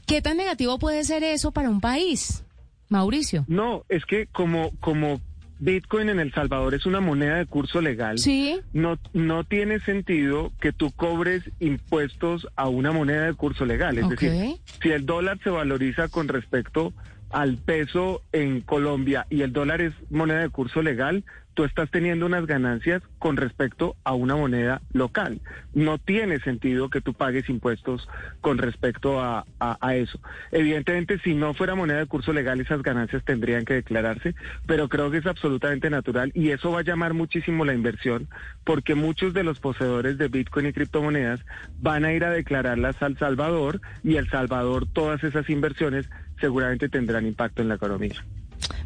¿Qué 0.05 0.21
tan 0.21 0.37
negativo 0.37 0.77
puede 0.79 1.03
ser 1.03 1.23
eso 1.23 1.51
para 1.51 1.69
un 1.69 1.81
país? 1.81 2.43
Mauricio. 2.89 3.45
No, 3.47 3.83
es 3.89 4.05
que 4.05 4.27
como, 4.27 4.71
como 4.79 5.21
Bitcoin 5.59 6.09
en 6.09 6.19
El 6.19 6.33
Salvador 6.33 6.73
es 6.73 6.85
una 6.85 6.99
moneda 6.99 7.37
de 7.37 7.45
curso 7.45 7.81
legal, 7.81 8.19
Sí. 8.19 8.59
no, 8.73 8.99
no 9.13 9.43
tiene 9.43 9.79
sentido 9.79 10.51
que 10.59 10.73
tú 10.73 10.91
cobres 10.91 11.43
impuestos 11.59 12.47
a 12.55 12.67
una 12.67 12.91
moneda 12.91 13.25
de 13.25 13.33
curso 13.33 13.65
legal. 13.65 13.97
Es 13.97 14.09
decir, 14.09 14.57
si 14.81 14.89
el 14.89 15.05
dólar 15.05 15.39
se 15.43 15.49
valoriza 15.49 16.09
con 16.09 16.27
respecto 16.27 16.93
al 17.29 17.57
peso 17.57 18.21
en 18.31 18.61
Colombia 18.61 19.25
y 19.29 19.41
el 19.41 19.51
dólar 19.53 19.81
es 19.81 19.93
moneda 20.09 20.39
de 20.41 20.49
curso 20.49 20.81
legal, 20.81 21.23
tú 21.55 21.63
estás 21.63 21.89
teniendo 21.89 22.25
unas 22.27 22.45
ganancias 22.45 23.01
con 23.17 23.37
respecto 23.37 23.95
a 24.03 24.13
una 24.13 24.35
moneda 24.35 24.81
local. 24.93 25.41
No 25.73 25.97
tiene 25.97 26.39
sentido 26.39 26.89
que 26.89 27.01
tú 27.01 27.13
pagues 27.13 27.49
impuestos 27.49 28.07
con 28.41 28.59
respecto 28.59 29.19
a, 29.19 29.45
a- 29.59 29.77
a 29.81 29.95
eso. 29.95 30.19
Evidentemente, 30.51 31.17
si 31.19 31.33
no 31.33 31.53
fuera 31.55 31.73
moneda 31.73 31.99
de 31.99 32.05
curso 32.05 32.31
legal, 32.33 32.59
esas 32.59 32.83
ganancias 32.83 33.23
tendrían 33.23 33.65
que 33.65 33.73
declararse, 33.75 34.35
pero 34.67 34.87
creo 34.89 35.09
que 35.09 35.17
es 35.17 35.25
absolutamente 35.25 35.89
natural 35.89 36.31
y 36.35 36.51
eso 36.51 36.71
va 36.71 36.79
a 36.81 36.83
llamar 36.83 37.13
muchísimo 37.13 37.65
la 37.65 37.73
inversión 37.73 38.27
porque 38.63 38.93
muchos 38.95 39.33
de 39.33 39.43
los 39.43 39.59
poseedores 39.59 40.17
de 40.17 40.27
Bitcoin 40.27 40.67
y 40.67 40.73
criptomonedas 40.73 41.39
van 41.79 42.05
a 42.05 42.13
ir 42.13 42.23
a 42.25 42.31
declararlas 42.31 43.01
al 43.01 43.17
Salvador 43.17 43.79
y 44.03 44.17
El 44.17 44.29
Salvador 44.29 44.87
todas 44.91 45.23
esas 45.23 45.49
inversiones 45.49 46.09
seguramente 46.39 46.89
tendrán 46.89 47.25
impacto 47.25 47.61
en 47.61 47.69
la 47.69 47.75
economía. 47.75 48.25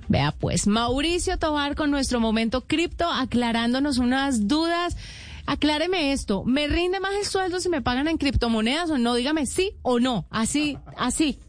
Vea 0.08 0.32
pues, 0.32 0.68
Mauricio 0.68 1.38
Tobar 1.38 1.76
con 1.76 1.92
nuestro 1.92 2.20
momento 2.20 2.62
cripto 2.66 3.10
aclarándonos 3.12 3.98
unas 3.98 4.48
dudas. 4.48 4.98
Acláreme 5.46 6.12
esto, 6.12 6.44
¿me 6.44 6.68
rinde 6.68 7.00
más 7.00 7.12
el 7.16 7.26
sueldo 7.26 7.60
si 7.60 7.70
me 7.70 7.82
pagan 7.82 8.08
en 8.08 8.18
criptomonedas 8.18 8.90
o 8.92 8.98
no? 9.00 9.16
Dígame 9.16 9.46
sí 9.48 9.74
o 9.82 10.00
no, 10.00 10.28
así, 10.30 10.78
así. 10.98 11.40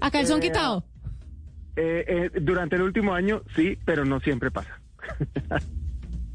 A 0.00 0.10
calzón 0.10 0.40
Eh, 0.40 0.42
quitado. 0.42 0.84
Eh, 1.76 2.04
eh, 2.34 2.40
durante 2.40 2.76
el 2.76 2.82
último 2.82 3.14
año 3.14 3.42
sí, 3.56 3.78
pero 3.84 4.04
no 4.04 4.20
siempre 4.20 4.50
pasa. 4.50 4.80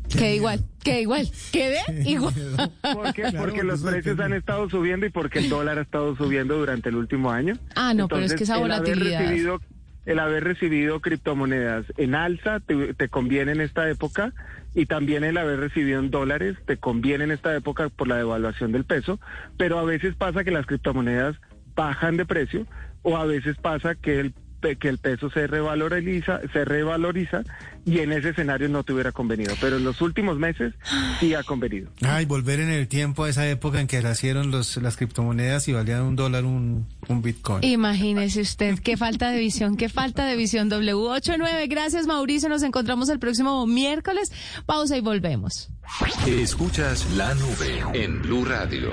Quede 0.09 0.36
igual, 0.38 0.63
quede 0.84 1.01
igual, 1.01 1.30
quede 1.51 1.82
igual. 2.05 2.34
¿Por 2.82 3.13
qué? 3.13 3.22
Claro, 3.28 3.39
porque 3.39 3.63
los 3.63 3.82
precios 3.82 4.18
han 4.20 4.32
estado 4.34 4.70
subiendo 4.70 5.05
y 5.05 5.09
porque 5.09 5.39
el 5.39 5.49
dólar 5.49 5.78
ha 5.80 5.82
estado 5.82 6.15
subiendo 6.15 6.57
durante 6.57 6.88
el 6.89 6.95
último 6.95 7.30
año. 7.32 7.55
Ah, 7.76 7.93
no, 7.93 8.07
pero 8.07 8.22
es 8.22 8.34
que 8.34 8.45
esa 8.45 8.55
el 8.55 8.72
haber 8.72 8.80
volatilidad. 8.80 9.20
recibido 9.20 9.59
el 10.08 10.20
haber 10.20 10.45
recibido 10.45 11.01
criptomonedas 11.01 11.86
en 11.97 12.16
alza 12.16 12.62
te, 12.62 13.10
conviene 13.10 13.51
en 13.51 13.62
esta 13.62 13.89
época 13.89 14.34
y 14.74 14.86
también 14.86 15.26
el 15.26 15.38
haber 15.38 15.60
recibido 15.60 15.99
en 15.99 16.10
dólares 16.10 16.55
te 16.66 16.78
conviene 16.78 17.26
en 17.26 17.32
esta 17.32 17.53
época 17.53 17.89
por 17.89 18.08
la 18.08 18.16
devaluación 18.16 18.72
del 18.72 18.86
peso, 18.86 19.20
pero 19.58 19.78
a 19.78 19.84
veces 19.84 20.16
pasa 20.16 20.45
que 20.45 20.51
las 20.51 20.66
criptomonedas 20.66 21.36
bajan 21.76 22.16
de 22.16 22.26
precio 22.26 22.66
o 23.01 23.18
a 23.18 23.26
veces 23.26 23.58
pasa 23.58 23.95
que 23.95 24.22
el 24.22 24.34
que 24.76 24.89
el 24.89 24.97
peso 24.97 25.30
se 25.30 25.47
revaloriza, 25.47 26.41
se 26.51 26.65
revaloriza 26.65 27.43
y 27.86 27.99
en 27.99 28.11
ese 28.11 28.30
escenario 28.30 28.68
no 28.68 28.84
te 28.84 28.93
hubiera 28.93 29.11
convenido, 29.13 29.55
pero 29.61 29.78
en 29.78 29.86
los 29.86 30.01
últimos 30.01 30.38
meses 30.38 30.74
sí 31.20 31.34
ha 31.34 31.43
convenido. 31.43 31.89
Ay, 32.01 32.26
volver 32.26 32.59
en 32.59 32.70
el 32.70 32.88
tiempo 32.88 33.24
a 33.24 33.30
esa 33.30 33.47
época 33.47 33.80
en 33.80 33.88
que 33.88 34.01
nacieron 34.01 34.51
los, 34.51 34.76
las 34.78 34.97
criptomonedas 34.97 35.68
y 35.70 35.74
valían 35.74 36.01
un 36.01 36.15
dólar 36.15 36.43
un, 36.43 36.86
un 37.07 37.22
bitcoin. 37.22 37.63
Imagínese 37.63 38.41
usted, 38.41 38.78
qué 38.80 38.97
falta 38.97 39.32
de 39.32 39.39
visión, 39.39 39.78
qué 39.78 39.88
falta 39.88 40.26
de 40.26 40.36
visión. 40.36 40.70
W89, 40.70 41.70
gracias 41.70 42.07
Mauricio, 42.07 42.49
nos 42.49 42.63
encontramos 42.63 43.07
el 43.09 43.20
próximo 43.20 43.65
miércoles. 43.65 44.32
Pausa 44.65 44.97
y 44.97 45.01
volvemos. 45.01 45.70
Escuchas 46.28 47.09
la 47.15 47.34
nube 47.36 47.84
en 47.93 48.22
Blue 48.22 48.43
Radio. 48.43 48.91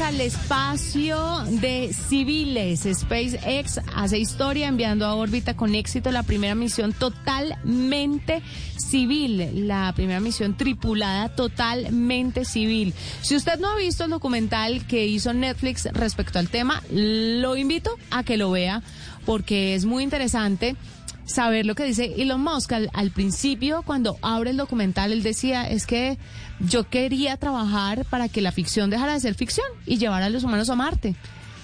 Al 0.00 0.20
espacio 0.22 1.44
de 1.60 1.92
civiles. 1.92 2.88
SpaceX 2.90 3.78
hace 3.94 4.18
historia 4.18 4.68
enviando 4.68 5.04
a 5.04 5.14
órbita 5.14 5.54
con 5.54 5.74
éxito 5.74 6.10
la 6.10 6.22
primera 6.22 6.54
misión 6.54 6.94
totalmente 6.94 8.42
civil, 8.78 9.66
la 9.68 9.92
primera 9.94 10.20
misión 10.20 10.56
tripulada 10.56 11.28
totalmente 11.34 12.44
civil. 12.46 12.94
Si 13.20 13.36
usted 13.36 13.58
no 13.58 13.70
ha 13.70 13.76
visto 13.76 14.04
el 14.04 14.10
documental 14.10 14.86
que 14.86 15.06
hizo 15.06 15.34
Netflix 15.34 15.86
respecto 15.92 16.38
al 16.38 16.48
tema, 16.48 16.82
lo 16.90 17.56
invito 17.56 17.98
a 18.10 18.22
que 18.22 18.38
lo 18.38 18.50
vea 18.50 18.82
porque 19.26 19.74
es 19.74 19.84
muy 19.84 20.02
interesante 20.02 20.76
saber 21.24 21.66
lo 21.66 21.74
que 21.74 21.84
dice 21.84 22.14
Elon 22.16 22.42
Musk. 22.42 22.72
Al, 22.72 22.90
al, 22.92 23.10
principio, 23.10 23.82
cuando 23.82 24.18
abre 24.22 24.50
el 24.50 24.56
documental, 24.56 25.12
él 25.12 25.22
decía, 25.22 25.68
es 25.68 25.86
que 25.86 26.18
yo 26.60 26.88
quería 26.88 27.36
trabajar 27.36 28.04
para 28.06 28.28
que 28.28 28.40
la 28.40 28.52
ficción 28.52 28.90
dejara 28.90 29.14
de 29.14 29.20
ser 29.20 29.34
ficción 29.34 29.66
y 29.86 29.98
llevar 29.98 30.22
a 30.22 30.30
los 30.30 30.44
humanos 30.44 30.70
a 30.70 30.76
Marte. 30.76 31.14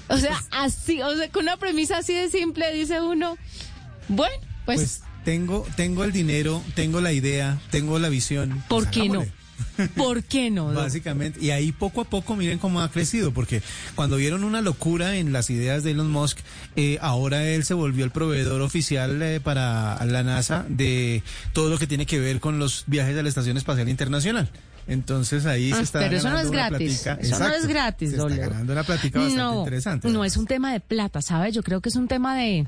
O 0.08 0.16
sea, 0.16 0.42
así, 0.50 1.02
o 1.02 1.16
sea, 1.16 1.28
con 1.30 1.42
una 1.42 1.56
premisa 1.56 1.98
así 1.98 2.14
de 2.14 2.28
simple, 2.28 2.72
dice 2.72 3.00
uno, 3.00 3.36
bueno, 4.08 4.34
pues... 4.64 4.78
pues 4.78 5.02
tengo, 5.24 5.66
tengo 5.76 6.04
el 6.04 6.12
dinero, 6.12 6.62
tengo 6.74 7.00
la 7.00 7.12
idea, 7.12 7.60
tengo 7.70 7.98
la 7.98 8.08
visión. 8.08 8.62
¿Por 8.68 8.84
pues 8.84 8.94
qué 8.94 9.08
no? 9.08 9.26
¿Por 9.96 10.22
qué 10.24 10.50
no? 10.50 10.72
Básicamente, 10.72 11.40
y 11.40 11.50
ahí 11.50 11.72
poco 11.72 12.00
a 12.00 12.04
poco 12.04 12.36
miren 12.36 12.58
cómo 12.58 12.80
ha 12.80 12.90
crecido, 12.90 13.32
porque 13.32 13.62
cuando 13.94 14.16
vieron 14.16 14.44
una 14.44 14.60
locura 14.60 15.16
en 15.16 15.32
las 15.32 15.50
ideas 15.50 15.84
de 15.84 15.92
Elon 15.92 16.10
Musk, 16.10 16.38
eh, 16.76 16.98
ahora 17.00 17.44
él 17.46 17.64
se 17.64 17.74
volvió 17.74 18.04
el 18.04 18.10
proveedor 18.10 18.60
oficial 18.62 19.20
eh, 19.22 19.40
para 19.40 20.04
la 20.04 20.22
NASA 20.22 20.64
de 20.68 21.22
todo 21.52 21.70
lo 21.70 21.78
que 21.78 21.86
tiene 21.86 22.06
que 22.06 22.18
ver 22.18 22.40
con 22.40 22.58
los 22.58 22.84
viajes 22.86 23.16
a 23.16 23.22
la 23.22 23.28
Estación 23.28 23.56
Espacial 23.56 23.88
Internacional. 23.88 24.50
Entonces 24.86 25.44
ahí 25.44 25.70
se 25.72 25.82
está 25.82 25.98
Pero 25.98 26.16
eso 26.16 26.30
no 26.30 26.40
es 26.40 26.50
gratis. 26.50 27.00
Eso 27.00 27.10
Exacto. 27.12 27.48
no 27.48 27.54
es 27.54 27.66
gratis, 27.66 28.10
se 28.10 28.16
está 28.16 28.28
ganando 28.28 28.72
una 28.72 28.84
plática 28.84 29.18
bastante 29.18 29.42
no, 29.42 29.58
interesante. 29.60 30.08
No 30.08 30.24
es 30.24 30.36
un 30.38 30.46
tema 30.46 30.72
de 30.72 30.80
plata, 30.80 31.20
¿sabes? 31.20 31.54
Yo 31.54 31.62
creo 31.62 31.80
que 31.80 31.90
es 31.90 31.96
un 31.96 32.08
tema 32.08 32.36
de... 32.36 32.66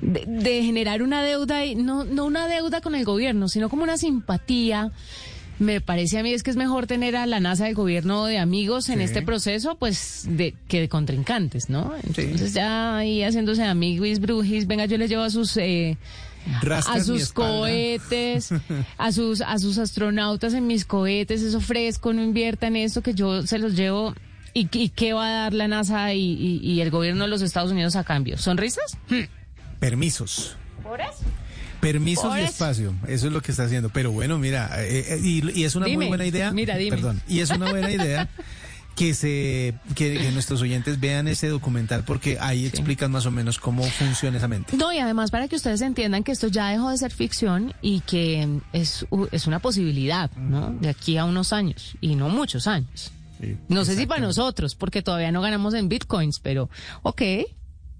De, 0.00 0.24
de 0.26 0.62
generar 0.62 1.00
una 1.00 1.22
deuda, 1.22 1.64
y 1.64 1.74
no, 1.74 2.04
no 2.04 2.26
una 2.26 2.48
deuda 2.48 2.82
con 2.82 2.94
el 2.94 3.06
gobierno, 3.06 3.48
sino 3.48 3.70
como 3.70 3.82
una 3.82 3.96
simpatía 3.96 4.92
me 5.58 5.80
parece 5.80 6.18
a 6.18 6.22
mí 6.22 6.32
es 6.32 6.42
que 6.42 6.50
es 6.50 6.56
mejor 6.56 6.86
tener 6.86 7.16
a 7.16 7.26
la 7.26 7.40
NASA 7.40 7.64
del 7.64 7.74
gobierno 7.74 8.26
de 8.26 8.38
amigos 8.38 8.88
en 8.88 8.98
Sí. 8.98 9.04
este 9.04 9.22
proceso, 9.22 9.76
pues, 9.76 10.24
de 10.28 10.54
que 10.68 10.80
de 10.80 10.88
contrincantes, 10.88 11.68
¿no? 11.70 11.94
Entonces 12.04 12.50
Sí. 12.50 12.56
ya 12.56 12.96
ahí 12.98 13.22
haciéndose 13.22 13.62
amigos, 13.64 14.20
brujis, 14.20 14.66
venga, 14.66 14.84
yo 14.86 14.98
les 14.98 15.08
llevo 15.10 15.22
a 15.22 15.30
sus... 15.30 15.56
Eh, 15.56 15.96
Rascas 16.62 16.96
a 16.96 17.04
sus 17.04 17.32
cohetes, 17.32 18.50
a 18.98 19.10
sus 19.10 19.40
a 19.40 19.58
sus 19.58 19.78
astronautas 19.78 20.54
en 20.54 20.68
mis 20.68 20.84
cohetes, 20.84 21.42
eso 21.42 21.60
fresco, 21.60 22.12
no 22.12 22.22
inviertan 22.22 22.76
eso 22.76 23.02
que 23.02 23.14
yo 23.14 23.44
se 23.44 23.58
los 23.58 23.74
llevo. 23.74 24.14
¿Y, 24.54 24.68
y 24.72 24.90
qué 24.90 25.12
va 25.12 25.26
a 25.26 25.32
dar 25.42 25.54
la 25.54 25.66
NASA 25.66 26.14
y, 26.14 26.20
y- 26.20 26.60
y 26.62 26.80
el 26.82 26.90
gobierno 26.90 27.24
de 27.24 27.30
los 27.30 27.42
Estados 27.42 27.72
Unidos 27.72 27.96
a 27.96 28.04
cambio? 28.04 28.38
¿Sonrisas? 28.38 28.96
Permisos. 29.80 30.56
¿Por 30.82 31.00
eso? 31.00 31.24
Permisos 31.92 32.34
de 32.34 32.44
espacio, 32.44 32.94
eso 33.08 33.26
es 33.26 33.32
lo 33.32 33.40
que 33.40 33.50
está 33.52 33.64
haciendo. 33.64 33.88
Pero 33.90 34.12
bueno, 34.12 34.38
mira, 34.38 34.70
eh, 34.82 35.04
eh, 35.08 35.20
y, 35.22 35.60
y 35.60 35.64
es 35.64 35.74
una 35.74 35.88
muy 35.88 36.06
buena 36.06 36.26
idea. 36.26 36.50
mira, 36.52 36.76
dime. 36.76 36.96
Perdón, 36.96 37.20
y 37.28 37.40
es 37.40 37.50
una 37.50 37.70
buena 37.70 37.90
idea 37.90 38.28
que 38.96 39.12
se 39.12 39.74
que, 39.94 40.18
que 40.18 40.32
nuestros 40.32 40.62
oyentes 40.62 40.98
vean 40.98 41.28
ese 41.28 41.48
documental 41.48 42.02
porque 42.04 42.38
ahí 42.40 42.64
explican 42.64 43.12
más 43.12 43.26
o 43.26 43.30
menos 43.30 43.58
cómo 43.58 43.82
funciona 43.84 44.38
esa 44.38 44.48
mente. 44.48 44.76
No, 44.76 44.92
y 44.92 44.98
además 44.98 45.30
para 45.30 45.48
que 45.48 45.56
ustedes 45.56 45.82
entiendan 45.82 46.24
que 46.24 46.32
esto 46.32 46.48
ya 46.48 46.70
dejó 46.70 46.90
de 46.90 46.96
ser 46.96 47.12
ficción 47.12 47.74
y 47.82 48.00
que 48.00 48.60
es, 48.72 49.06
es 49.32 49.46
una 49.46 49.58
posibilidad, 49.58 50.30
¿no? 50.32 50.70
De 50.80 50.88
aquí 50.88 51.18
a 51.18 51.24
unos 51.26 51.52
años, 51.52 51.96
y 52.00 52.16
no 52.16 52.28
muchos 52.30 52.66
años. 52.66 53.12
No 53.68 53.84
sé 53.84 53.96
si 53.96 54.06
para 54.06 54.22
nosotros, 54.22 54.74
porque 54.74 55.02
todavía 55.02 55.30
no 55.30 55.42
ganamos 55.42 55.74
en 55.74 55.88
bitcoins, 55.90 56.40
pero 56.40 56.70
ok. 57.02 57.22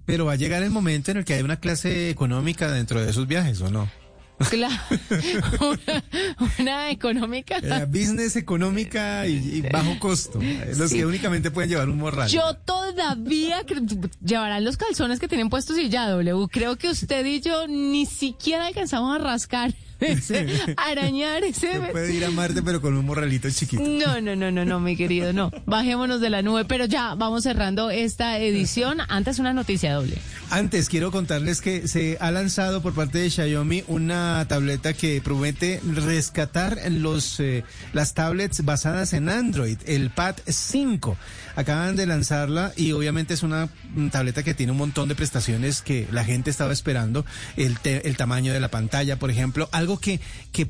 Pero 0.07 0.25
va 0.25 0.31
a 0.31 0.35
llegar 0.37 0.63
el 0.63 0.71
momento 0.71 1.11
en 1.11 1.17
el 1.17 1.25
que 1.25 1.35
hay 1.35 1.43
una 1.43 1.59
clase 1.59 2.09
económica 2.09 2.71
dentro 2.71 2.99
de 2.99 3.11
esos 3.11 3.27
viajes, 3.27 3.61
¿o 3.61 3.69
no? 3.69 3.87
Claro. 4.49 4.75
una, 5.59 6.03
una 6.59 6.91
económica. 6.91 7.57
Eh, 7.57 7.85
business 7.87 8.35
económica 8.35 9.25
y, 9.27 9.33
y 9.35 9.61
bajo 9.61 9.97
costo. 9.99 10.39
eh, 10.41 10.73
Los 10.77 10.91
Sí. 10.91 10.97
que 10.97 11.05
únicamente 11.07 11.49
pueden 11.51 11.69
llevar 11.71 11.89
un 11.89 11.97
morral. 11.97 12.29
Yo 12.29 12.53
todavía 12.53 13.63
llevarán 14.23 14.63
los 14.63 14.77
calzones 14.77 15.19
que 15.19 15.27
tienen 15.27 15.49
puestos 15.49 15.77
y 15.77 15.89
ya, 15.89 16.07
W. 16.09 16.47
Creo 16.51 16.75
que 16.77 16.89
usted 16.89 17.25
y 17.25 17.41
yo 17.41 17.67
ni 17.67 18.05
siquiera 18.05 18.67
alcanzamos 18.67 19.15
a 19.15 19.17
rascar, 19.23 19.73
arañar 20.77 21.43
ese. 21.43 21.71
Se 21.73 21.79
puede 21.91 22.13
ir 22.13 22.25
a 22.25 22.31
Marte, 22.31 22.61
pero 22.61 22.81
con 22.81 22.95
un 22.97 23.05
morralito 23.05 23.49
chiquito. 23.49 23.83
No, 23.83 24.21
no, 24.21 24.35
no, 24.35 24.51
no, 24.51 24.65
no, 24.65 24.79
mi 24.79 24.95
querido, 24.95 25.33
no. 25.33 25.51
Bajémonos 25.65 26.21
de 26.21 26.29
la 26.29 26.41
nube, 26.41 26.65
pero 26.65 26.85
ya 26.85 27.15
vamos 27.15 27.43
cerrando 27.43 27.89
esta 27.89 28.37
edición. 28.39 28.99
Antes 29.09 29.39
una 29.39 29.53
noticia 29.53 29.93
doble. 29.93 30.17
Antes 30.49 30.89
quiero 30.89 31.11
contarles 31.11 31.61
que 31.61 31.87
se 31.87 32.17
ha 32.19 32.31
lanzado 32.31 32.81
por 32.81 32.93
parte 32.93 33.17
de 33.19 33.29
Xiaomi 33.29 33.83
una 33.87 34.45
tableta 34.47 34.93
que 34.93 35.21
promete 35.21 35.81
rescatar 35.83 36.79
los 36.91 37.39
eh, 37.39 37.63
las 37.93 38.13
tablets 38.13 38.63
basadas 38.63 39.13
en 39.13 39.29
Android, 39.29 39.77
el 39.85 40.09
Pad 40.09 40.35
5. 40.47 41.17
Acaban 41.55 41.95
de 41.95 42.05
lanzarla 42.05 42.71
y 42.75 42.91
obviamente 42.91 43.33
es 43.33 43.41
una 43.43 43.67
tableta 44.11 44.43
que 44.43 44.53
tiene 44.53 44.71
un 44.71 44.77
montón 44.77 45.09
de 45.09 45.15
prestaciones 45.15 45.81
que 45.81 46.07
la 46.11 46.23
gente 46.23 46.51
estaba 46.51 46.71
esperando, 46.71 47.25
el, 47.55 47.79
te- 47.79 48.07
el 48.07 48.15
tamaño 48.15 48.53
de 48.53 48.59
la 48.59 48.69
pantalla, 48.69 49.17
por 49.17 49.31
ejemplo, 49.31 49.67
algo 49.87 49.97
que 49.97 50.19
que 50.51 50.67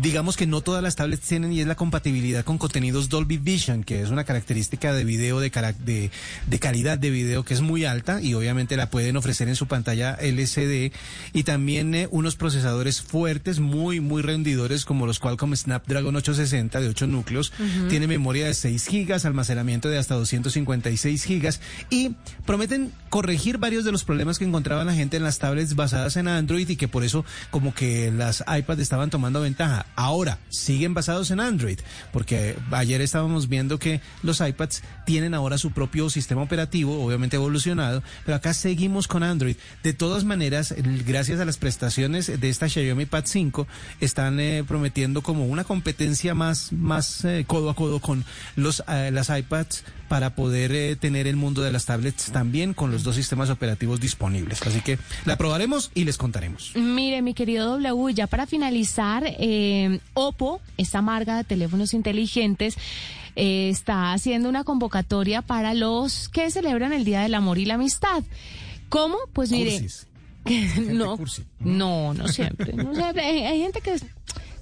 digamos 0.00 0.36
que 0.36 0.46
no 0.46 0.60
todas 0.60 0.82
las 0.82 0.96
tablets 0.96 1.26
tienen 1.26 1.52
y 1.52 1.60
es 1.60 1.66
la 1.66 1.74
compatibilidad 1.74 2.44
con 2.44 2.58
contenidos 2.58 3.08
Dolby 3.08 3.36
Vision, 3.38 3.84
que 3.84 4.02
es 4.02 4.10
una 4.10 4.24
característica 4.24 4.92
de 4.92 5.04
video 5.04 5.40
de, 5.40 5.50
carac- 5.50 5.76
de, 5.78 6.10
de 6.46 6.58
calidad 6.58 6.98
de 6.98 7.10
video 7.10 7.44
que 7.44 7.54
es 7.54 7.60
muy 7.60 7.84
alta 7.84 8.20
y 8.22 8.34
obviamente 8.34 8.76
la 8.76 8.90
pueden 8.90 9.16
ofrecer 9.16 9.48
en 9.48 9.56
su 9.56 9.66
pantalla 9.66 10.14
LCD 10.20 10.92
y 11.32 11.42
también 11.44 11.94
eh, 11.94 12.08
unos 12.10 12.36
procesadores 12.36 13.02
fuertes, 13.02 13.58
muy, 13.60 14.00
muy 14.00 14.22
rendidores 14.22 14.84
como 14.84 15.06
los 15.06 15.18
Qualcomm 15.18 15.54
Snapdragon 15.56 16.14
860 16.16 16.80
de 16.80 16.88
8 16.88 17.06
núcleos, 17.06 17.52
tiene 17.88 18.06
memoria 18.06 18.46
de 18.46 18.54
6 18.54 18.86
gigas, 18.86 19.24
almacenamiento 19.24 19.88
de 19.88 19.98
hasta 19.98 20.14
256 20.14 21.24
gigas. 21.24 21.60
Y 21.90 22.12
prometen 22.46 22.92
corregir 23.10 23.58
varios 23.58 23.84
de 23.84 23.92
los 23.92 24.04
problemas 24.04 24.38
que 24.38 24.44
encontraba 24.44 24.84
la 24.84 24.94
gente 24.94 25.16
en 25.16 25.22
las 25.22 25.38
tablets 25.38 25.74
basadas 25.74 26.16
en 26.16 26.28
Android 26.28 26.68
y 26.68 26.76
que 26.76 26.88
por 26.88 27.04
eso 27.04 27.24
como 27.50 27.74
que 27.74 28.10
las 28.10 28.42
iPads 28.46 28.78
estaban 28.92 29.08
tomando 29.08 29.40
ventaja. 29.40 29.86
Ahora 29.96 30.38
siguen 30.50 30.92
basados 30.92 31.30
en 31.30 31.40
Android, 31.40 31.78
porque 32.12 32.56
ayer 32.72 33.00
estábamos 33.00 33.48
viendo 33.48 33.78
que 33.78 34.02
los 34.22 34.42
iPads 34.42 34.82
tienen 35.06 35.32
ahora 35.32 35.56
su 35.56 35.70
propio 35.70 36.10
sistema 36.10 36.42
operativo, 36.42 37.02
obviamente 37.02 37.36
evolucionado, 37.36 38.02
pero 38.26 38.36
acá 38.36 38.52
seguimos 38.52 39.08
con 39.08 39.22
Android. 39.22 39.56
De 39.82 39.94
todas 39.94 40.24
maneras, 40.24 40.74
gracias 41.06 41.40
a 41.40 41.46
las 41.46 41.56
prestaciones 41.56 42.38
de 42.38 42.48
esta 42.50 42.68
Xiaomi 42.68 43.06
Pad 43.06 43.24
5, 43.24 43.66
están 44.00 44.38
eh, 44.40 44.62
prometiendo 44.62 45.22
como 45.22 45.46
una 45.46 45.64
competencia 45.64 46.34
más, 46.34 46.70
más 46.70 47.24
eh, 47.24 47.44
codo 47.46 47.70
a 47.70 47.74
codo 47.74 47.98
con 47.98 48.26
los, 48.56 48.84
eh, 48.88 49.10
las 49.10 49.30
iPads 49.30 49.84
para 50.12 50.34
poder 50.34 50.72
eh, 50.72 50.94
tener 50.94 51.26
el 51.26 51.36
mundo 51.36 51.62
de 51.62 51.72
las 51.72 51.86
tablets 51.86 52.32
también 52.32 52.74
con 52.74 52.90
los 52.90 53.02
dos 53.02 53.16
sistemas 53.16 53.48
operativos 53.48 53.98
disponibles. 53.98 54.60
Así 54.60 54.82
que 54.82 54.98
la 55.24 55.38
probaremos 55.38 55.90
y 55.94 56.04
les 56.04 56.18
contaremos. 56.18 56.72
Mire, 56.74 57.22
mi 57.22 57.32
querido 57.32 57.78
W, 57.78 58.12
ya 58.12 58.26
para 58.26 58.44
finalizar, 58.44 58.71
eh, 59.38 60.00
Oppo, 60.14 60.60
esta 60.76 61.02
marca 61.02 61.36
de 61.36 61.44
teléfonos 61.44 61.94
inteligentes, 61.94 62.76
eh, 63.36 63.68
está 63.70 64.12
haciendo 64.12 64.48
una 64.48 64.64
convocatoria 64.64 65.42
para 65.42 65.74
los 65.74 66.28
que 66.28 66.50
celebran 66.50 66.92
el 66.92 67.04
Día 67.04 67.20
del 67.20 67.34
Amor 67.34 67.58
y 67.58 67.64
la 67.64 67.74
Amistad. 67.74 68.22
¿Cómo? 68.88 69.16
Pues 69.32 69.50
mire, 69.50 69.72
Cursis. 69.72 70.06
no, 70.88 71.16
no, 71.60 72.14
no 72.14 72.28
siempre. 72.28 72.72
No 72.72 72.94
siempre. 72.94 73.24
Hay, 73.24 73.44
hay 73.44 73.60
gente 73.60 73.80
que 73.80 73.96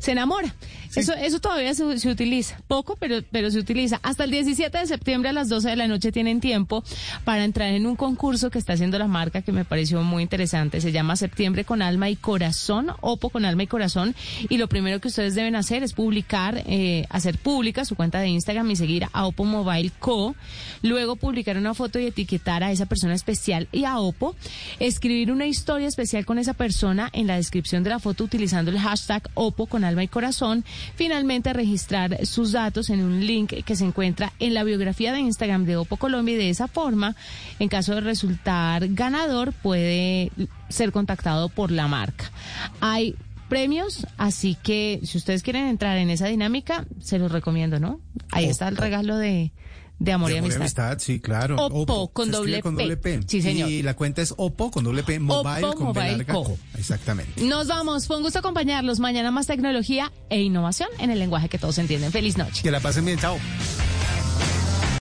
se 0.00 0.12
enamora. 0.12 0.54
Eso, 0.96 1.14
eso 1.14 1.38
todavía 1.38 1.72
se, 1.72 1.98
se 1.98 2.08
utiliza. 2.08 2.58
Poco, 2.66 2.96
pero, 2.98 3.22
pero 3.30 3.50
se 3.50 3.58
utiliza. 3.60 4.00
Hasta 4.02 4.24
el 4.24 4.30
17 4.32 4.76
de 4.76 4.86
septiembre 4.86 5.28
a 5.28 5.32
las 5.32 5.48
12 5.48 5.68
de 5.68 5.76
la 5.76 5.86
noche 5.86 6.10
tienen 6.10 6.40
tiempo 6.40 6.82
para 7.24 7.44
entrar 7.44 7.68
en 7.68 7.86
un 7.86 7.94
concurso 7.94 8.50
que 8.50 8.58
está 8.58 8.72
haciendo 8.72 8.98
la 8.98 9.06
marca 9.06 9.42
que 9.42 9.52
me 9.52 9.64
pareció 9.64 10.02
muy 10.02 10.22
interesante. 10.22 10.80
Se 10.80 10.90
llama 10.90 11.14
Septiembre 11.14 11.64
con 11.64 11.80
Alma 11.80 12.10
y 12.10 12.16
Corazón, 12.16 12.88
Opo 13.02 13.30
con 13.30 13.44
Alma 13.44 13.62
y 13.62 13.66
Corazón. 13.68 14.16
Y 14.48 14.56
lo 14.56 14.68
primero 14.68 15.00
que 15.00 15.08
ustedes 15.08 15.36
deben 15.36 15.54
hacer 15.54 15.84
es 15.84 15.92
publicar, 15.92 16.60
eh, 16.66 17.06
hacer 17.10 17.38
pública 17.38 17.84
su 17.84 17.94
cuenta 17.94 18.18
de 18.18 18.28
Instagram 18.28 18.68
y 18.70 18.76
seguir 18.76 19.06
a 19.12 19.26
Oppo 19.26 19.44
Mobile 19.44 19.92
Co. 20.00 20.34
Luego 20.82 21.14
publicar 21.14 21.56
una 21.56 21.74
foto 21.74 22.00
y 22.00 22.06
etiquetar 22.06 22.64
a 22.64 22.72
esa 22.72 22.86
persona 22.86 23.14
especial 23.14 23.68
y 23.70 23.84
a 23.84 23.98
Oppo. 23.98 24.34
Escribir 24.80 25.30
una 25.30 25.46
historia 25.46 25.86
especial 25.86 26.24
con 26.24 26.38
esa 26.38 26.54
persona 26.54 27.10
en 27.12 27.28
la 27.28 27.36
descripción 27.36 27.84
de 27.84 27.90
la 27.90 28.00
foto 28.00 28.24
utilizando 28.24 28.72
el 28.72 28.78
hashtag 28.80 29.28
Oppo 29.34 29.66
con 29.66 29.84
Alma 29.84 29.89
y 29.98 30.08
Corazón. 30.08 30.64
Finalmente 30.94 31.52
registrar 31.52 32.24
sus 32.26 32.52
datos 32.52 32.90
en 32.90 33.02
un 33.02 33.26
link 33.26 33.64
que 33.64 33.76
se 33.76 33.84
encuentra 33.84 34.32
en 34.38 34.54
la 34.54 34.64
biografía 34.64 35.12
de 35.12 35.20
Instagram 35.20 35.64
de 35.64 35.76
Oppo 35.76 35.96
Colombia 35.96 36.34
y 36.34 36.38
de 36.38 36.50
esa 36.50 36.68
forma, 36.68 37.16
en 37.58 37.68
caso 37.68 37.94
de 37.94 38.00
resultar 38.00 38.88
ganador, 38.88 39.52
puede 39.52 40.30
ser 40.68 40.92
contactado 40.92 41.48
por 41.48 41.70
la 41.70 41.88
marca. 41.88 42.30
Hay 42.80 43.16
premios, 43.48 44.06
así 44.16 44.56
que 44.62 45.00
si 45.02 45.18
ustedes 45.18 45.42
quieren 45.42 45.66
entrar 45.66 45.98
en 45.98 46.08
esa 46.08 46.26
dinámica, 46.26 46.86
se 47.00 47.18
los 47.18 47.32
recomiendo, 47.32 47.80
¿no? 47.80 48.00
Ahí 48.30 48.46
está 48.46 48.68
el 48.68 48.76
regalo 48.76 49.16
de, 49.16 49.52
de 50.00 50.12
amor, 50.12 50.30
De 50.30 50.34
y 50.34 50.38
amor 50.38 50.50
y 50.50 50.54
amistad. 50.54 50.86
amistad, 50.86 51.04
sí, 51.04 51.20
claro. 51.20 51.56
Oppo, 51.56 52.08
con 52.08 52.26
se 52.26 52.32
escribe 52.32 52.56
doble 52.56 52.62
con 52.62 52.76
P. 52.76 52.82
doble 52.82 52.96
P. 52.96 53.20
Sí, 53.28 53.42
señor. 53.42 53.68
Y 53.70 53.82
la 53.82 53.94
cuenta 53.94 54.22
es 54.22 54.34
Oppo 54.36 54.70
con 54.70 54.82
doble 54.82 55.02
P, 55.04 55.20
Mobile 55.20 55.60
con 55.74 55.84
Mobile 55.84 56.16
larga 56.16 56.34
Co. 56.34 56.44
Co. 56.44 56.58
Exactamente. 56.76 57.44
Nos 57.44 57.68
vamos, 57.68 58.06
fue 58.06 58.16
un 58.16 58.22
gusto 58.22 58.38
acompañarlos. 58.38 58.98
Mañana 58.98 59.30
más 59.30 59.46
tecnología 59.46 60.10
e 60.30 60.40
innovación 60.40 60.88
en 60.98 61.10
el 61.10 61.18
lenguaje 61.18 61.48
que 61.48 61.58
todos 61.58 61.78
entienden. 61.78 62.10
Feliz 62.10 62.36
noche. 62.36 62.62
Que 62.62 62.70
la 62.70 62.80
pasen 62.80 63.04
bien, 63.04 63.18
chao. 63.18 63.36